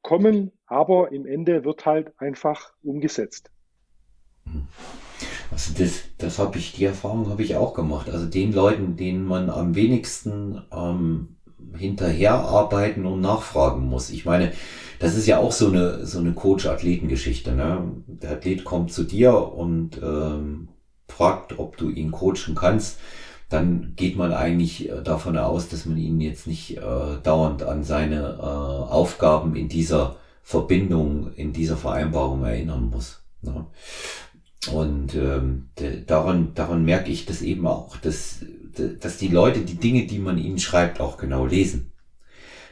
kommen, 0.01 0.51
aber 0.67 1.13
im 1.13 1.25
Ende 1.25 1.63
wird 1.63 1.85
halt 1.85 2.11
einfach 2.19 2.73
umgesetzt. 2.83 3.49
Also 5.49 5.73
das, 5.77 6.03
das 6.17 6.37
habe 6.37 6.57
ich, 6.57 6.73
die 6.73 6.83
Erfahrung 6.83 7.29
habe 7.29 7.43
ich 7.43 7.55
auch 7.55 7.73
gemacht. 7.73 8.09
Also 8.09 8.25
den 8.25 8.51
Leuten, 8.51 8.97
denen 8.97 9.23
man 9.23 9.49
am 9.49 9.73
wenigsten 9.73 10.61
ähm, 10.73 11.37
hinterherarbeiten 11.77 13.05
und 13.05 13.21
nachfragen 13.21 13.87
muss. 13.87 14.09
Ich 14.09 14.25
meine, 14.25 14.51
das 14.99 15.15
ist 15.15 15.27
ja 15.27 15.39
auch 15.39 15.51
so 15.51 15.67
eine, 15.67 16.05
so 16.05 16.19
eine 16.19 16.33
Coach-Athleten-Geschichte. 16.33 17.53
Ne? 17.53 17.91
Der 18.07 18.31
Athlet 18.31 18.63
kommt 18.63 18.91
zu 18.91 19.03
dir 19.03 19.35
und 19.53 19.99
ähm, 20.01 20.69
fragt, 21.07 21.59
ob 21.59 21.77
du 21.77 21.89
ihn 21.89 22.11
coachen 22.11 22.55
kannst. 22.55 22.99
Dann 23.49 23.93
geht 23.95 24.15
man 24.15 24.33
eigentlich 24.33 24.89
äh, 24.89 25.01
davon 25.01 25.37
aus, 25.37 25.69
dass 25.69 25.85
man 25.85 25.97
ihn 25.97 26.21
jetzt 26.21 26.47
nicht 26.47 26.77
äh, 26.77 26.81
dauernd 27.21 27.63
an 27.63 27.83
seine 27.83 28.37
äh, 28.39 28.41
Aufgaben 28.41 29.55
in 29.55 29.67
dieser 29.67 30.15
Verbindung, 30.41 31.33
in 31.33 31.53
dieser 31.53 31.77
Vereinbarung 31.77 32.43
erinnern 32.43 32.89
muss. 32.89 33.21
Ne? 33.41 33.65
Und 34.71 35.15
ähm, 35.15 35.69
daran, 36.07 36.53
daran 36.55 36.85
merke 36.85 37.11
ich 37.11 37.25
das 37.25 37.41
eben 37.41 37.67
auch, 37.67 37.97
dass 37.97 38.45
dass 38.99 39.17
die 39.17 39.27
Leute 39.27 39.61
die 39.61 39.75
Dinge, 39.75 40.05
die 40.05 40.19
man 40.19 40.37
ihnen 40.37 40.59
schreibt, 40.59 40.99
auch 40.99 41.17
genau 41.17 41.45
lesen. 41.45 41.91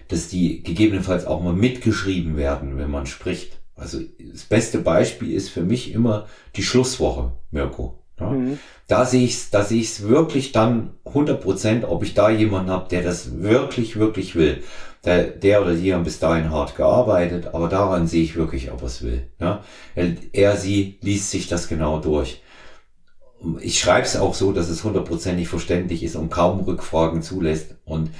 Dass 0.07 0.27
die 0.27 0.63
gegebenenfalls 0.63 1.25
auch 1.25 1.41
mal 1.41 1.53
mitgeschrieben 1.53 2.37
werden, 2.37 2.77
wenn 2.77 2.91
man 2.91 3.05
spricht. 3.05 3.59
Also 3.75 3.99
das 4.19 4.43
beste 4.43 4.79
Beispiel 4.79 5.33
ist 5.33 5.49
für 5.49 5.63
mich 5.63 5.93
immer 5.93 6.27
die 6.55 6.63
Schlusswoche, 6.63 7.31
Mirko. 7.51 8.03
Ja, 8.19 8.29
mhm. 8.29 8.59
Da 8.87 9.05
sehe 9.05 9.23
ich 9.23 9.49
da 9.49 9.63
sehe 9.63 9.81
ich 9.81 9.87
es 9.87 10.07
wirklich 10.07 10.51
dann 10.51 10.91
100 11.05 11.41
Prozent, 11.41 11.85
ob 11.85 12.03
ich 12.03 12.13
da 12.13 12.29
jemanden 12.29 12.69
habe, 12.69 12.89
der 12.89 13.01
das 13.01 13.41
wirklich, 13.41 13.97
wirklich 13.97 14.35
will. 14.35 14.63
Der, 15.03 15.23
der 15.23 15.63
oder 15.63 15.73
die 15.73 15.93
haben 15.93 16.03
bis 16.03 16.19
dahin 16.19 16.51
hart 16.51 16.75
gearbeitet, 16.75 17.47
aber 17.53 17.67
daran 17.69 18.05
sehe 18.05 18.21
ich 18.21 18.35
wirklich, 18.35 18.71
ob 18.71 18.81
er 18.81 18.87
es 18.87 19.01
will. 19.01 19.27
Ja? 19.39 19.63
Er, 19.95 20.13
er, 20.33 20.57
sie 20.57 20.99
liest 21.01 21.31
sich 21.31 21.47
das 21.47 21.67
genau 21.67 21.99
durch 21.99 22.41
ich 23.59 23.79
schreibe 23.79 24.05
es 24.05 24.15
auch 24.15 24.33
so, 24.33 24.51
dass 24.51 24.69
es 24.69 24.83
hundertprozentig 24.83 25.47
verständlich 25.47 26.03
ist 26.03 26.15
und 26.15 26.29
kaum 26.29 26.61
Rückfragen 26.61 27.21
zulässt. 27.21 27.75
Und 27.85 28.11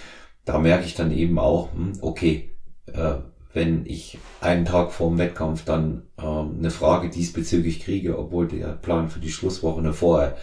da 0.45 0.57
merke 0.59 0.86
ich 0.86 0.95
dann 0.95 1.11
eben 1.11 1.38
auch, 1.39 1.72
hm, 1.74 1.93
okay, 2.01 2.51
äh, 2.88 3.15
wenn 3.53 3.86
ich 3.86 4.17
einen 4.39 4.65
Tag 4.65 4.91
vor 4.91 5.09
dem 5.09 5.17
Wettkampf 5.17 5.65
dann 5.65 6.03
äh, 6.17 6.24
eine 6.24 6.72
Frage 6.72 7.09
diesbezüglich 7.09 7.82
kriege, 7.82 8.17
obwohl 8.17 8.47
der 8.47 8.74
Plan 8.74 9.09
für 9.09 9.19
die 9.19 9.32
Schlusswoche 9.32 9.93
vorher, 9.93 10.38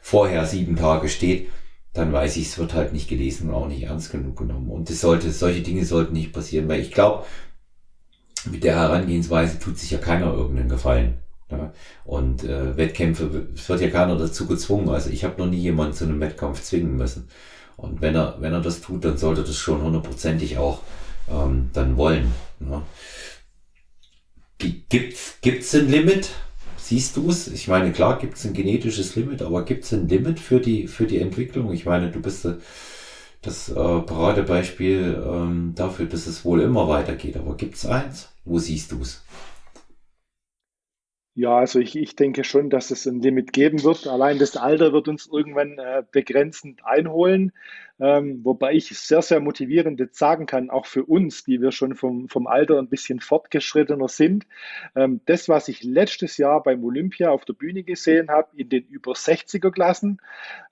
vorher 0.00 0.46
sieben 0.46 0.76
Tage 0.76 1.08
steht, 1.08 1.48
dann 1.92 2.12
weiß 2.12 2.36
ich, 2.36 2.46
es 2.46 2.58
wird 2.58 2.72
halt 2.72 2.92
nicht 2.92 3.08
gelesen 3.08 3.50
und 3.50 3.54
auch 3.54 3.68
nicht 3.68 3.82
ernst 3.82 4.12
genug 4.12 4.36
genommen. 4.36 4.70
Und 4.70 4.88
es 4.88 5.00
sollte, 5.00 5.30
solche 5.30 5.60
Dinge 5.60 5.84
sollten 5.84 6.14
nicht 6.14 6.32
passieren, 6.32 6.68
weil 6.68 6.80
ich 6.80 6.92
glaube, 6.92 7.24
mit 8.50 8.64
der 8.64 8.76
Herangehensweise 8.76 9.58
tut 9.58 9.78
sich 9.78 9.90
ja 9.90 9.98
keiner 9.98 10.32
irgendeinen 10.32 10.70
Gefallen. 10.70 11.18
Ja. 11.58 11.72
Und 12.04 12.44
äh, 12.44 12.76
Wettkämpfe, 12.76 13.46
es 13.54 13.68
wird 13.68 13.80
ja 13.80 13.90
keiner 13.90 14.16
dazu 14.16 14.46
gezwungen. 14.46 14.88
Also 14.88 15.10
ich 15.10 15.24
habe 15.24 15.40
noch 15.40 15.50
nie 15.50 15.58
jemanden 15.58 15.94
zu 15.94 16.04
einem 16.04 16.20
Wettkampf 16.20 16.62
zwingen 16.62 16.96
müssen. 16.96 17.28
Und 17.76 18.00
wenn 18.00 18.14
er, 18.14 18.36
wenn 18.40 18.52
er 18.52 18.60
das 18.60 18.80
tut, 18.80 19.04
dann 19.04 19.16
sollte 19.16 19.42
das 19.42 19.56
schon 19.56 19.82
hundertprozentig 19.82 20.58
auch 20.58 20.80
ähm, 21.30 21.70
dann 21.72 21.96
wollen. 21.96 22.32
Ja. 22.60 22.82
Gibt 24.58 25.14
es 25.44 25.74
ein 25.74 25.90
Limit? 25.90 26.30
Siehst 26.76 27.16
du 27.16 27.30
es? 27.30 27.48
Ich 27.48 27.68
meine, 27.68 27.92
klar 27.92 28.18
gibt 28.18 28.36
es 28.36 28.44
ein 28.44 28.52
genetisches 28.52 29.16
Limit, 29.16 29.42
aber 29.42 29.64
gibt 29.64 29.84
es 29.84 29.92
ein 29.92 30.08
Limit 30.08 30.38
für 30.38 30.60
die, 30.60 30.86
für 30.86 31.06
die 31.06 31.20
Entwicklung? 31.20 31.72
Ich 31.72 31.86
meine, 31.86 32.10
du 32.10 32.20
bist 32.20 32.44
äh, 32.44 32.54
das 33.40 33.68
äh, 33.68 33.74
Paradebeispiel 33.74 35.22
ähm, 35.26 35.72
dafür, 35.74 36.06
dass 36.06 36.26
es 36.26 36.44
wohl 36.44 36.60
immer 36.60 36.88
weitergeht. 36.88 37.36
Aber 37.36 37.56
gibt 37.56 37.76
es 37.76 37.86
eins? 37.86 38.28
Wo 38.44 38.58
siehst 38.58 38.92
du 38.92 39.00
es? 39.00 39.22
Ja, 41.34 41.56
also 41.56 41.78
ich, 41.78 41.96
ich 41.96 42.14
denke 42.14 42.44
schon, 42.44 42.68
dass 42.68 42.90
es 42.90 43.06
ein 43.06 43.22
Limit 43.22 43.54
geben 43.54 43.82
wird. 43.84 44.06
Allein 44.06 44.38
das 44.38 44.58
Alter 44.58 44.92
wird 44.92 45.08
uns 45.08 45.26
irgendwann 45.26 45.78
äh, 45.78 46.02
begrenzend 46.12 46.84
einholen. 46.84 47.52
Ähm, 47.98 48.40
wobei 48.44 48.74
ich 48.74 48.88
sehr, 48.98 49.22
sehr 49.22 49.40
motivierend 49.40 49.98
jetzt 49.98 50.18
sagen 50.18 50.44
kann, 50.44 50.68
auch 50.68 50.84
für 50.84 51.04
uns, 51.04 51.42
die 51.44 51.62
wir 51.62 51.72
schon 51.72 51.94
vom, 51.94 52.28
vom 52.28 52.46
Alter 52.46 52.78
ein 52.78 52.88
bisschen 52.88 53.20
fortgeschrittener 53.20 54.08
sind. 54.08 54.44
Ähm, 54.94 55.22
das, 55.24 55.48
was 55.48 55.68
ich 55.68 55.82
letztes 55.82 56.36
Jahr 56.36 56.62
beim 56.62 56.84
Olympia 56.84 57.30
auf 57.30 57.46
der 57.46 57.54
Bühne 57.54 57.82
gesehen 57.82 58.28
habe, 58.28 58.48
in 58.56 58.68
den 58.68 58.84
über 58.88 59.12
60er 59.12 59.70
Klassen, 59.70 60.20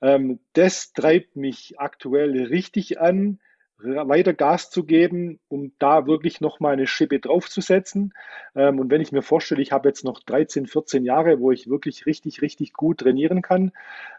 ähm, 0.02 0.40
das 0.52 0.92
treibt 0.92 1.36
mich 1.36 1.80
aktuell 1.80 2.38
richtig 2.44 3.00
an 3.00 3.38
weiter 3.82 4.32
Gas 4.32 4.70
zu 4.70 4.84
geben, 4.84 5.38
um 5.48 5.72
da 5.78 6.06
wirklich 6.06 6.40
noch 6.40 6.60
mal 6.60 6.72
eine 6.72 6.86
Schippe 6.86 7.18
draufzusetzen. 7.18 8.12
Ähm, 8.54 8.78
und 8.78 8.90
wenn 8.90 9.00
ich 9.00 9.12
mir 9.12 9.22
vorstelle, 9.22 9.62
ich 9.62 9.72
habe 9.72 9.88
jetzt 9.88 10.04
noch 10.04 10.20
13, 10.20 10.66
14 10.66 11.04
Jahre, 11.04 11.40
wo 11.40 11.50
ich 11.50 11.68
wirklich 11.68 12.06
richtig, 12.06 12.42
richtig 12.42 12.72
gut 12.72 12.98
trainieren 12.98 13.42
kann 13.42 13.72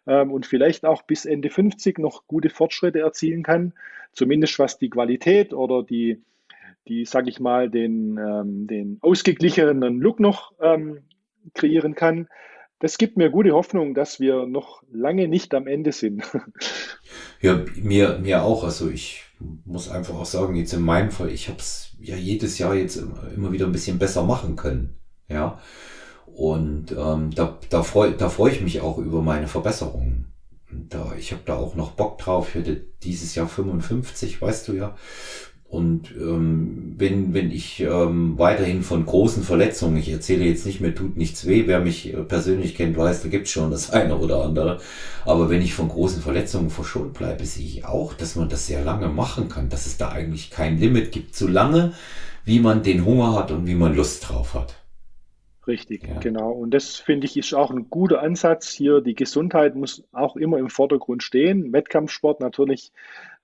ähm, 0.08 0.32
und 0.32 0.46
vielleicht 0.46 0.86
auch 0.86 1.04
bis 1.04 1.26
Ende 1.26 1.50
50 1.50 2.00
noch 2.00 2.28
gute 2.28 2.50
Fortschritte 2.50 3.00
erzielen 3.00 3.44
kann, 3.44 3.74
zumindest 4.14 4.60
was 4.60 4.78
die 4.78 4.90
Qualität 4.90 5.54
oder 5.54 5.84
die, 5.84 6.22
die 6.88 7.06
sage 7.06 7.30
ich 7.30 7.40
mal, 7.40 7.70
den, 7.70 8.18
ähm, 8.18 8.68
den 8.68 8.98
ausgeglichenen 9.02 10.00
Look 10.00 10.20
noch 10.20 10.52
kreieren 11.54 11.96
kann, 11.96 12.28
das 12.82 12.98
gibt 12.98 13.16
mir 13.16 13.30
gute 13.30 13.52
Hoffnung, 13.52 13.94
dass 13.94 14.20
wir 14.20 14.48
noch 14.48 14.82
lange 14.92 15.28
nicht 15.28 15.54
am 15.54 15.68
Ende 15.68 15.92
sind. 15.92 16.24
Ja, 17.42 17.60
mir, 17.76 18.20
mir 18.20 18.44
auch. 18.44 18.64
Also 18.64 18.88
ich 18.90 19.24
muss 19.66 19.90
einfach 19.90 20.16
auch 20.16 20.26
sagen, 20.26 20.56
jetzt 20.56 20.74
in 20.74 20.82
meinem 20.82 21.12
Fall, 21.12 21.30
ich 21.30 21.48
habe 21.48 21.60
es 21.60 21.96
ja 22.00 22.16
jedes 22.16 22.58
Jahr 22.58 22.76
jetzt 22.76 22.98
immer 22.98 23.52
wieder 23.52 23.66
ein 23.66 23.72
bisschen 23.72 24.00
besser 24.00 24.24
machen 24.24 24.56
können. 24.56 25.00
Ja. 25.28 25.60
Und 26.26 26.92
ähm, 26.98 27.32
da, 27.32 27.60
da 27.70 27.84
freue 27.84 28.14
da 28.14 28.30
freu 28.30 28.50
ich 28.50 28.62
mich 28.62 28.82
auch 28.82 28.98
über 28.98 29.22
meine 29.22 29.48
Verbesserungen. 29.48 30.34
Da, 30.72 31.14
ich 31.18 31.32
habe 31.34 31.44
da 31.46 31.56
auch 31.56 31.76
noch 31.76 31.92
Bock 31.92 32.18
drauf. 32.18 32.50
Ich 32.50 32.56
werde 32.56 32.86
dieses 33.04 33.36
Jahr 33.36 33.48
55, 33.48 34.42
weißt 34.42 34.68
du 34.68 34.74
ja. 34.74 34.96
Und 35.72 36.12
ähm, 36.20 36.96
wenn, 36.98 37.34
wenn 37.34 37.50
ich 37.50 37.80
ähm, 37.80 38.38
weiterhin 38.38 38.84
von 38.84 39.06
großen 39.06 39.42
Verletzungen, 39.42 39.96
ich 39.96 40.12
erzähle 40.12 40.44
jetzt 40.44 40.66
nicht 40.66 40.82
mehr, 40.82 40.94
tut 40.94 41.16
nichts 41.16 41.48
weh, 41.48 41.64
wer 41.66 41.80
mich 41.80 42.14
äh, 42.14 42.18
persönlich 42.24 42.76
kennt, 42.76 42.98
weiß, 42.98 43.24
da 43.24 43.30
gibt's 43.30 43.52
schon 43.52 43.72
das 43.72 43.90
eine 43.92 44.18
oder 44.18 44.44
andere. 44.44 44.80
Aber 45.24 45.50
wenn 45.50 45.62
ich 45.62 45.74
von 45.74 45.88
großen 45.88 46.22
Verletzungen 46.22 46.72
verschont 46.72 47.14
bleibe, 47.14 47.46
sehe 47.46 47.66
ich 47.66 47.86
auch, 47.86 48.14
dass 48.14 48.36
man 48.36 48.50
das 48.50 48.68
sehr 48.68 48.84
lange 48.84 49.08
machen 49.08 49.48
kann, 49.48 49.70
dass 49.70 49.86
es 49.86 49.96
da 49.96 50.10
eigentlich 50.10 50.50
kein 50.50 50.78
Limit 50.78 51.14
gibt, 51.14 51.38
so 51.38 51.48
lange 51.48 51.94
wie 52.44 52.60
man 52.60 52.84
den 52.84 53.06
Hunger 53.06 53.36
hat 53.36 53.52
und 53.52 53.66
wie 53.66 53.76
man 53.76 53.96
Lust 53.96 54.28
drauf 54.28 54.56
hat. 54.56 54.81
Richtig, 55.68 56.08
ja. 56.08 56.18
genau. 56.20 56.52
Und 56.52 56.74
das 56.74 56.96
finde 56.96 57.26
ich 57.26 57.38
ist 57.38 57.54
auch 57.54 57.70
ein 57.70 57.90
guter 57.90 58.22
Ansatz 58.22 58.72
hier. 58.72 59.02
Die 59.02 59.14
Gesundheit 59.14 59.76
muss 59.76 60.04
auch 60.12 60.36
immer 60.36 60.58
im 60.58 60.70
Vordergrund 60.70 61.22
stehen. 61.22 61.72
Wettkampfsport 61.72 62.40
natürlich 62.40 62.92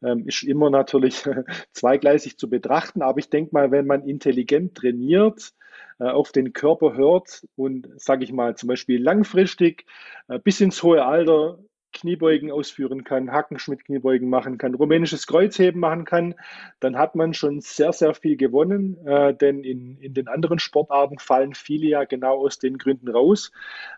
ähm, 0.04 0.28
ist 0.28 0.44
immer 0.44 0.72
natürlich 0.72 1.24
zweigleisig 1.74 2.38
zu 2.38 2.50
betrachten. 2.50 3.04
Aber 3.04 3.20
ich 3.20 3.30
denke 3.30 3.52
mal, 3.54 3.70
wenn 3.70 3.86
man 3.86 4.04
intelligent 4.04 4.76
trainiert, 4.76 5.54
äh, 6.00 6.06
auf 6.06 6.32
den 6.32 6.54
Körper 6.54 6.96
hört 6.96 7.48
und, 7.56 7.88
sage 7.98 8.24
ich 8.24 8.32
mal, 8.32 8.56
zum 8.56 8.68
Beispiel 8.68 9.02
langfristig 9.02 9.86
äh, 10.28 10.40
bis 10.40 10.60
ins 10.60 10.82
hohe 10.82 11.06
Alter 11.06 11.60
Kniebeugen 11.94 12.52
ausführen 12.52 13.04
kann, 13.04 13.32
Hackenschmidt-Kniebeugen 13.32 14.30
machen 14.30 14.58
kann, 14.58 14.76
rumänisches 14.76 15.26
Kreuzheben 15.26 15.80
machen 15.80 16.06
kann, 16.06 16.36
dann 16.80 16.98
hat 16.98 17.16
man 17.16 17.34
schon 17.34 17.62
sehr, 17.62 17.94
sehr 17.94 18.14
viel 18.14 18.38
gewonnen. 18.38 18.98
Äh, 19.06 19.34
denn 19.34 19.64
in, 19.64 19.98
in 20.00 20.14
den 20.14 20.28
anderen 20.28 20.60
Sportarten 20.60 21.18
fallen 21.18 21.54
viele 21.54 21.88
ja 21.88 22.04
genau 22.04 22.38
aus 22.38 22.60
den 22.60 22.78
Gründen 22.78 23.10
raus, 23.10 23.52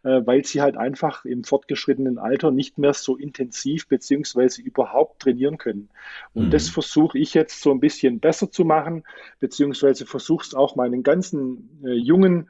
äh, 0.03 0.21
weil 0.25 0.45
sie 0.45 0.61
halt 0.61 0.77
einfach 0.77 1.25
im 1.25 1.43
fortgeschrittenen 1.43 2.17
Alter 2.17 2.51
nicht 2.51 2.77
mehr 2.77 2.93
so 2.93 3.17
intensiv 3.17 3.87
beziehungsweise 3.87 4.61
überhaupt 4.61 5.21
trainieren 5.21 5.57
können. 5.57 5.89
Und 6.33 6.47
mhm. 6.47 6.51
das 6.51 6.69
versuche 6.69 7.17
ich 7.17 7.33
jetzt 7.33 7.61
so 7.61 7.71
ein 7.71 7.79
bisschen 7.79 8.19
besser 8.19 8.51
zu 8.51 8.65
machen, 8.65 9.03
beziehungsweise 9.39 10.05
versuche 10.05 10.45
es 10.45 10.55
auch 10.55 10.75
meinen 10.75 11.03
ganzen 11.03 11.81
äh, 11.83 11.93
jungen 11.93 12.49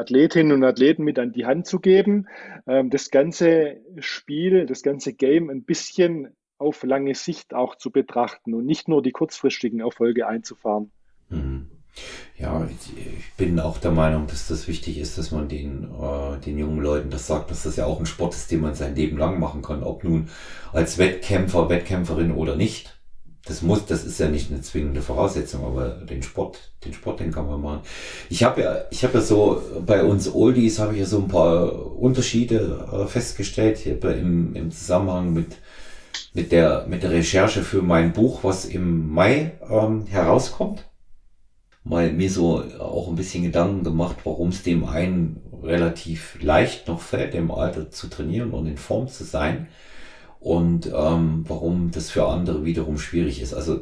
Athletinnen 0.00 0.52
und 0.52 0.64
Athleten 0.64 1.04
mit 1.04 1.18
an 1.18 1.32
die 1.32 1.46
Hand 1.46 1.66
zu 1.66 1.78
geben, 1.78 2.26
ähm, 2.66 2.90
das 2.90 3.10
ganze 3.10 3.76
Spiel, 3.98 4.66
das 4.66 4.82
ganze 4.82 5.12
Game 5.12 5.50
ein 5.50 5.62
bisschen 5.64 6.28
auf 6.58 6.82
lange 6.82 7.14
Sicht 7.14 7.54
auch 7.54 7.76
zu 7.76 7.90
betrachten 7.90 8.54
und 8.54 8.66
nicht 8.66 8.88
nur 8.88 9.02
die 9.02 9.12
kurzfristigen 9.12 9.80
Erfolge 9.80 10.26
einzufahren. 10.26 10.90
Mhm. 11.28 11.70
Ja, 12.38 12.66
ich 12.70 13.32
bin 13.36 13.58
auch 13.58 13.78
der 13.78 13.90
Meinung, 13.90 14.26
dass 14.26 14.48
das 14.48 14.68
wichtig 14.68 14.98
ist, 14.98 15.18
dass 15.18 15.30
man 15.30 15.48
den, 15.48 15.84
äh, 15.84 16.38
den 16.40 16.58
jungen 16.58 16.80
Leuten 16.80 17.10
das 17.10 17.26
sagt, 17.26 17.50
dass 17.50 17.64
das 17.64 17.76
ja 17.76 17.84
auch 17.84 17.98
ein 17.98 18.06
Sport 18.06 18.34
ist, 18.34 18.50
den 18.50 18.60
man 18.60 18.74
sein 18.74 18.94
Leben 18.94 19.18
lang 19.18 19.38
machen 19.38 19.60
kann, 19.60 19.82
ob 19.82 20.04
nun 20.04 20.30
als 20.72 20.96
Wettkämpfer, 20.98 21.68
Wettkämpferin 21.68 22.30
oder 22.30 22.56
nicht 22.56 22.99
das 23.46 23.62
muss, 23.62 23.86
das 23.86 24.04
ist 24.04 24.20
ja 24.20 24.28
nicht 24.28 24.50
eine 24.50 24.60
zwingende 24.60 25.00
Voraussetzung, 25.00 25.64
aber 25.64 25.88
den 25.88 26.22
Sport, 26.22 26.58
den 26.84 26.92
Sport, 26.92 27.20
den 27.20 27.32
kann 27.32 27.46
man 27.46 27.60
machen. 27.60 27.80
Ich 28.28 28.44
habe 28.44 28.60
ja, 28.60 28.84
ich 28.90 29.02
habe 29.02 29.14
ja 29.14 29.20
so 29.20 29.62
bei 29.86 30.04
uns 30.04 30.32
Oldies 30.32 30.78
habe 30.78 30.92
ich 30.92 31.00
ja 31.00 31.06
so 31.06 31.18
ein 31.18 31.28
paar 31.28 31.96
Unterschiede 31.96 32.86
äh, 32.92 33.06
festgestellt 33.06 33.78
hier 33.78 34.02
im, 34.02 34.54
im 34.54 34.70
Zusammenhang 34.70 35.32
mit 35.32 35.56
mit 36.34 36.52
der 36.52 36.86
mit 36.86 37.02
der 37.02 37.10
Recherche 37.10 37.62
für 37.62 37.82
mein 37.82 38.12
Buch, 38.12 38.44
was 38.44 38.66
im 38.66 39.08
Mai 39.12 39.52
ähm, 39.68 40.06
herauskommt. 40.06 40.84
Mal 41.82 42.12
mir 42.12 42.30
so 42.30 42.62
auch 42.78 43.08
ein 43.08 43.16
bisschen 43.16 43.42
Gedanken 43.42 43.84
gemacht, 43.84 44.18
warum 44.24 44.50
es 44.50 44.62
dem 44.62 44.84
einen 44.84 45.40
relativ 45.62 46.36
leicht 46.42 46.88
noch 46.88 47.00
fällt, 47.00 47.34
im 47.34 47.50
Alter 47.50 47.90
zu 47.90 48.08
trainieren 48.08 48.50
und 48.50 48.66
in 48.66 48.76
Form 48.76 49.08
zu 49.08 49.24
sein 49.24 49.68
und 50.40 50.86
ähm, 50.86 51.44
warum 51.46 51.90
das 51.92 52.10
für 52.10 52.26
andere 52.26 52.64
wiederum 52.64 52.98
schwierig 52.98 53.40
ist. 53.40 53.54
Also 53.54 53.78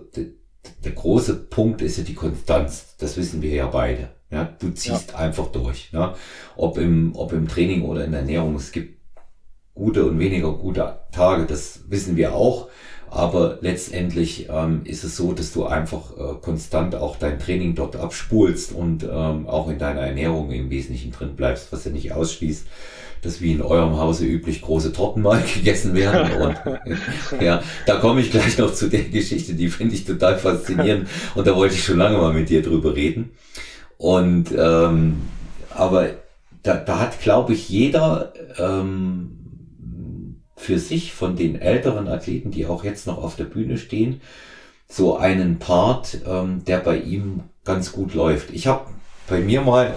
der 0.84 0.92
große 0.92 1.34
Punkt 1.34 1.80
ist 1.82 1.98
ja 1.98 2.04
die 2.04 2.14
Konstanz. 2.14 2.96
Das 2.98 3.16
wissen 3.16 3.42
wir 3.42 3.50
ja 3.50 3.66
beide. 3.68 4.10
Ja, 4.30 4.52
du 4.58 4.70
ziehst 4.70 5.12
ja. 5.12 5.18
einfach 5.18 5.46
durch. 5.46 5.92
Ne? 5.92 6.14
Ob 6.56 6.76
im, 6.76 7.12
ob 7.14 7.32
im 7.32 7.48
Training 7.48 7.82
oder 7.82 8.04
in 8.04 8.10
der 8.10 8.20
Ernährung. 8.20 8.56
Es 8.56 8.72
gibt 8.72 8.98
gute 9.74 10.04
und 10.04 10.18
weniger 10.18 10.52
gute 10.52 10.98
Tage. 11.12 11.46
Das 11.46 11.84
wissen 11.88 12.16
wir 12.16 12.34
auch. 12.34 12.68
Aber 13.10 13.58
letztendlich 13.62 14.48
ähm, 14.50 14.82
ist 14.84 15.02
es 15.02 15.16
so, 15.16 15.32
dass 15.32 15.52
du 15.52 15.64
einfach 15.64 16.12
äh, 16.16 16.34
konstant 16.42 16.94
auch 16.94 17.16
dein 17.16 17.38
Training 17.38 17.74
dort 17.74 17.96
abspulst 17.96 18.72
und 18.72 19.02
ähm, 19.02 19.46
auch 19.46 19.70
in 19.70 19.78
deiner 19.78 20.02
Ernährung 20.02 20.50
im 20.50 20.68
Wesentlichen 20.68 21.12
drin 21.12 21.34
bleibst, 21.34 21.72
was 21.72 21.86
ja 21.86 21.90
nicht 21.90 22.12
ausschließt, 22.12 22.66
dass 23.22 23.40
wie 23.40 23.52
in 23.52 23.62
eurem 23.62 23.98
Hause 23.98 24.26
üblich 24.26 24.62
große 24.62 24.92
Torten 24.92 25.22
mal 25.22 25.42
gegessen 25.54 25.94
werden. 25.94 26.32
Und 26.40 26.56
ja, 27.40 27.62
da 27.86 27.96
komme 27.96 28.20
ich 28.20 28.30
gleich 28.30 28.58
noch 28.58 28.72
zu 28.72 28.88
der 28.88 29.04
Geschichte, 29.04 29.54
die 29.54 29.68
finde 29.68 29.94
ich 29.94 30.04
total 30.04 30.38
faszinierend 30.38 31.08
und 31.34 31.46
da 31.46 31.56
wollte 31.56 31.74
ich 31.74 31.84
schon 31.84 31.98
lange 31.98 32.18
mal 32.18 32.32
mit 32.32 32.48
dir 32.48 32.62
drüber 32.62 32.94
reden. 32.94 33.30
Und 33.96 34.52
ähm, 34.56 35.22
aber 35.70 36.10
da, 36.62 36.76
da 36.76 36.98
hat, 36.98 37.20
glaube 37.20 37.52
ich, 37.52 37.68
jeder 37.68 38.32
ähm, 38.58 39.38
für 40.56 40.78
sich 40.78 41.12
von 41.12 41.36
den 41.36 41.60
älteren 41.60 42.08
Athleten, 42.08 42.50
die 42.50 42.66
auch 42.66 42.84
jetzt 42.84 43.06
noch 43.06 43.18
auf 43.22 43.36
der 43.36 43.44
Bühne 43.44 43.78
stehen, 43.78 44.20
so 44.88 45.16
einen 45.16 45.58
Part, 45.58 46.18
ähm, 46.26 46.64
der 46.66 46.78
bei 46.78 46.98
ihm 46.98 47.42
ganz 47.64 47.92
gut 47.92 48.14
läuft. 48.14 48.50
Ich 48.52 48.66
habe 48.66 48.86
bei 49.28 49.40
mir 49.40 49.60
mal 49.60 49.94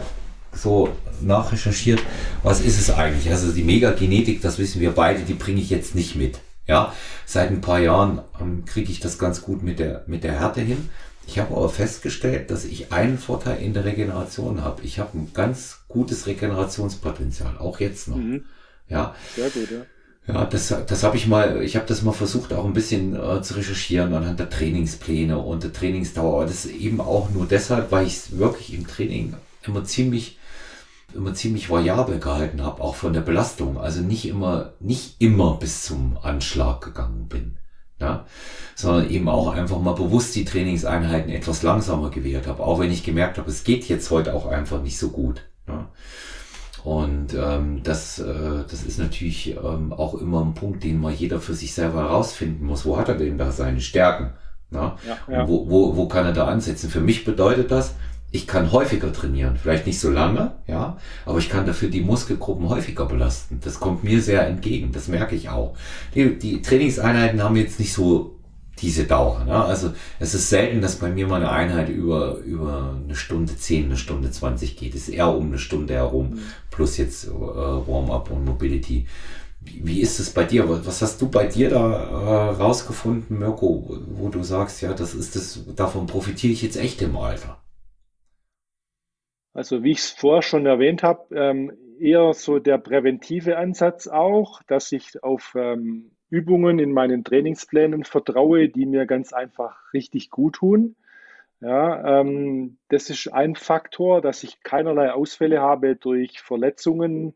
so 0.53 0.89
nachrecherchiert, 1.21 2.01
was 2.43 2.61
ist 2.61 2.79
es 2.79 2.89
eigentlich? 2.91 3.31
Also 3.31 3.51
die 3.51 3.63
Megagenetik, 3.63 4.41
das 4.41 4.57
wissen 4.57 4.81
wir 4.81 4.91
beide, 4.91 5.21
die 5.21 5.33
bringe 5.33 5.61
ich 5.61 5.69
jetzt 5.69 5.95
nicht 5.95 6.15
mit. 6.15 6.39
Ja, 6.67 6.93
seit 7.25 7.49
ein 7.49 7.61
paar 7.61 7.79
Jahren 7.79 8.21
ähm, 8.39 8.65
kriege 8.65 8.91
ich 8.91 8.99
das 8.99 9.17
ganz 9.17 9.41
gut 9.41 9.63
mit 9.63 9.79
der, 9.79 10.03
mit 10.07 10.23
der 10.23 10.39
Härte 10.39 10.61
hin. 10.61 10.89
Ich 11.27 11.39
habe 11.39 11.55
aber 11.55 11.69
festgestellt, 11.69 12.51
dass 12.51 12.65
ich 12.65 12.91
einen 12.91 13.17
Vorteil 13.17 13.61
in 13.61 13.73
der 13.73 13.85
Regeneration 13.85 14.63
habe. 14.63 14.81
Ich 14.83 14.99
habe 14.99 15.17
ein 15.17 15.31
ganz 15.33 15.79
gutes 15.87 16.27
Regenerationspotenzial, 16.27 17.57
auch 17.57 17.79
jetzt 17.79 18.07
noch. 18.07 18.17
Mhm. 18.17 18.43
Ja. 18.89 19.15
Sehr 19.35 19.49
gut, 19.49 19.71
ja. 19.71 19.85
Ja, 20.27 20.45
das, 20.45 20.73
das 20.87 21.03
habe 21.03 21.17
ich 21.17 21.27
mal, 21.27 21.63
ich 21.63 21.75
habe 21.75 21.87
das 21.87 22.03
mal 22.03 22.11
versucht, 22.11 22.53
auch 22.53 22.65
ein 22.65 22.73
bisschen 22.73 23.15
äh, 23.15 23.41
zu 23.41 23.55
recherchieren 23.55 24.13
anhand 24.13 24.39
der 24.39 24.49
Trainingspläne 24.49 25.37
und 25.37 25.63
der 25.63 25.73
Trainingsdauer. 25.73 26.35
Aber 26.35 26.45
das 26.45 26.65
ist 26.65 26.75
eben 26.75 27.01
auch 27.01 27.31
nur 27.31 27.47
deshalb, 27.47 27.91
weil 27.91 28.05
ich 28.05 28.13
es 28.13 28.37
wirklich 28.37 28.73
im 28.73 28.85
Training 28.85 29.33
immer 29.65 29.83
ziemlich 29.83 30.37
immer 31.15 31.33
ziemlich 31.33 31.69
variabel 31.69 32.19
gehalten 32.19 32.63
habe, 32.63 32.81
auch 32.81 32.95
von 32.95 33.13
der 33.13 33.21
Belastung. 33.21 33.77
Also 33.77 34.01
nicht 34.01 34.27
immer, 34.27 34.73
nicht 34.79 35.15
immer 35.19 35.55
bis 35.57 35.83
zum 35.83 36.17
Anschlag 36.21 36.81
gegangen 36.81 37.27
bin. 37.27 37.57
Ja, 37.99 38.25
sondern 38.75 39.11
eben 39.11 39.29
auch 39.29 39.53
einfach 39.53 39.79
mal 39.79 39.93
bewusst 39.93 40.35
die 40.35 40.43
Trainingseinheiten 40.43 41.31
etwas 41.31 41.61
langsamer 41.61 42.09
gewählt 42.09 42.47
habe, 42.47 42.63
auch 42.63 42.79
wenn 42.79 42.91
ich 42.91 43.03
gemerkt 43.03 43.37
habe, 43.37 43.51
es 43.51 43.63
geht 43.63 43.87
jetzt 43.87 44.09
heute 44.09 44.33
auch 44.33 44.47
einfach 44.47 44.81
nicht 44.81 44.97
so 44.97 45.09
gut. 45.09 45.43
Ja. 45.67 45.87
Und 46.83 47.35
ähm, 47.35 47.83
das, 47.83 48.17
äh, 48.17 48.63
das 48.69 48.83
ist 48.83 48.97
natürlich 48.97 49.55
ähm, 49.55 49.93
auch 49.93 50.15
immer 50.15 50.43
ein 50.43 50.55
Punkt, 50.55 50.83
den 50.83 50.99
mal 50.99 51.11
jeder 51.11 51.39
für 51.39 51.53
sich 51.53 51.75
selber 51.75 51.99
herausfinden 51.99 52.65
muss. 52.65 52.85
Wo 52.85 52.97
hat 52.97 53.07
er 53.07 53.15
denn 53.15 53.37
da 53.37 53.51
seine 53.51 53.81
Stärken? 53.81 54.33
Ja? 54.71 54.97
Ja, 55.07 55.31
ja. 55.31 55.47
Wo, 55.47 55.69
wo, 55.69 55.95
wo 55.95 56.07
kann 56.07 56.25
er 56.25 56.33
da 56.33 56.47
ansetzen? 56.47 56.89
Für 56.89 57.01
mich 57.01 57.23
bedeutet 57.23 57.69
das, 57.69 57.93
ich 58.31 58.47
kann 58.47 58.71
häufiger 58.71 59.11
trainieren, 59.11 59.57
vielleicht 59.61 59.85
nicht 59.85 59.99
so 59.99 60.09
lange, 60.09 60.53
ja, 60.65 60.97
aber 61.25 61.39
ich 61.39 61.49
kann 61.49 61.65
dafür 61.65 61.89
die 61.89 62.01
Muskelgruppen 62.01 62.69
häufiger 62.69 63.05
belasten. 63.05 63.59
Das 63.61 63.79
kommt 63.79 64.05
mir 64.05 64.21
sehr 64.21 64.47
entgegen, 64.47 64.93
das 64.93 65.09
merke 65.09 65.35
ich 65.35 65.49
auch. 65.49 65.75
Die, 66.15 66.39
die 66.39 66.61
Trainingseinheiten 66.61 67.43
haben 67.43 67.57
jetzt 67.57 67.79
nicht 67.79 67.93
so 67.93 68.37
diese 68.79 69.03
Dauer. 69.03 69.43
Ne? 69.43 69.53
Also 69.53 69.91
es 70.19 70.33
ist 70.33 70.49
selten, 70.49 70.81
dass 70.81 70.95
bei 70.95 71.09
mir 71.09 71.27
mal 71.27 71.37
eine 71.37 71.51
Einheit 71.51 71.89
über, 71.89 72.37
über 72.37 72.97
eine 73.03 73.15
Stunde 73.15 73.55
10, 73.55 73.85
eine 73.85 73.97
Stunde 73.97 74.31
20 74.31 74.77
geht. 74.77 74.95
Es 74.95 75.09
ist 75.09 75.13
eher 75.13 75.35
um 75.35 75.47
eine 75.47 75.59
Stunde 75.59 75.93
herum, 75.93 76.31
mhm. 76.31 76.39
plus 76.71 76.97
jetzt 76.97 77.27
äh, 77.27 77.29
Warm-up 77.29 78.31
und 78.31 78.45
Mobility. 78.45 79.07
Wie, 79.59 79.81
wie 79.83 80.01
ist 80.01 80.19
es 80.19 80.31
bei 80.31 80.45
dir? 80.45 80.67
Was 80.85 81.01
hast 81.01 81.21
du 81.21 81.29
bei 81.29 81.45
dir 81.47 81.69
da 81.69 81.91
äh, 81.91 82.55
rausgefunden, 82.55 83.37
Mirko, 83.37 83.99
wo 84.07 84.29
du 84.29 84.41
sagst, 84.41 84.81
ja, 84.81 84.93
das 84.93 85.13
ist 85.13 85.35
das, 85.35 85.59
davon 85.75 86.07
profitiere 86.07 86.53
ich 86.53 86.61
jetzt 86.61 86.77
echt 86.77 87.01
im 87.01 87.17
Alter? 87.17 87.60
Also 89.53 89.83
wie 89.83 89.91
ich 89.91 89.99
es 89.99 90.11
vorher 90.11 90.41
schon 90.41 90.65
erwähnt 90.65 91.03
habe, 91.03 91.35
ähm, 91.35 91.73
eher 91.99 92.33
so 92.33 92.59
der 92.59 92.77
präventive 92.77 93.57
Ansatz 93.57 94.07
auch, 94.07 94.63
dass 94.63 94.91
ich 94.91 95.23
auf 95.23 95.53
ähm, 95.55 96.11
Übungen 96.29 96.79
in 96.79 96.93
meinen 96.93 97.23
Trainingsplänen 97.23 98.05
vertraue, 98.05 98.69
die 98.69 98.85
mir 98.85 99.05
ganz 99.05 99.33
einfach 99.33 99.93
richtig 99.93 100.29
gut 100.29 100.55
tun. 100.55 100.95
Ja, 101.59 102.21
ähm, 102.21 102.77
das 102.87 103.09
ist 103.09 103.27
ein 103.27 103.55
Faktor, 103.55 104.21
dass 104.21 104.43
ich 104.43 104.63
keinerlei 104.63 105.11
Ausfälle 105.11 105.61
habe 105.61 105.95
durch 105.95 106.41
Verletzungen, 106.41 107.35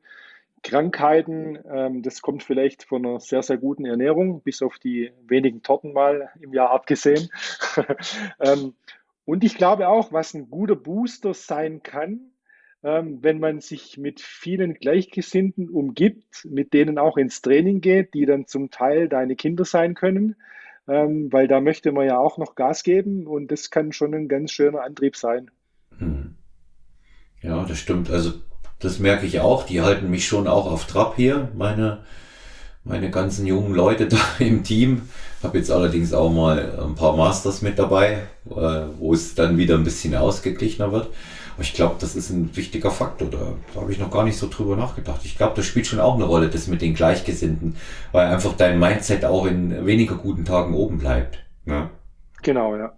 Krankheiten, 0.63 1.59
ähm, 1.72 2.01
das 2.01 2.24
kommt 2.24 2.41
vielleicht 2.41 2.86
von 2.86 3.05
einer 3.05 3.20
sehr, 3.20 3.43
sehr 3.43 3.57
guten 3.57 3.86
Ernährung, 3.86 4.41
bis 4.41 4.63
auf 4.63 4.80
die 4.80 5.11
wenigen 5.28 5.61
Torten 5.61 5.93
mal 5.93 6.32
im 6.41 6.53
Jahr 6.53 6.72
abgesehen. 6.72 7.30
und 9.26 9.43
ich 9.43 9.57
glaube 9.57 9.89
auch, 9.89 10.11
was 10.11 10.34
ein 10.34 10.49
guter 10.49 10.76
Booster 10.76 11.34
sein 11.34 11.84
kann, 11.84 12.32
ähm, 12.84 13.19
wenn 13.21 13.39
man 13.39 13.59
sich 13.61 13.97
mit 13.97 14.21
vielen 14.21 14.76
Gleichgesinnten 14.76 15.69
umgibt, 15.69 16.45
mit 16.45 16.73
denen 16.73 16.99
auch 16.99 17.17
ins 17.17 17.41
Training 17.41 17.82
geht, 17.82 18.13
die 18.13 18.26
dann 18.26 18.45
zum 18.45 18.69
Teil 18.69 19.09
deine 19.09 19.36
Kinder 19.36 19.65
sein 19.65 19.95
können, 19.95 20.36
ähm, 20.88 21.34
weil 21.34 21.47
da 21.47 21.61
möchte 21.61 21.91
man 21.91 22.05
ja 22.05 22.19
auch 22.19 22.38
noch 22.38 22.53
Gas 22.53 22.84
geben 22.84 23.26
und 23.26 23.51
das 23.51 23.71
kann 23.71 23.91
schon 23.91 24.13
ein 24.13 24.28
ganz 24.28 24.51
schöner 24.51 24.82
Antrieb 24.82 25.15
sein. 25.15 25.49
Hm. 25.97 26.36
Ja, 27.41 27.65
das 27.65 27.80
stimmt. 27.80 28.11
Also 28.11 28.34
das 28.80 28.99
merke 28.99 29.26
ich 29.26 29.39
auch. 29.39 29.65
Die 29.65 29.82
halten 29.82 30.09
mich 30.09 30.28
schon 30.28 30.47
auch 30.47 30.71
auf 30.71 30.86
Trab 30.86 31.15
hier, 31.15 31.49
meine, 31.55 32.03
meine 32.86 33.09
ganzen 33.09 33.45
jungen 33.45 33.73
Leute 33.73 34.07
da 34.07 34.17
im 34.39 34.63
Team. 34.63 35.09
Habe 35.43 35.57
jetzt 35.57 35.69
allerdings 35.69 36.13
auch 36.13 36.31
mal 36.31 36.79
ein 36.81 36.95
paar 36.95 37.15
Masters 37.15 37.61
mit 37.61 37.77
dabei, 37.77 38.23
äh, 38.49 38.83
wo 38.97 39.13
es 39.13 39.36
dann 39.36 39.57
wieder 39.57 39.75
ein 39.75 39.83
bisschen 39.83 40.15
ausgeglichener 40.15 40.91
wird. 40.91 41.09
Aber 41.55 41.63
ich 41.63 41.73
glaube, 41.73 41.95
das 41.99 42.15
ist 42.15 42.29
ein 42.31 42.55
wichtiger 42.55 42.91
Faktor. 42.91 43.29
Da, 43.29 43.53
da 43.73 43.81
habe 43.81 43.91
ich 43.91 43.99
noch 43.99 44.11
gar 44.11 44.23
nicht 44.23 44.38
so 44.38 44.47
drüber 44.49 44.75
nachgedacht. 44.75 45.21
Ich 45.23 45.38
glaube, 45.38 45.53
das 45.55 45.65
spielt 45.65 45.88
schon 45.88 45.99
auch 45.99 46.15
eine 46.15 46.25
Rolle, 46.25 46.49
das 46.49 46.67
mit 46.67 46.81
den 46.81 46.93
Gleichgesinnten, 46.95 47.75
weil 48.11 48.27
einfach 48.27 48.53
dein 48.53 48.79
Mindset 48.79 49.23
auch 49.23 49.45
in 49.45 49.86
weniger 49.86 50.15
guten 50.15 50.45
Tagen 50.45 50.73
oben 50.73 50.97
bleibt. 50.97 51.39
Ja? 51.65 51.89
Genau, 52.41 52.75
ja. 52.75 52.91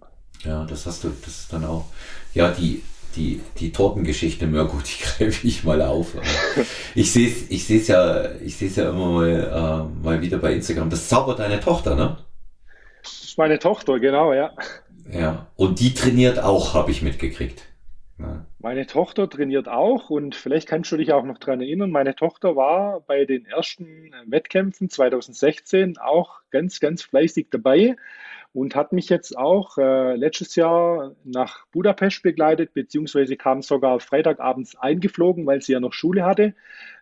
Ja, 0.44 0.64
das 0.64 0.86
hast 0.86 1.04
du, 1.04 1.10
das 1.24 1.40
ist 1.40 1.52
dann 1.52 1.64
auch. 1.64 1.86
Ja, 2.34 2.50
die, 2.50 2.82
die, 3.18 3.40
die 3.58 3.72
Tortengeschichte, 3.72 4.46
Mirko, 4.46 4.78
die 4.78 5.02
greife 5.24 5.46
ich 5.46 5.64
mal 5.64 5.82
auf. 5.82 6.14
Ich 6.94 7.12
sehe 7.12 7.28
es 7.28 7.50
ich 7.50 7.66
seh's 7.66 7.88
ja, 7.88 8.32
ich 8.36 8.56
seh's 8.56 8.76
ja 8.76 8.90
immer 8.90 9.10
mal, 9.10 9.28
äh, 9.28 10.04
mal 10.04 10.22
wieder 10.22 10.38
bei 10.38 10.54
Instagram. 10.54 10.90
Das 10.90 11.08
zaubert 11.08 11.40
deine 11.40 11.60
Tochter, 11.60 11.94
ne? 11.96 12.18
Das 13.02 13.24
ist 13.24 13.38
meine 13.38 13.58
Tochter, 13.58 13.98
genau, 13.98 14.32
ja. 14.32 14.52
Ja, 15.10 15.46
und 15.56 15.80
die 15.80 15.94
trainiert 15.94 16.38
auch, 16.38 16.74
habe 16.74 16.90
ich 16.90 17.02
mitgekriegt. 17.02 17.62
Ja. 18.18 18.44
Meine 18.58 18.86
Tochter 18.86 19.30
trainiert 19.30 19.68
auch 19.68 20.10
und 20.10 20.34
vielleicht 20.34 20.68
kannst 20.68 20.90
du 20.90 20.96
dich 20.96 21.12
auch 21.12 21.24
noch 21.24 21.38
dran 21.38 21.60
erinnern, 21.60 21.90
meine 21.90 22.16
Tochter 22.16 22.56
war 22.56 23.00
bei 23.00 23.24
den 23.24 23.46
ersten 23.46 24.12
Wettkämpfen 24.26 24.90
2016 24.90 25.98
auch 25.98 26.40
ganz, 26.50 26.80
ganz 26.80 27.02
fleißig 27.02 27.46
dabei 27.50 27.96
und 28.52 28.74
hat 28.74 28.92
mich 28.92 29.08
jetzt 29.08 29.36
auch 29.36 29.78
äh, 29.78 30.16
letztes 30.16 30.56
Jahr 30.56 31.14
nach 31.24 31.66
Budapest 31.66 32.22
begleitet, 32.22 32.72
beziehungsweise 32.74 33.36
kam 33.36 33.62
sogar 33.62 34.00
Freitagabends 34.00 34.74
eingeflogen, 34.74 35.46
weil 35.46 35.62
sie 35.62 35.72
ja 35.72 35.80
noch 35.80 35.92
Schule 35.92 36.24
hatte. 36.24 36.54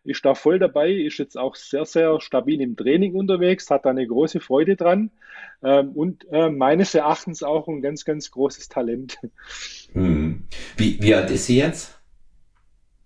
Ist 0.05 0.24
da 0.24 0.34
voll 0.34 0.59
dabei, 0.59 0.90
ist 0.90 1.18
jetzt 1.18 1.38
auch 1.38 1.55
sehr, 1.55 1.84
sehr 1.84 2.20
stabil 2.20 2.61
im 2.61 2.76
Training 2.76 3.14
unterwegs, 3.14 3.70
hat 3.70 3.86
da 3.86 3.90
eine 3.90 4.07
große 4.07 4.40
Freude 4.40 4.76
dran 4.76 5.11
ähm, 5.62 5.92
und 5.92 6.26
äh, 6.30 6.51
meines 6.51 6.94
Erachtens 6.94 7.42
auch 7.42 7.68
ein 7.68 7.80
ganz, 7.80 8.05
ganz 8.05 8.30
großes 8.30 8.68
Talent. 8.68 9.18
Hm. 9.92 10.44
Wie, 10.76 11.01
wie 11.01 11.14
alt 11.14 11.30
ist 11.30 11.47
sie 11.47 11.57
jetzt? 11.57 11.99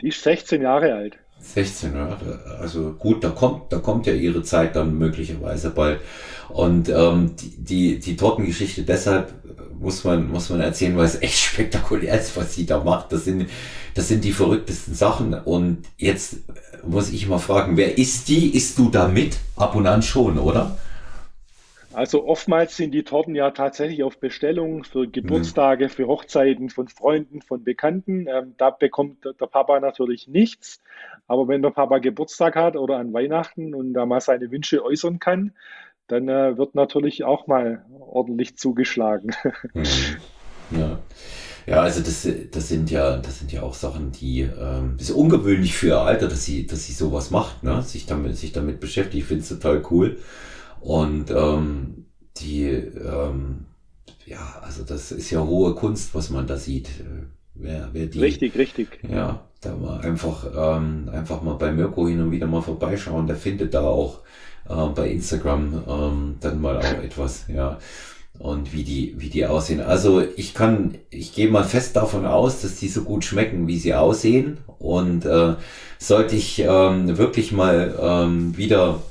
Die 0.01 0.09
ist 0.09 0.23
16 0.25 0.61
Jahre 0.61 0.95
alt. 0.95 1.20
16, 1.41 1.95
ja. 1.95 2.17
Also 2.61 2.93
gut, 2.99 3.25
da 3.25 3.31
kommt, 3.31 3.73
da 3.73 3.79
kommt 3.79 4.07
ja 4.07 4.13
ihre 4.13 4.43
Zeit 4.43 4.77
dann 4.77 4.99
möglicherweise 4.99 5.71
bald. 5.71 6.01
Und 6.49 6.89
ähm, 6.89 7.35
die, 7.37 7.57
die, 7.57 7.99
die 7.99 8.17
Tortengeschichte 8.17 8.83
deshalb 8.83 9.33
muss 9.81 10.05
man, 10.05 10.29
muss 10.31 10.51
man 10.51 10.61
erzählen, 10.61 10.97
weil 10.97 11.07
es 11.07 11.21
echt 11.23 11.39
spektakulär 11.39 12.21
ist, 12.21 12.37
was 12.37 12.55
sie 12.55 12.67
da 12.67 12.83
macht. 12.83 13.13
Das 13.13 13.25
sind, 13.25 13.49
das 13.95 14.09
sind 14.09 14.25
die 14.25 14.33
verrücktesten 14.33 14.95
Sachen. 14.95 15.35
Und 15.35 15.79
jetzt 15.97 16.37
muss 16.87 17.11
ich 17.11 17.29
mal 17.29 17.39
fragen, 17.39 17.77
wer 17.77 17.99
ist 17.99 18.29
die? 18.29 18.55
Ist 18.55 18.79
du 18.79 18.91
da 18.91 19.09
mit? 19.09 19.39
Ab 19.57 19.75
und 19.75 19.87
an 19.87 20.03
schon, 20.03 20.39
oder? 20.39 20.77
Also 22.01 22.27
oftmals 22.27 22.79
sind 22.79 22.93
die 22.93 23.03
Torten 23.03 23.35
ja 23.35 23.51
tatsächlich 23.51 24.03
auf 24.05 24.19
Bestellung 24.19 24.85
für 24.85 25.07
Geburtstage, 25.07 25.91
für 25.91 26.07
Hochzeiten 26.07 26.71
von 26.71 26.89
Freunden, 26.89 27.43
von 27.43 27.63
Bekannten. 27.63 28.27
Ähm, 28.27 28.55
da 28.57 28.71
bekommt 28.71 29.23
der 29.23 29.47
Papa 29.47 29.79
natürlich 29.81 30.27
nichts. 30.27 30.81
Aber 31.27 31.47
wenn 31.47 31.61
der 31.61 31.69
Papa 31.69 31.99
Geburtstag 31.99 32.57
hat 32.57 32.75
oder 32.77 32.97
an 32.97 33.13
Weihnachten 33.13 33.75
und 33.75 33.93
da 33.93 34.07
mal 34.07 34.23
seine 34.23 34.51
Wünsche 34.51 34.83
äußern 34.83 35.19
kann, 35.19 35.53
dann 36.07 36.31
äh, 36.31 36.57
wird 36.57 36.75
natürlich 36.75 37.25
auch 37.25 37.47
mal 37.47 37.85
ordentlich 37.91 38.57
zugeschlagen. 38.57 39.37
Mhm. 39.75 39.85
Ja. 40.71 41.01
Ja, 41.67 41.83
also 41.83 42.01
das, 42.01 42.27
das 42.51 42.69
sind 42.69 42.91
ja, 42.91 43.19
das 43.19 43.41
sind 43.41 43.53
ja 43.53 43.63
auch 43.63 43.75
Sachen, 43.75 44.13
die 44.13 44.41
ähm, 44.41 44.97
ist 44.99 45.11
ungewöhnlich 45.11 45.75
für 45.77 45.89
ihr 45.89 46.01
Alter, 46.01 46.29
dass 46.29 46.47
sie, 46.47 46.67
dass 46.67 46.87
sie 46.87 46.93
sowas 46.93 47.31
macht, 47.31 47.63
ne? 47.63 47.83
Sich 47.83 48.07
damit, 48.07 48.39
sich 48.39 48.53
damit 48.53 48.81
beschäftigt. 48.81 49.23
Ich 49.23 49.29
finde 49.29 49.43
es 49.43 49.51
total 49.51 49.83
cool. 49.91 50.17
Und 50.81 51.31
ähm, 51.31 52.07
die, 52.39 52.65
ähm, 52.65 53.67
ja, 54.27 54.61
also 54.63 54.83
das 54.85 55.13
ist 55.13 55.31
ja 55.31 55.45
hohe 55.45 55.75
Kunst, 55.75 56.15
was 56.15 56.31
man 56.31 56.47
da 56.47 56.57
sieht. 56.57 56.89
Wer, 57.55 57.91
wer 57.93 58.07
die, 58.07 58.21
richtig, 58.21 58.57
richtig. 58.57 59.01
Ja, 59.09 59.45
da 59.61 59.75
mal 59.75 60.01
einfach, 60.01 60.47
ähm, 60.57 61.11
einfach 61.13 61.43
mal 61.43 61.55
bei 61.55 61.73
Mirko 61.73 62.09
hin 62.09 62.21
und 62.21 62.31
wieder 62.31 62.47
mal 62.47 62.63
vorbeischauen. 62.63 63.27
Der 63.27 63.37
findet 63.37 63.75
da 63.75 63.83
auch 63.83 64.21
äh, 64.69 64.87
bei 64.95 65.11
Instagram 65.11 65.83
ähm, 65.87 66.37
dann 66.41 66.61
mal 66.61 66.79
auch 66.79 67.03
etwas, 67.03 67.47
ja. 67.49 67.79
Und 68.39 68.73
wie 68.73 68.85
die, 68.85 69.17
wie 69.19 69.29
die 69.29 69.45
aussehen. 69.45 69.83
Also 69.83 70.23
ich 70.37 70.55
kann, 70.55 70.97
ich 71.11 71.35
gehe 71.35 71.51
mal 71.51 71.65
fest 71.65 71.97
davon 71.97 72.25
aus, 72.25 72.63
dass 72.63 72.77
die 72.77 72.89
so 72.89 73.03
gut 73.03 73.23
schmecken, 73.23 73.67
wie 73.67 73.79
sie 73.79 73.95
aussehen. 73.95 74.59
Und 74.79 75.27
äh, 75.27 75.57
sollte 75.99 76.37
ich 76.37 76.61
ähm, 76.67 77.19
wirklich 77.19 77.53
mal 77.53 77.95
ähm, 78.01 78.57
wieder 78.57 79.03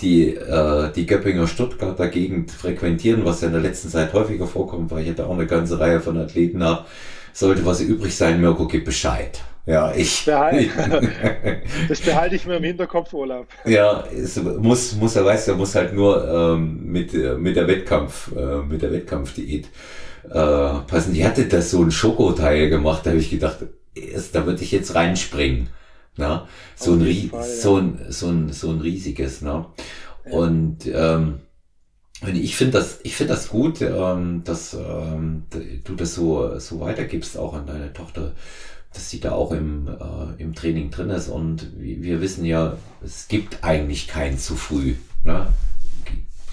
die, 0.00 0.34
äh, 0.34 0.92
die 0.92 1.06
Göppinger 1.06 1.46
Stuttgarter 1.46 2.08
Gegend 2.08 2.50
frequentieren, 2.50 3.24
was 3.24 3.40
ja 3.40 3.48
in 3.48 3.54
der 3.54 3.62
letzten 3.62 3.88
Zeit 3.88 4.12
häufiger 4.12 4.46
vorkommt, 4.46 4.90
weil 4.90 5.02
ich 5.02 5.08
hätte 5.08 5.26
auch 5.26 5.34
eine 5.34 5.46
ganze 5.46 5.80
Reihe 5.80 6.00
von 6.00 6.18
Athleten 6.18 6.62
habe. 6.62 6.84
Sollte 7.32 7.64
was 7.66 7.80
übrig 7.80 8.14
sein, 8.16 8.40
Mirko, 8.40 8.66
gib 8.66 8.84
Bescheid. 8.84 9.40
Ja, 9.66 9.92
ich. 9.94 10.24
Behalt, 10.24 10.70
das 11.88 12.00
behalte 12.00 12.36
ich 12.36 12.46
mir 12.46 12.56
im 12.56 12.62
Hinterkopf, 12.62 13.12
Olaf. 13.12 13.46
Ja, 13.64 14.04
es 14.14 14.36
muss, 14.36 14.94
muss 14.94 15.16
er 15.16 15.24
weiß, 15.24 15.48
er 15.48 15.56
muss 15.56 15.74
halt 15.74 15.92
nur 15.92 16.26
ähm, 16.28 16.86
mit, 16.86 17.12
mit 17.38 17.56
der 17.56 17.66
Wettkampf, 17.66 18.30
äh, 18.36 18.62
mit 18.62 18.80
der 18.82 18.92
Wettkampfdiät 18.92 19.66
äh, 20.30 20.30
passen. 20.30 21.14
Die 21.14 21.24
hatte 21.24 21.46
das 21.46 21.72
so 21.72 21.82
ein 21.82 21.90
Schokoteil 21.90 22.68
gemacht, 22.70 23.04
da 23.04 23.10
habe 23.10 23.20
ich 23.20 23.28
gedacht, 23.28 23.58
da 24.32 24.46
würde 24.46 24.62
ich 24.62 24.70
jetzt 24.70 24.94
reinspringen. 24.94 25.68
Na? 26.16 26.48
So, 26.74 26.94
ein, 26.94 27.30
Fall, 27.30 27.44
so, 27.44 27.76
ein, 27.76 27.98
so, 28.08 28.28
ein, 28.28 28.52
so 28.52 28.70
ein 28.70 28.80
riesiges. 28.80 29.42
Ne? 29.42 29.66
Ja. 30.24 30.32
Und 30.32 30.78
ähm, 30.86 31.40
ich 32.22 32.56
finde 32.56 32.78
das, 32.78 33.00
ich 33.02 33.14
finde 33.14 33.34
das 33.34 33.48
gut, 33.48 33.82
ähm, 33.82 34.42
dass 34.44 34.74
ähm, 34.74 35.44
du 35.84 35.94
das 35.94 36.14
so, 36.14 36.58
so 36.58 36.80
weitergibst 36.80 37.36
auch 37.36 37.54
an 37.54 37.66
deine 37.66 37.92
Tochter, 37.92 38.32
dass 38.92 39.10
sie 39.10 39.20
da 39.20 39.32
auch 39.32 39.52
im, 39.52 39.88
äh, 39.88 40.42
im 40.42 40.54
Training 40.54 40.90
drin 40.90 41.10
ist. 41.10 41.28
Und 41.28 41.70
wir 41.78 42.20
wissen 42.20 42.44
ja, 42.44 42.78
es 43.04 43.28
gibt 43.28 43.62
eigentlich 43.62 44.08
kein 44.08 44.38
zu 44.38 44.56
früh. 44.56 44.94
Ne? 45.24 45.48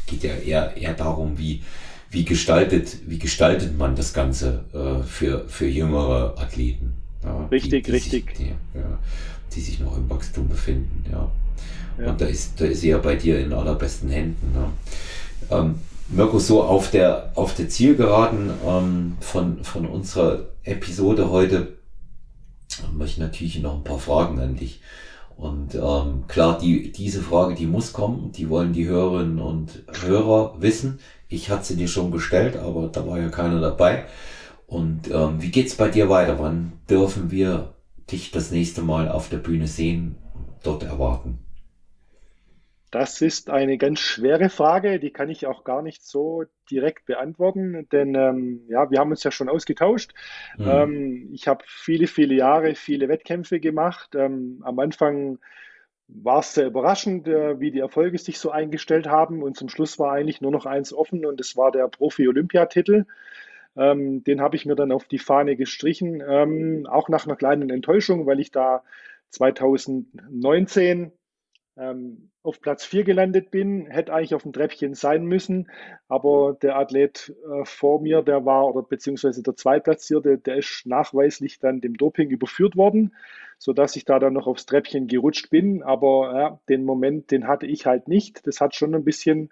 Geht 0.06 0.24
ja 0.24 0.36
eher, 0.36 0.76
eher 0.76 0.94
darum, 0.94 1.38
wie, 1.38 1.64
wie 2.10 2.26
gestaltet, 2.26 2.98
wie 3.08 3.20
gestaltet 3.20 3.78
man 3.78 3.96
das 3.96 4.14
Ganze 4.14 4.66
äh, 4.74 5.04
für, 5.08 5.48
für 5.48 5.68
jüngere 5.68 6.38
Athleten. 6.38 6.94
Ja, 7.24 7.46
richtig, 7.46 7.86
die, 7.86 7.92
die 7.92 7.92
richtig. 7.92 8.26
Sich, 8.26 8.38
die, 8.38 8.78
ja, 8.78 9.00
die 9.56 9.62
sich 9.62 9.80
noch 9.80 9.98
im 9.98 10.10
Wachstum 10.10 10.48
befinden, 10.48 11.06
ja. 11.12 11.30
ja. 12.00 12.12
Und 12.12 12.22
da 12.22 12.26
ist, 12.26 12.60
da 12.60 12.66
ist 12.66 12.82
sie 12.82 12.90
ja 12.90 12.98
bei 12.98 13.16
dir 13.16 13.40
in 13.40 13.54
allerbesten 13.54 14.10
Händen. 14.10 14.52
Ne? 14.54 14.66
Ähm, 15.52 15.76
Mirko, 16.10 16.40
so 16.40 16.64
auf 16.64 16.92
der, 16.92 17.32
auf 17.36 17.56
der 17.56 17.70
Zielgeraden 17.70 18.52
ähm, 18.68 19.18
von, 19.20 19.64
von 19.64 19.86
unserer 19.86 20.48
Episode 20.64 21.30
heute 21.30 21.70
möchte 22.94 23.16
ich 23.16 23.20
natürlich 23.20 23.62
noch 23.62 23.76
ein 23.76 23.84
paar 23.84 24.00
Fragen 24.00 24.40
an 24.40 24.56
dich. 24.56 24.82
Und 25.36 25.76
ähm, 25.76 26.26
klar, 26.28 26.58
die, 26.60 26.92
diese 26.92 27.22
Frage, 27.22 27.56
die 27.56 27.66
muss 27.66 27.94
kommen, 27.94 28.32
die 28.32 28.50
wollen 28.50 28.74
die 28.74 28.88
Hörerinnen 28.88 29.40
und 29.40 29.84
Hörer 30.02 30.56
wissen. 30.60 31.00
Ich 31.28 31.50
hatte 31.50 31.66
sie 31.66 31.76
dir 31.76 31.88
schon 31.88 32.12
gestellt, 32.12 32.58
aber 32.58 32.88
da 32.88 33.08
war 33.08 33.20
ja 33.20 33.30
keiner 33.30 33.60
dabei. 33.60 34.06
Und 34.68 35.10
ähm, 35.12 35.42
wie 35.42 35.52
geht's 35.52 35.76
bei 35.76 35.90
dir 35.90 36.10
weiter? 36.10 36.38
Wann 36.40 36.74
dürfen 36.90 37.32
wir 37.32 37.73
dich 38.12 38.32
das 38.32 38.52
nächste 38.52 38.82
Mal 38.82 39.10
auf 39.10 39.30
der 39.30 39.38
Bühne 39.38 39.68
sehen, 39.68 40.16
dort 40.64 40.84
erwarten? 40.84 41.40
Das 42.94 43.22
ist 43.22 43.50
eine 43.50 43.80
ganz 43.80 44.00
schwere 44.02 44.50
Frage, 44.50 45.00
die 45.00 45.10
kann 45.10 45.28
ich 45.28 45.48
auch 45.48 45.64
gar 45.64 45.82
nicht 45.82 46.06
so 46.06 46.44
direkt 46.70 47.08
beantworten, 47.08 47.88
denn 47.92 48.14
ähm, 48.14 48.62
ja, 48.68 48.92
wir 48.92 49.00
haben 49.00 49.10
uns 49.10 49.24
ja 49.24 49.32
schon 49.32 49.50
ausgetauscht. 49.50 50.14
Mhm. 50.60 50.68
Ähm, 50.68 51.30
ich 51.34 51.48
habe 51.48 51.64
viele, 51.66 52.06
viele 52.06 52.36
Jahre 52.36 52.76
viele 52.76 53.10
Wettkämpfe 53.10 53.60
gemacht. 53.60 54.14
Ähm, 54.14 54.62
am 54.64 54.78
Anfang 54.78 55.40
war 56.08 56.42
es 56.42 56.54
sehr 56.54 56.68
überraschend, 56.68 57.28
äh, 57.28 57.60
wie 57.60 57.72
die 57.72 57.80
Erfolge 57.80 58.20
sich 58.20 58.38
so 58.38 58.52
eingestellt 58.52 59.08
haben 59.08 59.42
und 59.42 59.58
zum 59.58 59.70
Schluss 59.70 59.98
war 59.98 60.14
eigentlich 60.14 60.42
nur 60.42 60.52
noch 60.52 60.68
eins 60.68 60.94
offen 60.94 61.26
und 61.26 61.40
das 61.40 61.58
war 61.58 61.72
der 61.72 61.88
Profi-Olympiatitel. 61.88 63.08
Ähm, 63.76 64.24
den 64.24 64.42
habe 64.42 64.56
ich 64.56 64.66
mir 64.66 64.76
dann 64.76 64.92
auf 64.92 65.06
die 65.06 65.20
Fahne 65.20 65.56
gestrichen, 65.56 66.22
ähm, 66.28 66.88
auch 66.90 67.10
nach 67.10 67.26
einer 67.26 67.36
kleinen 67.36 67.70
Enttäuschung, 67.70 68.26
weil 68.26 68.40
ich 68.40 68.52
da 68.52 68.84
2019 69.30 71.12
ähm, 71.76 72.30
auf 72.44 72.62
Platz 72.62 72.86
4 72.86 73.04
gelandet 73.04 73.50
bin, 73.52 73.88
hätte 73.88 74.14
eigentlich 74.14 74.36
auf 74.36 74.44
dem 74.44 74.54
Treppchen 74.54 74.94
sein 74.94 75.26
müssen, 75.26 75.72
aber 76.08 76.58
der 76.62 76.78
Athlet 76.78 77.34
äh, 77.50 77.66
vor 77.66 78.02
mir, 78.02 78.22
der 78.22 78.46
war, 78.46 78.68
oder 78.68 78.84
beziehungsweise 78.84 79.42
der 79.42 79.56
Zweitplatzierte, 79.56 80.38
der 80.38 80.58
ist 80.58 80.86
nachweislich 80.86 81.60
dann 81.60 81.82
dem 81.82 81.96
Doping 81.96 82.30
überführt 82.30 82.76
worden, 82.76 83.16
sodass 83.58 83.96
ich 83.96 84.06
da 84.06 84.20
dann 84.20 84.34
noch 84.34 84.46
aufs 84.46 84.66
Treppchen 84.66 85.08
gerutscht 85.08 85.50
bin, 85.50 85.84
aber 85.84 86.34
ja, 86.38 86.60
den 86.70 86.84
Moment, 86.84 87.32
den 87.32 87.48
hatte 87.48 87.66
ich 87.66 87.86
halt 87.86 88.08
nicht. 88.08 88.46
Das 88.46 88.60
hat 88.60 88.76
schon 88.76 88.94
ein 88.94 89.06
bisschen 89.06 89.52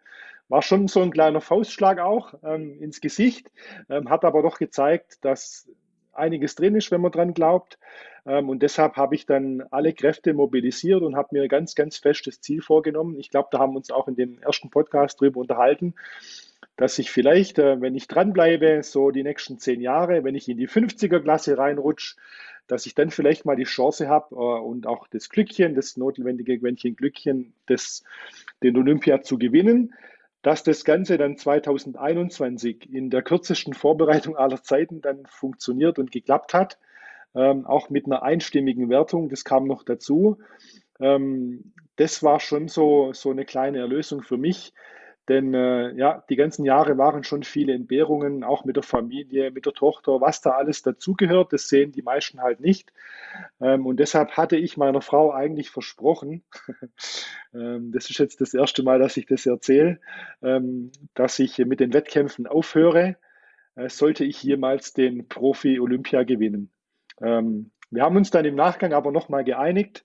war 0.51 0.61
schon 0.61 0.89
so 0.89 1.01
ein 1.01 1.11
kleiner 1.11 1.39
Faustschlag 1.39 1.99
auch 1.99 2.33
ähm, 2.43 2.77
ins 2.81 2.99
Gesicht, 2.99 3.49
ähm, 3.89 4.09
hat 4.09 4.25
aber 4.25 4.43
doch 4.43 4.59
gezeigt, 4.59 5.23
dass 5.23 5.69
einiges 6.11 6.55
drin 6.55 6.75
ist, 6.75 6.91
wenn 6.91 6.99
man 6.99 7.13
dran 7.13 7.33
glaubt. 7.33 7.79
Ähm, 8.25 8.49
und 8.49 8.61
deshalb 8.61 8.97
habe 8.97 9.15
ich 9.15 9.25
dann 9.25 9.63
alle 9.71 9.93
Kräfte 9.93 10.33
mobilisiert 10.33 11.03
und 11.03 11.15
habe 11.15 11.29
mir 11.31 11.47
ganz, 11.47 11.73
ganz 11.73 11.97
festes 11.97 12.41
Ziel 12.41 12.61
vorgenommen. 12.61 13.17
Ich 13.17 13.29
glaube, 13.29 13.47
da 13.49 13.59
haben 13.59 13.71
wir 13.71 13.77
uns 13.77 13.91
auch 13.91 14.09
in 14.09 14.15
dem 14.15 14.39
ersten 14.41 14.69
Podcast 14.69 15.21
drüber 15.21 15.39
unterhalten, 15.39 15.95
dass 16.75 16.99
ich 16.99 17.11
vielleicht, 17.11 17.57
äh, 17.57 17.79
wenn 17.79 17.95
ich 17.95 18.09
dranbleibe, 18.09 18.83
so 18.83 19.09
die 19.11 19.23
nächsten 19.23 19.57
zehn 19.57 19.79
Jahre, 19.79 20.25
wenn 20.25 20.35
ich 20.35 20.49
in 20.49 20.57
die 20.57 20.67
50er-Klasse 20.67 21.57
reinrutsche, 21.57 22.17
dass 22.67 22.85
ich 22.85 22.93
dann 22.93 23.09
vielleicht 23.09 23.45
mal 23.45 23.55
die 23.55 23.63
Chance 23.63 24.09
habe 24.09 24.35
äh, 24.35 24.59
und 24.59 24.85
auch 24.85 25.07
das 25.07 25.29
Glückchen, 25.29 25.75
das 25.75 25.95
notwendige 25.95 26.59
Quäntchen 26.59 26.97
Glückchen, 26.97 27.53
das, 27.67 28.03
den 28.61 28.75
Olympia 28.75 29.21
zu 29.21 29.37
gewinnen 29.37 29.93
dass 30.41 30.63
das 30.63 30.85
Ganze 30.85 31.17
dann 31.17 31.37
2021 31.37 32.91
in 32.91 33.09
der 33.09 33.21
kürzesten 33.21 33.73
Vorbereitung 33.73 34.35
aller 34.35 34.63
Zeiten 34.63 35.01
dann 35.01 35.25
funktioniert 35.27 35.99
und 35.99 36.11
geklappt 36.11 36.53
hat, 36.53 36.79
ähm, 37.35 37.65
auch 37.65 37.89
mit 37.89 38.05
einer 38.05 38.23
einstimmigen 38.23 38.89
Wertung, 38.89 39.29
das 39.29 39.43
kam 39.43 39.65
noch 39.65 39.83
dazu. 39.83 40.39
Ähm, 40.99 41.73
das 41.95 42.23
war 42.23 42.39
schon 42.39 42.67
so, 42.67 43.13
so 43.13 43.29
eine 43.29 43.45
kleine 43.45 43.79
Erlösung 43.79 44.23
für 44.23 44.37
mich, 44.37 44.73
denn 45.29 45.53
äh, 45.53 45.93
ja, 45.93 46.23
die 46.29 46.35
ganzen 46.35 46.65
Jahre 46.65 46.97
waren 46.97 47.23
schon 47.23 47.43
viele 47.43 47.73
Entbehrungen, 47.73 48.43
auch 48.43 48.65
mit 48.65 48.75
der 48.75 48.83
Familie, 48.83 49.51
mit 49.51 49.65
der 49.65 49.73
Tochter, 49.73 50.19
was 50.19 50.41
da 50.41 50.51
alles 50.51 50.81
dazugehört, 50.81 51.53
das 51.53 51.69
sehen 51.69 51.91
die 51.91 52.01
meisten 52.01 52.41
halt 52.41 52.59
nicht. 52.59 52.91
Ähm, 53.59 53.85
und 53.85 53.99
deshalb 53.99 54.31
hatte 54.31 54.57
ich 54.57 54.77
meiner 54.77 55.01
Frau 55.01 55.31
eigentlich 55.31 55.69
versprochen, 55.69 56.43
ähm, 57.53 57.91
das 57.91 58.09
ist 58.09 58.17
jetzt 58.17 58.41
das 58.41 58.53
erste 58.53 58.81
Mal, 58.83 58.99
dass 58.99 59.15
ich 59.15 59.27
das 59.27 59.45
erzähle, 59.45 59.99
ähm, 60.41 60.91
dass 61.13 61.37
ich 61.39 61.59
mit 61.59 61.79
den 61.79 61.93
Wettkämpfen 61.93 62.47
aufhöre, 62.47 63.15
äh, 63.75 63.89
sollte 63.89 64.25
ich 64.25 64.41
jemals 64.41 64.93
den 64.93 65.27
Profi-Olympia 65.27 66.23
gewinnen. 66.23 66.71
Ähm, 67.21 67.71
wir 67.91 68.03
haben 68.03 68.17
uns 68.17 68.31
dann 68.31 68.45
im 68.45 68.55
Nachgang 68.55 68.93
aber 68.93 69.11
nochmal 69.11 69.43
geeinigt, 69.43 70.03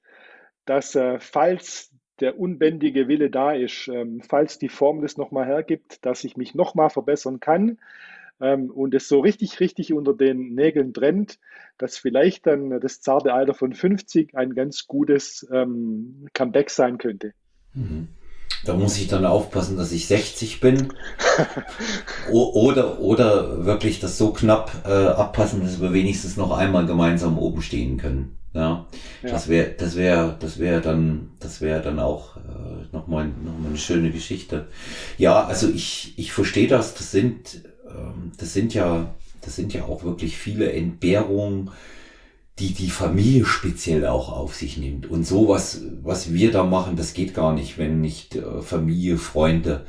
dass 0.67 0.95
äh, 0.95 1.19
falls 1.21 1.96
der 2.21 2.39
unbändige 2.39 3.09
Wille 3.09 3.31
da 3.31 3.53
ist, 3.53 3.89
ähm, 3.89 4.23
falls 4.27 4.59
die 4.59 4.69
Form 4.69 5.03
das 5.03 5.17
nochmal 5.17 5.47
hergibt, 5.47 6.05
dass 6.05 6.25
ich 6.25 6.37
mich 6.37 6.55
nochmal 6.55 6.91
verbessern 6.91 7.41
kann 7.41 7.79
ähm, 8.41 8.71
und 8.71 8.95
es 8.95 9.09
so 9.09 9.21
richtig, 9.21 9.61
richtig 9.61 9.93
unter 9.93 10.15
den 10.15 10.55
Nägeln 10.55 10.93
trennt, 10.95 11.39
dass 11.79 11.99
vielleicht 11.99 12.47
dann 12.47 12.81
das 12.81 13.01
zarte 13.01 13.33
Alter 13.33 13.55
von 13.55 13.73
50 13.73 14.37
ein 14.37 14.55
ganz 14.55 14.87
gutes 14.87 15.47
ähm, 15.53 16.27
Comeback 16.33 16.71
sein 16.71 16.99
könnte. 16.99 17.33
Mhm. 17.75 18.09
Da 18.67 18.75
muss 18.75 18.99
ich 18.99 19.07
dann 19.07 19.25
aufpassen, 19.25 19.77
dass 19.77 19.93
ich 19.93 20.07
60 20.07 20.61
bin. 20.61 20.93
oder, 22.33 23.01
oder 23.01 23.65
wirklich 23.65 24.01
das 24.01 24.19
so 24.19 24.33
knapp 24.33 24.73
äh, 24.85 24.91
abpassen, 24.91 25.63
dass 25.63 25.81
wir 25.81 25.93
wenigstens 25.93 26.37
noch 26.37 26.51
einmal 26.51 26.85
gemeinsam 26.87 27.39
oben 27.39 27.63
stehen 27.63 27.97
können. 27.97 28.37
Ja, 28.55 28.87
ja. 29.23 29.31
das 29.31 29.49
wäre, 29.49 29.75
das 29.79 29.97
wäre, 29.97 30.35
das 30.41 30.59
wäre 30.59 30.81
dann, 30.81 31.29
das 31.41 31.61
wäre 31.61 31.83
dann 31.83 31.99
auch 31.99 32.37
äh, 32.37 32.41
nochmal 32.91 33.27
noch 33.27 33.59
mal 33.59 33.69
eine 33.69 33.77
schöne 33.77 34.11
Geschichte. 34.11 34.67
Ja, 35.19 35.45
also 35.45 35.69
ich, 35.69 36.15
ich 36.17 36.33
verstehe 36.33 36.67
das. 36.67 36.95
Das 36.95 37.11
sind, 37.11 37.61
ähm, 37.87 38.33
das 38.39 38.55
sind 38.55 38.73
ja, 38.73 39.15
das 39.43 39.57
sind 39.57 39.75
ja 39.75 39.85
auch 39.85 40.05
wirklich 40.05 40.39
viele 40.39 40.73
Entbehrungen, 40.73 41.71
die 42.59 42.73
die 42.73 42.91
Familie 42.91 43.45
speziell 43.45 44.07
auch 44.07 44.33
auf 44.33 44.55
sich 44.55 44.79
nimmt. 44.79 45.07
Und 45.07 45.27
so 45.27 45.49
was, 45.49 45.83
was 46.03 46.33
wir 46.33 46.51
da 46.51 46.65
machen, 46.65 46.97
das 46.97 47.13
geht 47.13 47.35
gar 47.35 47.53
nicht, 47.53 47.77
wenn 47.77 48.01
nicht 48.01 48.37
äh, 48.37 48.63
Familie, 48.63 49.19
Freunde 49.19 49.87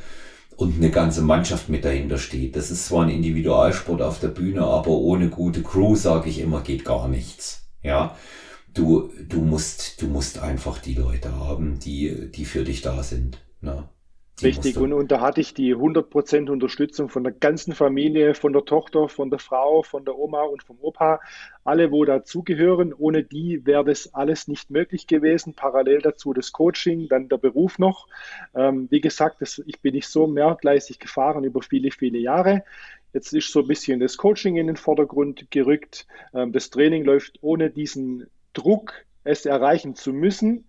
und 0.57 0.75
eine 0.75 0.89
ganze 0.89 1.21
Mannschaft 1.21 1.69
mit 1.69 1.85
dahinter 1.85 2.17
steht. 2.17 2.55
Das 2.55 2.71
ist 2.71 2.87
zwar 2.87 3.03
ein 3.03 3.09
Individualsport 3.09 4.01
auf 4.01 4.19
der 4.19 4.29
Bühne, 4.29 4.63
aber 4.63 4.89
ohne 4.89 5.29
gute 5.29 5.63
Crew, 5.63 5.95
sage 5.95 6.29
ich 6.29 6.39
immer, 6.39 6.61
geht 6.61 6.83
gar 6.83 7.07
nichts. 7.07 7.69
Ja, 7.83 8.17
du, 8.73 9.11
du 9.29 9.41
musst, 9.41 10.01
du 10.01 10.07
musst 10.07 10.39
einfach 10.39 10.79
die 10.79 10.95
Leute 10.95 11.35
haben, 11.35 11.79
die, 11.79 12.31
die 12.31 12.45
für 12.45 12.63
dich 12.63 12.81
da 12.81 13.01
sind. 13.03 13.37
Ne? 13.61 13.87
Richtig, 14.43 14.77
und, 14.77 14.93
und 14.93 15.11
da 15.11 15.19
hatte 15.19 15.41
ich 15.41 15.55
die 15.55 15.75
100% 15.75 16.51
Unterstützung 16.51 17.09
von 17.09 17.23
der 17.23 17.33
ganzen 17.33 17.73
Familie, 17.73 18.35
von 18.35 18.53
der 18.53 18.65
Tochter, 18.65 19.09
von 19.09 19.31
der 19.31 19.39
Frau, 19.39 19.81
von 19.81 20.05
der 20.05 20.15
Oma 20.15 20.43
und 20.43 20.61
vom 20.61 20.77
Opa, 20.79 21.19
alle, 21.63 21.91
wo 21.91 22.05
dazugehören. 22.05 22.93
Ohne 22.93 23.23
die 23.23 23.65
wäre 23.65 23.83
das 23.83 24.13
alles 24.13 24.47
nicht 24.47 24.69
möglich 24.69 25.07
gewesen. 25.07 25.55
Parallel 25.55 26.01
dazu 26.01 26.33
das 26.33 26.51
Coaching, 26.51 27.07
dann 27.07 27.29
der 27.29 27.37
Beruf 27.37 27.79
noch. 27.79 28.07
Ähm, 28.53 28.87
wie 28.91 29.01
gesagt, 29.01 29.41
das, 29.41 29.59
ich 29.65 29.81
bin 29.81 29.95
nicht 29.95 30.07
so 30.07 30.27
mehrgleisig 30.27 30.99
gefahren 30.99 31.43
über 31.43 31.63
viele, 31.63 31.89
viele 31.89 32.19
Jahre. 32.19 32.63
Jetzt 33.13 33.33
ist 33.33 33.51
so 33.51 33.61
ein 33.61 33.67
bisschen 33.67 33.99
das 33.99 34.17
Coaching 34.17 34.57
in 34.57 34.67
den 34.67 34.75
Vordergrund 34.75 35.49
gerückt. 35.49 36.05
Ähm, 36.35 36.51
das 36.51 36.69
Training 36.69 37.05
läuft 37.05 37.39
ohne 37.41 37.71
diesen 37.71 38.27
Druck, 38.53 38.93
es 39.23 39.47
erreichen 39.47 39.95
zu 39.95 40.13
müssen, 40.13 40.65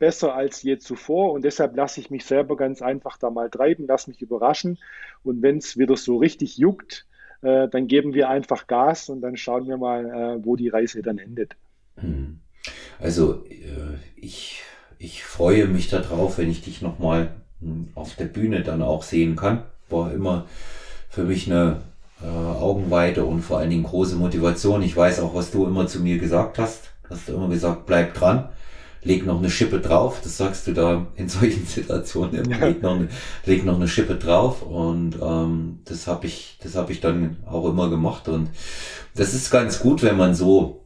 besser 0.00 0.34
als 0.34 0.62
je 0.62 0.78
zuvor. 0.78 1.32
Und 1.32 1.44
deshalb 1.44 1.76
lasse 1.76 2.00
ich 2.00 2.10
mich 2.10 2.24
selber 2.24 2.56
ganz 2.56 2.82
einfach 2.82 3.16
da 3.18 3.30
mal 3.30 3.48
treiben, 3.48 3.86
lasse 3.86 4.10
mich 4.10 4.20
überraschen. 4.20 4.78
Und 5.22 5.42
wenn 5.42 5.58
es 5.58 5.76
wieder 5.76 5.96
so 5.96 6.16
richtig 6.16 6.58
juckt, 6.58 7.06
äh, 7.42 7.68
dann 7.68 7.86
geben 7.86 8.12
wir 8.14 8.28
einfach 8.28 8.66
Gas 8.66 9.08
und 9.08 9.20
dann 9.20 9.36
schauen 9.36 9.68
wir 9.68 9.76
mal, 9.76 10.06
äh, 10.06 10.44
wo 10.44 10.56
die 10.56 10.68
Reise 10.68 11.02
dann 11.02 11.18
endet. 11.18 11.54
Hm. 11.96 12.40
Also 12.98 13.44
äh, 13.48 13.96
ich, 14.16 14.62
ich 14.98 15.22
freue 15.22 15.66
mich 15.68 15.88
darauf, 15.88 16.38
wenn 16.38 16.50
ich 16.50 16.62
dich 16.62 16.82
nochmal 16.82 17.30
hm, 17.60 17.90
auf 17.94 18.16
der 18.16 18.26
Bühne 18.26 18.62
dann 18.62 18.82
auch 18.82 19.04
sehen 19.04 19.36
kann. 19.36 19.62
War 19.88 20.12
immer 20.12 20.46
für 21.08 21.24
mich 21.24 21.46
eine 21.46 21.82
äh, 22.22 22.26
Augenweite 22.26 23.24
und 23.24 23.42
vor 23.42 23.58
allen 23.58 23.70
Dingen 23.70 23.84
große 23.84 24.16
Motivation. 24.16 24.82
Ich 24.82 24.96
weiß 24.96 25.20
auch, 25.20 25.34
was 25.34 25.52
du 25.52 25.66
immer 25.66 25.86
zu 25.86 26.00
mir 26.00 26.18
gesagt 26.18 26.58
hast 26.58 26.90
hast 27.10 27.28
du 27.28 27.34
immer 27.34 27.48
gesagt, 27.48 27.86
bleib 27.86 28.14
dran, 28.14 28.48
leg 29.02 29.26
noch 29.26 29.38
eine 29.38 29.50
Schippe 29.50 29.80
drauf. 29.80 30.20
Das 30.22 30.36
sagst 30.36 30.66
du 30.66 30.72
da 30.72 31.06
in 31.14 31.28
solchen 31.28 31.66
Situationen 31.66 32.44
immer, 32.44 32.66
leg 32.66 32.82
noch 32.82 32.96
eine, 32.96 33.08
leg 33.44 33.64
noch 33.64 33.76
eine 33.76 33.88
Schippe 33.88 34.16
drauf. 34.16 34.62
Und 34.62 35.16
ähm, 35.22 35.80
das 35.84 36.06
habe 36.06 36.26
ich, 36.26 36.58
das 36.62 36.74
habe 36.74 36.92
ich 36.92 37.00
dann 37.00 37.38
auch 37.46 37.68
immer 37.68 37.90
gemacht. 37.90 38.28
Und 38.28 38.50
das 39.14 39.34
ist 39.34 39.50
ganz 39.50 39.80
gut, 39.80 40.02
wenn 40.02 40.16
man 40.16 40.34
so 40.34 40.84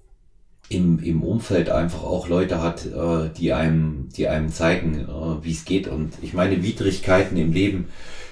im, 0.68 0.98
im 1.00 1.22
Umfeld 1.22 1.70
einfach 1.70 2.04
auch 2.04 2.28
Leute 2.28 2.62
hat, 2.62 2.86
äh, 2.86 3.30
die 3.36 3.52
einem, 3.52 4.08
die 4.16 4.28
einem 4.28 4.50
zeigen, 4.50 5.00
äh, 5.00 5.44
wie 5.44 5.52
es 5.52 5.64
geht. 5.64 5.88
Und 5.88 6.14
ich 6.22 6.32
meine, 6.32 6.62
Widrigkeiten 6.62 7.36
im 7.36 7.52
Leben, 7.52 7.88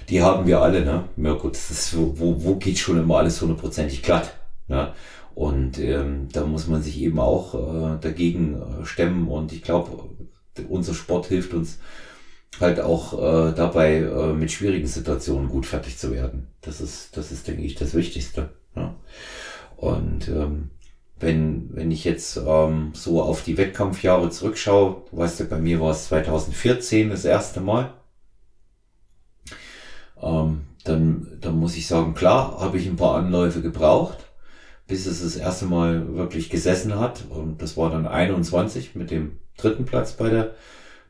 die 0.09 0.22
haben 0.22 0.47
wir 0.47 0.61
alle, 0.61 0.85
ne? 0.85 1.05
Ja 1.16 1.35
gut, 1.35 1.55
das 1.55 1.70
ist, 1.70 1.97
wo, 1.97 2.14
wo 2.18 2.57
geht 2.57 2.78
schon 2.78 2.99
immer 2.99 3.18
alles 3.18 3.41
hundertprozentig 3.41 4.03
glatt. 4.03 4.35
Ne? 4.68 4.93
Und 5.35 5.78
ähm, 5.78 6.28
da 6.33 6.45
muss 6.45 6.66
man 6.68 6.83
sich 6.83 7.01
eben 7.01 7.18
auch 7.18 7.55
äh, 7.55 7.99
dagegen 8.01 8.61
äh, 8.61 8.85
stemmen. 8.85 9.28
Und 9.28 9.53
ich 9.53 9.62
glaube, 9.62 10.09
unser 10.68 10.95
Sport 10.95 11.26
hilft 11.26 11.55
uns 11.55 11.78
halt 12.61 12.80
auch 12.80 13.14
äh, 13.14 13.53
dabei, 13.55 13.97
äh, 13.97 14.33
mit 14.35 14.51
schwierigen 14.51 14.87
Situationen 14.87 15.49
gut 15.49 15.64
fertig 15.64 15.97
zu 15.97 16.12
werden. 16.12 16.49
Das 16.61 16.80
ist, 16.80 17.16
das 17.16 17.33
ist, 17.33 17.49
denke 17.49 17.62
ich, 17.62 17.74
das 17.74 17.95
Wichtigste. 17.95 18.51
Ja. 18.76 18.95
Und 19.76 20.28
ähm, 20.28 20.70
wenn, 21.18 21.70
wenn 21.74 21.91
ich 21.91 22.05
jetzt 22.05 22.37
ähm, 22.37 22.93
so 22.95 23.22
auf 23.22 23.43
die 23.43 23.57
Wettkampfjahre 23.57 24.28
zurückschaue, 24.28 25.05
du 25.11 25.16
weißt 25.16 25.41
ja, 25.41 25.47
bei 25.47 25.59
mir 25.59 25.80
war 25.80 25.93
es 25.93 26.09
2014 26.09 27.09
das 27.09 27.24
erste 27.24 27.61
Mal. 27.61 27.95
Ähm, 30.20 30.62
dann, 30.85 31.39
dann 31.41 31.59
muss 31.59 31.76
ich 31.76 31.87
sagen, 31.87 32.14
klar, 32.14 32.59
habe 32.61 32.76
ich 32.76 32.87
ein 32.87 32.97
paar 32.97 33.16
Anläufe 33.16 33.62
gebraucht 33.62 34.18
bis 34.93 35.07
es 35.07 35.22
das 35.22 35.36
erste 35.36 35.64
Mal 35.64 36.14
wirklich 36.16 36.51
gesessen 36.51 37.01
hat. 37.01 37.24
Und 37.30 37.62
das 37.62 37.78
war 37.78 37.88
dann 37.88 38.07
21 38.07 38.95
mit 38.95 39.11
dem 39.11 39.38
dritten 39.57 39.86
Platz 39.86 40.12
bei 40.12 40.28
der 40.28 40.55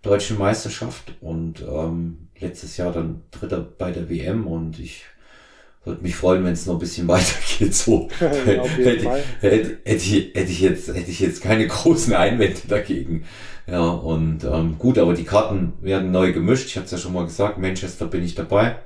deutschen 0.02 0.38
Meisterschaft 0.38 1.14
und 1.20 1.62
ähm, 1.62 2.28
letztes 2.38 2.76
Jahr 2.76 2.92
dann 2.92 3.22
dritter 3.32 3.58
bei 3.60 3.90
der 3.90 4.08
WM 4.08 4.46
und 4.46 4.78
ich 4.78 5.02
würde 5.84 6.00
mich 6.00 6.14
freuen, 6.14 6.44
wenn 6.44 6.52
es 6.52 6.64
noch 6.66 6.74
ein 6.74 6.78
bisschen 6.78 7.08
weitergeht. 7.08 7.74
So 7.74 8.08
hätte, 8.20 8.62
hätte, 9.40 9.78
hätte, 9.84 9.96
ich, 9.96 10.32
hätte 10.32 10.52
ich 10.52 10.60
jetzt 10.60 10.86
hätte 10.86 11.10
ich 11.10 11.18
jetzt 11.18 11.42
keine 11.42 11.66
großen 11.66 12.14
Einwände 12.14 12.60
dagegen. 12.68 13.24
Ja 13.66 13.80
und 13.80 14.44
ähm, 14.44 14.78
gut, 14.78 14.96
aber 14.96 15.14
die 15.14 15.24
Karten 15.24 15.72
werden 15.80 16.12
neu 16.12 16.32
gemischt. 16.32 16.66
Ich 16.66 16.76
habe 16.76 16.84
es 16.84 16.92
ja 16.92 16.98
schon 16.98 17.14
mal 17.14 17.24
gesagt, 17.24 17.58
Manchester 17.58 18.06
bin 18.06 18.22
ich 18.22 18.36
dabei 18.36 18.76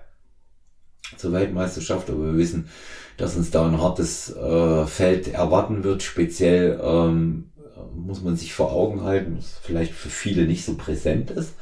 zur 1.18 1.32
Weltmeisterschaft, 1.32 2.08
aber 2.08 2.24
wir 2.24 2.38
wissen, 2.38 2.68
dass 3.16 3.36
uns 3.36 3.50
da 3.50 3.66
ein 3.66 3.80
hartes 3.80 4.34
äh, 4.34 4.86
Feld 4.86 5.28
erwarten 5.28 5.84
wird, 5.84 6.02
speziell 6.02 6.80
ähm, 6.82 7.50
muss 7.94 8.22
man 8.22 8.36
sich 8.36 8.52
vor 8.52 8.72
Augen 8.72 9.04
halten, 9.04 9.36
was 9.38 9.58
vielleicht 9.62 9.92
für 9.92 10.10
viele 10.10 10.46
nicht 10.46 10.64
so 10.64 10.74
präsent 10.74 11.30
ist. 11.30 11.54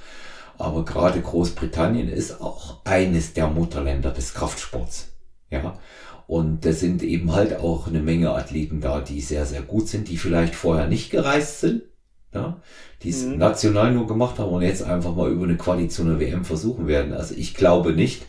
Aber 0.58 0.84
gerade 0.84 1.20
Großbritannien 1.20 2.08
ist 2.08 2.40
auch 2.40 2.84
eines 2.84 3.32
der 3.32 3.48
Mutterländer 3.48 4.10
des 4.10 4.34
Kraftsports. 4.34 5.08
Ja. 5.50 5.78
Und 6.26 6.64
da 6.64 6.72
sind 6.72 7.02
eben 7.02 7.32
halt 7.32 7.58
auch 7.58 7.86
eine 7.86 8.00
Menge 8.00 8.30
Athleten 8.32 8.80
da, 8.80 9.00
die 9.00 9.20
sehr, 9.20 9.46
sehr 9.46 9.62
gut 9.62 9.88
sind, 9.88 10.08
die 10.08 10.16
vielleicht 10.16 10.54
vorher 10.54 10.86
nicht 10.86 11.10
gereist 11.10 11.60
sind, 11.60 11.82
ja, 12.32 12.60
die 13.02 13.10
es 13.10 13.24
mhm. 13.24 13.36
national 13.36 13.92
nur 13.92 14.06
gemacht 14.06 14.38
haben 14.38 14.50
und 14.50 14.62
jetzt 14.62 14.82
einfach 14.82 15.14
mal 15.14 15.30
über 15.30 15.44
eine 15.44 15.56
Quali 15.56 15.88
zu 15.88 16.02
einer 16.02 16.18
WM 16.18 16.44
versuchen 16.44 16.86
werden. 16.86 17.12
Also 17.12 17.34
ich 17.34 17.54
glaube 17.54 17.92
nicht, 17.92 18.22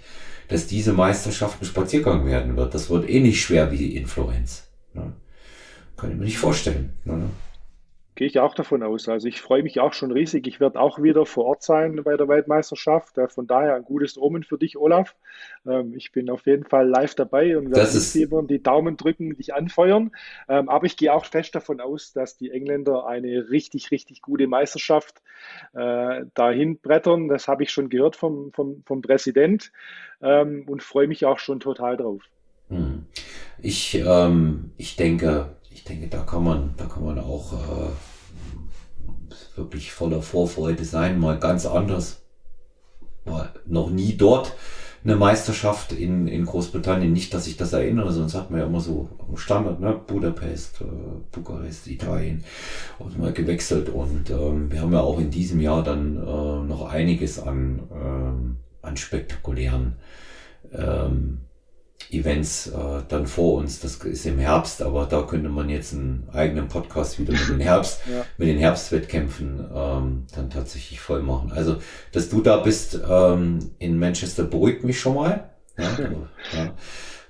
dass 0.47 0.67
diese 0.67 0.93
Meisterschaft 0.93 1.61
ein 1.61 1.65
Spaziergang 1.65 2.25
werden 2.25 2.55
wird. 2.55 2.73
Das 2.73 2.89
wird 2.89 3.09
eh 3.09 3.19
nicht 3.19 3.41
schwer 3.41 3.71
wie 3.71 3.95
Influenz. 3.95 4.67
Ne? 4.93 5.13
Kann 5.97 6.11
ich 6.11 6.17
mir 6.17 6.25
nicht 6.25 6.37
vorstellen. 6.37 6.93
Ne? 7.03 7.29
Gehe 8.16 8.28
ich 8.28 8.39
auch 8.39 8.55
davon 8.55 8.82
aus. 8.82 9.09
Also 9.09 9.28
ich 9.28 9.41
freue 9.41 9.61
mich 9.61 9.82
auch 9.82 9.91
schon 9.91 10.11
riesig. 10.11 10.47
Ich 10.47 10.61
werde 10.61 10.80
auch 10.80 11.03
wieder 11.03 11.26
vor 11.26 11.45
Ort 11.45 11.63
sein 11.63 12.01
bei 12.03 12.16
der 12.16 12.30
Weltmeisterschaft. 12.30 13.16
Von 13.28 13.45
daher 13.45 13.76
ein 13.76 13.84
gutes 13.84 14.18
Omen 14.18 14.43
für 14.43 14.57
dich, 14.57 14.78
Olaf. 14.78 15.16
Ähm, 15.68 15.93
ich 15.95 16.13
bin 16.13 16.30
auf 16.30 16.45
jeden 16.45 16.63
Fall 16.63 16.88
live 16.88 17.16
dabei 17.16 17.57
und 17.57 17.76
werde 17.76 17.91
dir 17.91 18.43
die 18.43 18.63
Daumen 18.63 18.95
drücken, 18.95 19.36
dich 19.36 19.53
anfeuern. 19.53 20.11
Ähm, 20.47 20.70
aber 20.70 20.86
ich 20.86 20.95
gehe 20.95 21.13
auch 21.13 21.26
fest 21.26 21.55
davon 21.55 21.82
aus, 21.82 22.13
dass 22.13 22.38
die 22.38 22.51
Engländer 22.51 23.05
eine 23.05 23.49
richtig, 23.49 23.91
richtig 23.91 24.22
gute 24.22 24.47
Meisterschaft 24.47 25.22
äh, 25.74 26.24
dahin 26.34 26.80
brettern. 26.80 27.28
Das 27.28 27.49
habe 27.49 27.63
ich 27.63 27.72
schon 27.72 27.89
gehört 27.89 28.16
vom, 28.16 28.53
vom, 28.53 28.82
vom 28.86 29.01
Präsident 29.01 29.74
ähm, 30.22 30.63
und 30.68 30.82
freue 30.82 31.07
mich 31.07 31.26
auch 31.26 31.39
schon 31.39 31.59
total 31.59 31.97
drauf. 31.97 32.24
Hm. 32.70 33.05
Ich, 33.61 33.95
ähm, 33.95 34.72
ich 34.78 34.95
denke, 34.95 35.55
ich 35.76 35.84
denke, 35.84 36.07
da 36.07 36.21
kann 36.21 36.45
man, 36.45 36.73
da 36.78 36.86
kann 36.86 37.03
man 37.03 37.19
auch 37.19 37.51
äh, 37.51 37.89
wirklich 39.57 39.91
voller 39.91 40.21
Vorfreude 40.21 40.86
sein, 40.86 41.19
mal 41.19 41.38
ganz 41.38 41.65
anders. 41.65 42.21
War 43.26 43.49
noch 43.65 43.89
nie 43.89 44.15
dort 44.15 44.53
eine 45.03 45.17
Meisterschaft 45.17 45.91
in, 45.91 46.30
in 46.30 46.45
Großbritannien, 46.45 47.11
nicht, 47.11 47.34
dass 47.34 47.45
ich 47.45 47.57
das 47.57 47.73
erinnere, 47.73 48.13
sonst 48.13 48.36
hat 48.36 48.51
man 48.51 48.61
ja 48.61 48.67
immer 48.67 48.80
so 48.80 49.09
Standard, 49.36 49.82
ne? 49.82 49.99
Budapest, 50.07 50.80
äh, 50.80 50.86
Bukarest, 51.34 51.88
Italien 51.88 52.45
und 52.97 53.19
mal 53.19 53.34
gewechselt 53.34 53.89
und 53.89 54.30
ähm, 54.30 54.71
wir 54.71 54.80
haben 54.80 54.93
ja 54.93 55.01
auch 55.01 55.19
in 55.19 55.30
diesem 55.30 55.59
Jahr 55.59 55.84
dann 55.84 56.15
äh, 56.15 56.67
noch 56.67 56.89
einiges 56.89 57.38
an, 57.38 57.82
ähm, 57.93 58.57
an 58.82 58.95
spektakulären 58.95 59.97
ähm, 60.71 61.44
Events 62.11 62.67
äh, 62.67 63.01
dann 63.07 63.27
vor 63.27 63.55
uns. 63.55 63.79
Das 63.79 63.95
ist 63.95 64.25
im 64.25 64.39
Herbst, 64.39 64.81
aber 64.81 65.05
da 65.05 65.23
könnte 65.23 65.49
man 65.49 65.69
jetzt 65.69 65.93
einen 65.93 66.27
eigenen 66.31 66.67
Podcast 66.67 67.19
wieder 67.19 67.33
mit 67.33 67.49
den 67.49 67.59
Herbst, 67.61 68.01
ja. 68.11 68.25
mit 68.37 68.47
den 68.47 68.57
Herbstwettkämpfen 68.57 69.65
ähm, 69.73 70.23
dann 70.35 70.49
tatsächlich 70.49 70.99
voll 70.99 71.21
machen. 71.21 71.51
Also, 71.51 71.77
dass 72.11 72.29
du 72.29 72.41
da 72.41 72.57
bist 72.57 72.99
ähm, 73.09 73.71
in 73.79 73.97
Manchester 73.97 74.43
beruhigt 74.43 74.83
mich 74.83 74.99
schon 74.99 75.15
mal. 75.15 75.49
Ja, 75.77 75.97
ja. 76.53 76.73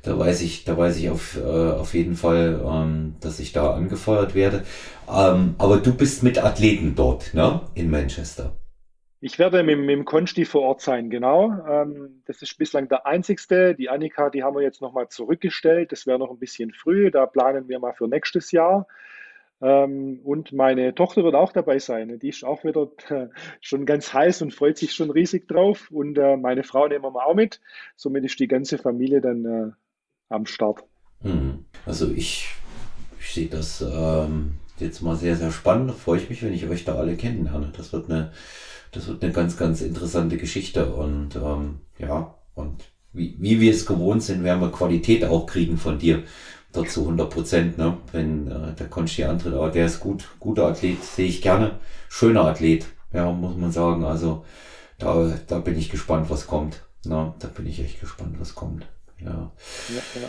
Da 0.03 0.19
weiß 0.19 0.41
ich, 0.41 0.65
da 0.65 0.77
weiß 0.77 0.97
ich 0.97 1.09
auf, 1.09 1.35
äh, 1.35 1.41
auf 1.41 1.95
jeden 1.95 2.15
Fall, 2.15 2.61
ähm, 2.63 3.15
dass 3.21 3.39
ich 3.39 3.53
da 3.53 3.73
angefeuert 3.73 4.35
werde. 4.35 4.63
Ähm, 5.11 5.55
aber 5.57 5.77
du 5.77 5.95
bist 5.95 6.21
mit 6.21 6.43
Athleten 6.43 6.93
dort, 6.95 7.33
ne? 7.33 7.61
In 7.73 7.89
Manchester. 7.89 8.55
Ich 9.25 9.39
werde 9.39 9.63
mit, 9.63 9.79
mit 9.79 9.89
dem 9.89 10.05
Konsti 10.05 10.45
vor 10.45 10.61
Ort 10.61 10.81
sein, 10.81 11.09
genau. 11.09 11.51
Ähm, 11.67 12.21
das 12.27 12.43
ist 12.43 12.59
bislang 12.59 12.89
der 12.89 13.07
einzigste. 13.07 13.73
Die 13.73 13.89
Annika, 13.89 14.29
die 14.29 14.43
haben 14.43 14.55
wir 14.55 14.61
jetzt 14.61 14.81
nochmal 14.83 15.09
zurückgestellt. 15.09 15.91
Das 15.91 16.05
wäre 16.05 16.19
noch 16.19 16.29
ein 16.29 16.37
bisschen 16.37 16.71
früh. 16.71 17.09
Da 17.09 17.25
planen 17.25 17.67
wir 17.67 17.79
mal 17.79 17.93
für 17.93 18.07
nächstes 18.07 18.51
Jahr. 18.51 18.85
Ähm, 19.63 20.19
und 20.23 20.53
meine 20.53 20.93
Tochter 20.93 21.23
wird 21.23 21.33
auch 21.33 21.51
dabei 21.51 21.79
sein. 21.79 22.19
Die 22.19 22.29
ist 22.29 22.45
auch 22.45 22.63
wieder 22.63 22.91
schon 23.61 23.87
ganz 23.87 24.13
heiß 24.13 24.43
und 24.43 24.53
freut 24.53 24.77
sich 24.77 24.93
schon 24.93 25.09
riesig 25.09 25.47
drauf. 25.47 25.89
Und 25.89 26.19
äh, 26.19 26.37
meine 26.37 26.61
Frau 26.61 26.87
nehmen 26.87 27.05
wir 27.05 27.25
auch 27.25 27.33
mit. 27.33 27.61
Somit 27.95 28.25
ist 28.25 28.39
die 28.39 28.47
ganze 28.47 28.77
Familie 28.77 29.21
dann 29.21 29.45
äh, 29.45 29.71
am 30.29 30.45
Start. 30.45 30.83
Hm. 31.23 31.65
Also 31.87 32.11
ich, 32.11 32.49
ich 33.19 33.33
sehe 33.33 33.47
das 33.47 33.81
ähm, 33.81 34.57
jetzt 34.77 35.01
mal 35.01 35.15
sehr, 35.15 35.35
sehr 35.35 35.49
spannend. 35.49 35.89
Da 35.89 35.93
freue 35.95 36.19
ich 36.19 36.29
mich, 36.29 36.43
wenn 36.43 36.53
ich 36.53 36.67
euch 36.67 36.85
da 36.85 36.93
alle 36.93 37.15
kennenlerne. 37.15 37.73
Das 37.75 37.91
wird 37.91 38.11
eine 38.11 38.31
das 38.95 39.07
wird 39.07 39.23
eine 39.23 39.33
ganz, 39.33 39.57
ganz 39.57 39.81
interessante 39.81 40.37
Geschichte 40.37 40.93
und 40.93 41.35
ähm, 41.35 41.79
ja, 41.99 42.33
und 42.53 42.85
wie, 43.11 43.35
wie 43.39 43.59
wir 43.59 43.71
es 43.71 43.85
gewohnt 43.85 44.23
sind, 44.23 44.43
werden 44.43 44.61
wir 44.61 44.71
Qualität 44.71 45.25
auch 45.25 45.45
kriegen 45.45 45.77
von 45.77 45.99
dir. 45.99 46.23
Dort 46.73 46.89
zu 46.89 47.01
100 47.01 47.29
Prozent, 47.29 47.77
ne? 47.77 47.97
Wenn 48.11 48.51
äh, 48.51 48.73
der 48.77 48.87
Konsti 48.87 49.23
antritt, 49.23 49.53
aber 49.53 49.69
der 49.69 49.85
ist 49.85 50.01
gut, 50.01 50.27
guter 50.39 50.65
Athlet, 50.67 51.03
sehe 51.03 51.27
ich 51.27 51.41
gerne. 51.41 51.79
Schöner 52.09 52.45
Athlet, 52.45 52.85
ja, 53.13 53.31
muss 53.31 53.55
man 53.55 53.71
sagen. 53.71 54.03
Also 54.03 54.43
da, 54.97 55.33
da 55.47 55.59
bin 55.59 55.77
ich 55.77 55.89
gespannt, 55.89 56.29
was 56.29 56.47
kommt. 56.47 56.81
Na, 57.05 57.35
da 57.39 57.47
bin 57.47 57.67
ich 57.67 57.79
echt 57.79 58.01
gespannt, 58.01 58.35
was 58.39 58.55
kommt. 58.55 58.85
Ja. 59.19 59.51
Ja, 59.89 60.21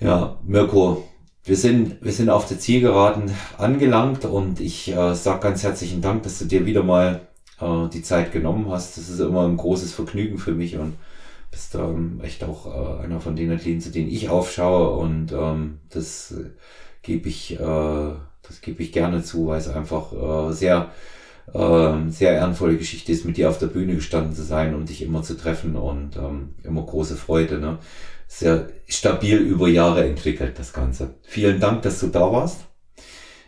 ja. 0.00 0.06
ja 0.06 0.38
Mirko, 0.44 1.06
wir 1.44 1.56
sind, 1.56 2.02
wir 2.02 2.12
sind 2.12 2.30
auf 2.30 2.46
der 2.48 2.58
Zielgeraden 2.58 3.30
angelangt 3.58 4.24
und 4.24 4.60
ich 4.60 4.94
äh, 4.94 5.14
sag 5.14 5.42
ganz 5.42 5.62
herzlichen 5.62 6.00
Dank, 6.00 6.22
dass 6.22 6.38
du 6.38 6.46
dir 6.46 6.64
wieder 6.64 6.82
mal 6.82 7.26
äh, 7.62 7.88
die 7.88 8.02
Zeit 8.02 8.32
genommen 8.32 8.70
hast. 8.70 8.96
Das 8.96 9.08
ist 9.08 9.20
immer 9.20 9.46
ein 9.46 9.56
großes 9.56 9.92
Vergnügen 9.92 10.38
für 10.38 10.52
mich 10.52 10.76
und 10.76 10.94
bist 11.50 11.74
ähm, 11.74 12.20
echt 12.22 12.44
auch 12.44 12.66
äh, 12.66 13.04
einer 13.04 13.20
von 13.20 13.36
den 13.36 13.52
Athleten, 13.52 13.80
zu 13.80 13.90
denen 13.90 14.10
ich 14.10 14.28
aufschaue 14.28 14.96
und 14.98 15.32
ähm, 15.32 15.78
das 15.90 16.34
gebe 17.02 17.28
ich, 17.28 17.54
äh, 17.54 17.58
das 17.60 18.60
gebe 18.62 18.82
ich 18.82 18.92
gerne 18.92 19.22
zu, 19.22 19.46
weil 19.46 19.58
es 19.58 19.68
einfach 19.68 20.12
äh, 20.12 20.52
sehr 20.52 20.90
äh, 21.52 22.08
sehr 22.08 22.32
ehrenvolle 22.32 22.76
Geschichte 22.76 23.12
ist, 23.12 23.24
mit 23.24 23.36
dir 23.36 23.48
auf 23.48 23.58
der 23.58 23.66
Bühne 23.66 23.94
gestanden 23.94 24.34
zu 24.34 24.42
sein 24.42 24.74
und 24.74 24.88
dich 24.88 25.02
immer 25.02 25.22
zu 25.22 25.36
treffen 25.36 25.76
und 25.76 26.16
ähm, 26.16 26.54
immer 26.62 26.82
große 26.82 27.16
Freude. 27.16 27.58
Ne? 27.58 27.78
Sehr 28.28 28.68
stabil 28.88 29.36
über 29.38 29.68
Jahre 29.68 30.04
entwickelt, 30.04 30.58
das 30.58 30.72
Ganze. 30.72 31.14
Vielen 31.22 31.60
Dank, 31.60 31.82
dass 31.82 32.00
du 32.00 32.06
da 32.08 32.32
warst. 32.32 32.60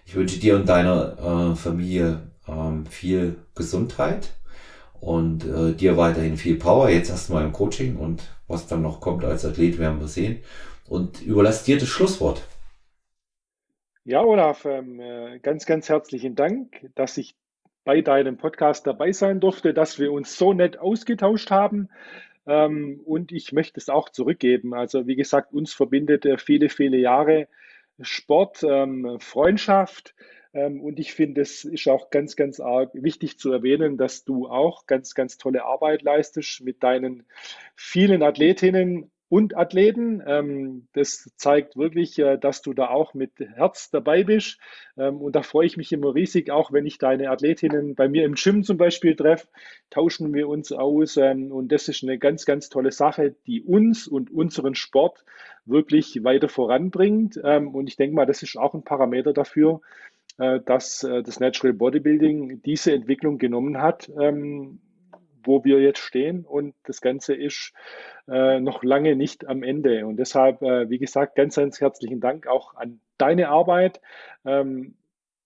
Ich 0.04 0.14
wünsche 0.14 0.38
dir 0.38 0.56
und 0.56 0.68
deiner 0.68 1.52
äh, 1.52 1.56
Familie 1.56 2.33
ähm, 2.48 2.86
viel 2.86 3.36
Gesundheit 3.54 4.32
und 5.00 5.44
äh, 5.44 5.72
dir 5.74 5.96
weiterhin 5.96 6.36
viel 6.36 6.56
Power. 6.56 6.88
Jetzt 6.88 7.10
erstmal 7.10 7.44
im 7.44 7.52
Coaching 7.52 7.96
und 7.96 8.28
was 8.48 8.66
dann 8.66 8.82
noch 8.82 9.00
kommt 9.00 9.24
als 9.24 9.44
Athlet 9.44 9.78
werden 9.78 10.00
wir 10.00 10.08
sehen. 10.08 10.42
Und 10.88 11.22
überlass 11.22 11.64
dir 11.64 11.78
das 11.78 11.88
Schlusswort. 11.88 12.42
Ja, 14.04 14.22
Olaf, 14.22 14.66
ähm, 14.66 15.00
äh, 15.00 15.38
ganz, 15.38 15.64
ganz 15.64 15.88
herzlichen 15.88 16.34
Dank, 16.34 16.90
dass 16.94 17.16
ich 17.16 17.34
bei 17.84 18.02
deinem 18.02 18.36
Podcast 18.36 18.86
dabei 18.86 19.12
sein 19.12 19.40
durfte, 19.40 19.72
dass 19.72 19.98
wir 19.98 20.12
uns 20.12 20.36
so 20.36 20.52
nett 20.52 20.78
ausgetauscht 20.78 21.50
haben. 21.50 21.88
Ähm, 22.46 23.00
und 23.04 23.32
ich 23.32 23.52
möchte 23.52 23.80
es 23.80 23.88
auch 23.88 24.10
zurückgeben. 24.10 24.74
Also, 24.74 25.06
wie 25.06 25.16
gesagt, 25.16 25.54
uns 25.54 25.72
verbindet 25.72 26.26
viele, 26.40 26.68
viele 26.68 26.98
Jahre 26.98 27.48
Sport, 28.00 28.62
ähm, 28.62 29.18
Freundschaft. 29.20 30.14
Ähm, 30.54 30.80
und 30.80 30.98
ich 30.98 31.12
finde, 31.12 31.42
es 31.42 31.64
ist 31.64 31.88
auch 31.88 32.10
ganz, 32.10 32.36
ganz 32.36 32.60
arg 32.60 32.90
wichtig 32.94 33.38
zu 33.38 33.52
erwähnen, 33.52 33.96
dass 33.98 34.24
du 34.24 34.48
auch 34.48 34.86
ganz, 34.86 35.14
ganz 35.14 35.36
tolle 35.36 35.64
Arbeit 35.64 36.02
leistest 36.02 36.62
mit 36.62 36.82
deinen 36.82 37.24
vielen 37.74 38.22
Athletinnen 38.22 39.10
und 39.28 39.56
Athleten. 39.56 40.22
Ähm, 40.24 40.86
das 40.92 41.32
zeigt 41.36 41.76
wirklich, 41.76 42.18
äh, 42.20 42.38
dass 42.38 42.62
du 42.62 42.72
da 42.72 42.90
auch 42.90 43.14
mit 43.14 43.32
Herz 43.40 43.90
dabei 43.90 44.22
bist. 44.22 44.60
Ähm, 44.96 45.16
und 45.20 45.34
da 45.34 45.42
freue 45.42 45.66
ich 45.66 45.76
mich 45.76 45.90
immer 45.92 46.14
riesig, 46.14 46.52
auch 46.52 46.72
wenn 46.72 46.86
ich 46.86 46.98
deine 46.98 47.30
Athletinnen 47.30 47.96
bei 47.96 48.08
mir 48.08 48.24
im 48.24 48.34
Gym 48.34 48.62
zum 48.62 48.76
Beispiel 48.76 49.16
treffe, 49.16 49.48
tauschen 49.90 50.32
wir 50.34 50.48
uns 50.48 50.70
aus. 50.70 51.16
Und 51.16 51.72
das 51.72 51.88
ist 51.88 52.04
eine 52.04 52.18
ganz, 52.18 52.44
ganz 52.44 52.68
tolle 52.68 52.92
Sache, 52.92 53.34
die 53.46 53.62
uns 53.62 54.06
und 54.06 54.30
unseren 54.30 54.76
Sport 54.76 55.24
wirklich 55.64 56.22
weiter 56.22 56.48
voranbringt. 56.48 57.36
Und 57.36 57.88
ich 57.88 57.96
denke 57.96 58.14
mal, 58.14 58.26
das 58.26 58.42
ist 58.42 58.56
auch 58.56 58.74
ein 58.74 58.84
Parameter 58.84 59.32
dafür, 59.32 59.80
dass 60.36 61.02
äh, 61.04 61.22
das 61.22 61.40
Natural 61.40 61.72
Bodybuilding 61.72 62.62
diese 62.62 62.92
Entwicklung 62.92 63.38
genommen 63.38 63.80
hat, 63.80 64.10
ähm, 64.20 64.80
wo 65.44 65.64
wir 65.64 65.80
jetzt 65.80 66.00
stehen. 66.00 66.44
Und 66.44 66.74
das 66.84 67.00
Ganze 67.00 67.34
ist 67.34 67.72
äh, 68.28 68.60
noch 68.60 68.82
lange 68.82 69.14
nicht 69.16 69.46
am 69.46 69.62
Ende. 69.62 70.06
Und 70.06 70.16
deshalb, 70.16 70.62
wie 70.62 70.98
gesagt, 70.98 71.36
ganz, 71.36 71.56
ganz 71.56 71.80
herzlichen 71.80 72.20
Dank 72.20 72.46
auch 72.46 72.74
an 72.74 73.00
deine 73.18 73.48
Arbeit. 73.50 74.00
Ähm, 74.44 74.94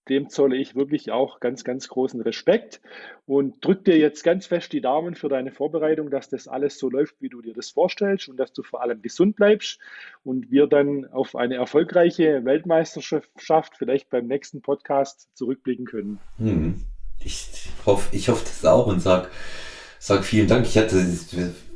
dem 0.09 0.29
zolle 0.31 0.57
ich 0.57 0.75
wirklich 0.75 1.11
auch 1.11 1.41
ganz, 1.41 1.65
ganz 1.65 1.89
großen 1.89 2.21
Respekt 2.21 2.81
und 3.27 3.65
drück 3.65 3.85
dir 3.85 3.99
jetzt 3.99 4.25
ganz 4.25 4.47
fest 4.47 4.73
die 4.73 4.81
Daumen 4.81 5.15
für 5.15 5.29
deine 5.29 5.53
Vorbereitung, 5.53 6.11
dass 6.11 6.29
das 6.29 6.49
alles 6.49 6.79
so 6.79 6.89
läuft, 6.89 7.17
wie 7.21 7.29
du 7.29 7.43
dir 7.43 7.55
das 7.55 7.71
vorstellst 7.71 8.29
und 8.29 8.37
dass 8.37 8.53
du 8.53 8.63
vor 8.63 8.83
allem 8.83 9.03
gesund 9.03 9.37
bleibst 9.37 9.79
und 10.25 10.51
wir 10.51 10.67
dann 10.67 11.07
auf 11.13 11.37
eine 11.37 11.57
erfolgreiche 11.57 12.45
Weltmeisterschaft 12.45 13.77
vielleicht 13.77 14.11
beim 14.11 14.27
nächsten 14.27 14.63
Podcast 14.63 15.29
zurückblicken 15.35 15.87
können. 15.87 16.19
Hm. 16.39 16.83
Ich 17.25 17.69
hoffe, 17.85 18.15
ich 18.17 18.29
hoffe 18.29 18.45
das 18.45 18.65
auch 18.65 18.87
und 18.87 19.01
sag, 19.01 19.31
sag 19.99 20.25
vielen 20.25 20.47
Dank. 20.47 20.67
Ich 20.67 20.79
hatte, 20.79 21.05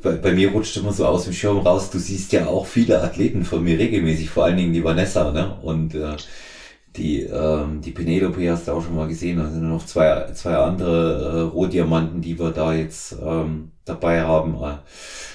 bei, 0.01 0.13
bei, 0.13 0.31
mir 0.31 0.51
rutscht 0.51 0.77
immer 0.77 0.93
so 0.93 1.05
aus 1.05 1.25
dem 1.25 1.33
Schirm 1.33 1.59
raus, 1.59 1.91
du 1.91 1.99
siehst 1.99 2.31
ja 2.31 2.47
auch 2.47 2.65
viele 2.65 3.01
Athleten 3.01 3.43
von 3.43 3.63
mir 3.63 3.77
regelmäßig, 3.77 4.29
vor 4.29 4.45
allen 4.45 4.57
Dingen 4.57 4.73
die 4.73 4.83
Vanessa, 4.83 5.31
ne? 5.31 5.57
Und 5.61 5.95
äh, 5.95 6.15
die, 6.95 7.23
ähm, 7.23 7.81
die 7.81 7.91
Penelope 7.91 8.51
hast 8.51 8.67
du 8.67 8.73
auch 8.73 8.83
schon 8.83 8.95
mal 8.95 9.07
gesehen. 9.07 9.37
Da 9.37 9.49
sind 9.49 9.67
noch 9.67 9.85
zwei, 9.85 10.31
zwei 10.33 10.55
andere 10.55 11.39
äh, 11.39 11.41
Rohdiamanten, 11.41 12.21
die 12.21 12.37
wir 12.37 12.51
da 12.51 12.73
jetzt 12.73 13.15
ähm, 13.23 13.71
dabei 13.85 14.21
haben. 14.21 14.55
Äh, 14.63 14.77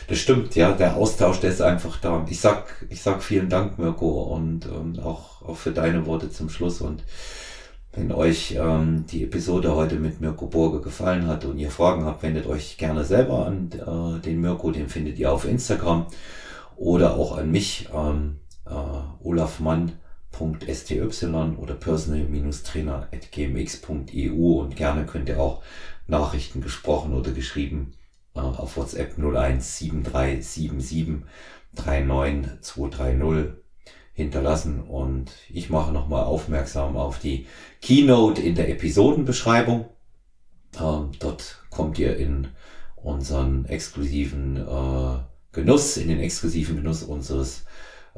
das 0.09 0.19
stimmt, 0.19 0.55
ja, 0.55 0.73
der 0.73 0.97
Austausch, 0.97 1.41
der 1.41 1.51
ist 1.51 1.61
einfach 1.61 1.99
da. 1.99 2.25
Ich 2.31 2.41
sag, 2.41 2.87
ich 2.89 3.03
sag 3.03 3.23
vielen 3.23 3.49
Dank, 3.49 3.79
Mirko, 3.79 4.23
und 4.35 4.67
ähm, 4.67 4.99
auch, 5.01 5.43
auch 5.43 5.57
für 5.57 5.73
deine 5.73 6.07
Worte 6.07 6.31
zum 6.31 6.49
Schluss. 6.49 6.81
Und 6.81 7.03
wenn 7.93 8.13
euch 8.13 8.57
ähm, 8.57 9.05
die 9.11 9.25
Episode 9.25 9.75
heute 9.75 9.97
mit 9.97 10.21
Mirko 10.21 10.47
Burger 10.47 10.81
gefallen 10.81 11.27
hat 11.27 11.45
und 11.45 11.59
ihr 11.59 11.71
Fragen 11.71 12.05
habt, 12.05 12.23
wendet 12.23 12.47
euch 12.47 12.79
gerne 12.79 13.05
selber 13.05 13.47
an 13.47 13.71
äh, 13.73 14.21
den 14.21 14.41
Mirko, 14.41 14.71
den 14.71 14.89
findet 14.89 15.19
ihr 15.19 15.33
auf 15.33 15.45
Instagram 15.45 16.07
oder 16.77 17.17
auch 17.17 17.37
an 17.37 17.51
mich, 17.51 17.89
ähm, 17.93 18.39
äh, 18.65 19.27
olafmann.sty 20.41 21.01
oder 21.57 21.75
personal-trainer.gmx.eu 21.75 24.61
und 24.61 24.77
gerne 24.77 25.07
könnt 25.07 25.29
ihr 25.29 25.41
auch 25.41 25.63
Nachrichten 26.07 26.61
gesprochen 26.61 27.15
oder 27.15 27.33
geschrieben 27.33 27.95
äh, 28.35 28.41
auf 28.41 28.77
WhatsApp 28.77 29.19
017377 29.19 31.25
39230 31.75 33.55
hinterlassen 34.13 34.81
und 34.81 35.33
ich 35.49 35.71
mache 35.71 35.93
nochmal 35.93 36.25
aufmerksam 36.25 36.97
auf 36.97 37.21
die 37.21 37.47
Keynote 37.81 38.43
in 38.43 38.57
der 38.57 38.69
Episodenbeschreibung. 38.69 39.87
Ähm, 40.81 41.11
dort 41.21 41.63
kommt 41.71 41.99
ihr 41.99 42.17
in 42.17 42.49
unseren 42.97 43.65
exklusiven 43.67 44.57
äh, 44.57 45.19
Genuss, 45.53 45.97
in 45.97 46.09
den 46.09 46.19
exklusiven 46.19 46.75
Genuss 46.77 47.05
unseres 47.05 47.65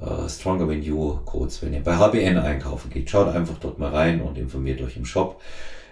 äh, 0.01 0.29
Stronger 0.29 0.67
Than 0.69 0.83
You 0.83 1.19
Codes, 1.25 1.63
wenn 1.63 1.73
ihr 1.73 1.83
bei 1.83 1.97
HBN 1.97 2.39
einkaufen 2.39 2.91
geht. 2.91 3.11
Schaut 3.11 3.29
einfach 3.29 3.59
dort 3.59 3.79
mal 3.79 3.91
rein 3.91 4.21
und 4.21 4.39
informiert 4.39 4.81
euch 4.83 4.97
im 4.97 5.05
Shop. 5.05 5.41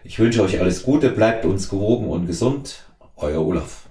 Ich 0.05 0.19
wünsche 0.19 0.43
euch 0.43 0.61
alles 0.61 0.83
Gute, 0.83 1.11
bleibt 1.11 1.45
uns 1.45 1.69
gewogen 1.69 2.09
und 2.09 2.27
gesund. 2.27 2.85
Euer 3.17 3.45
Olaf. 3.45 3.88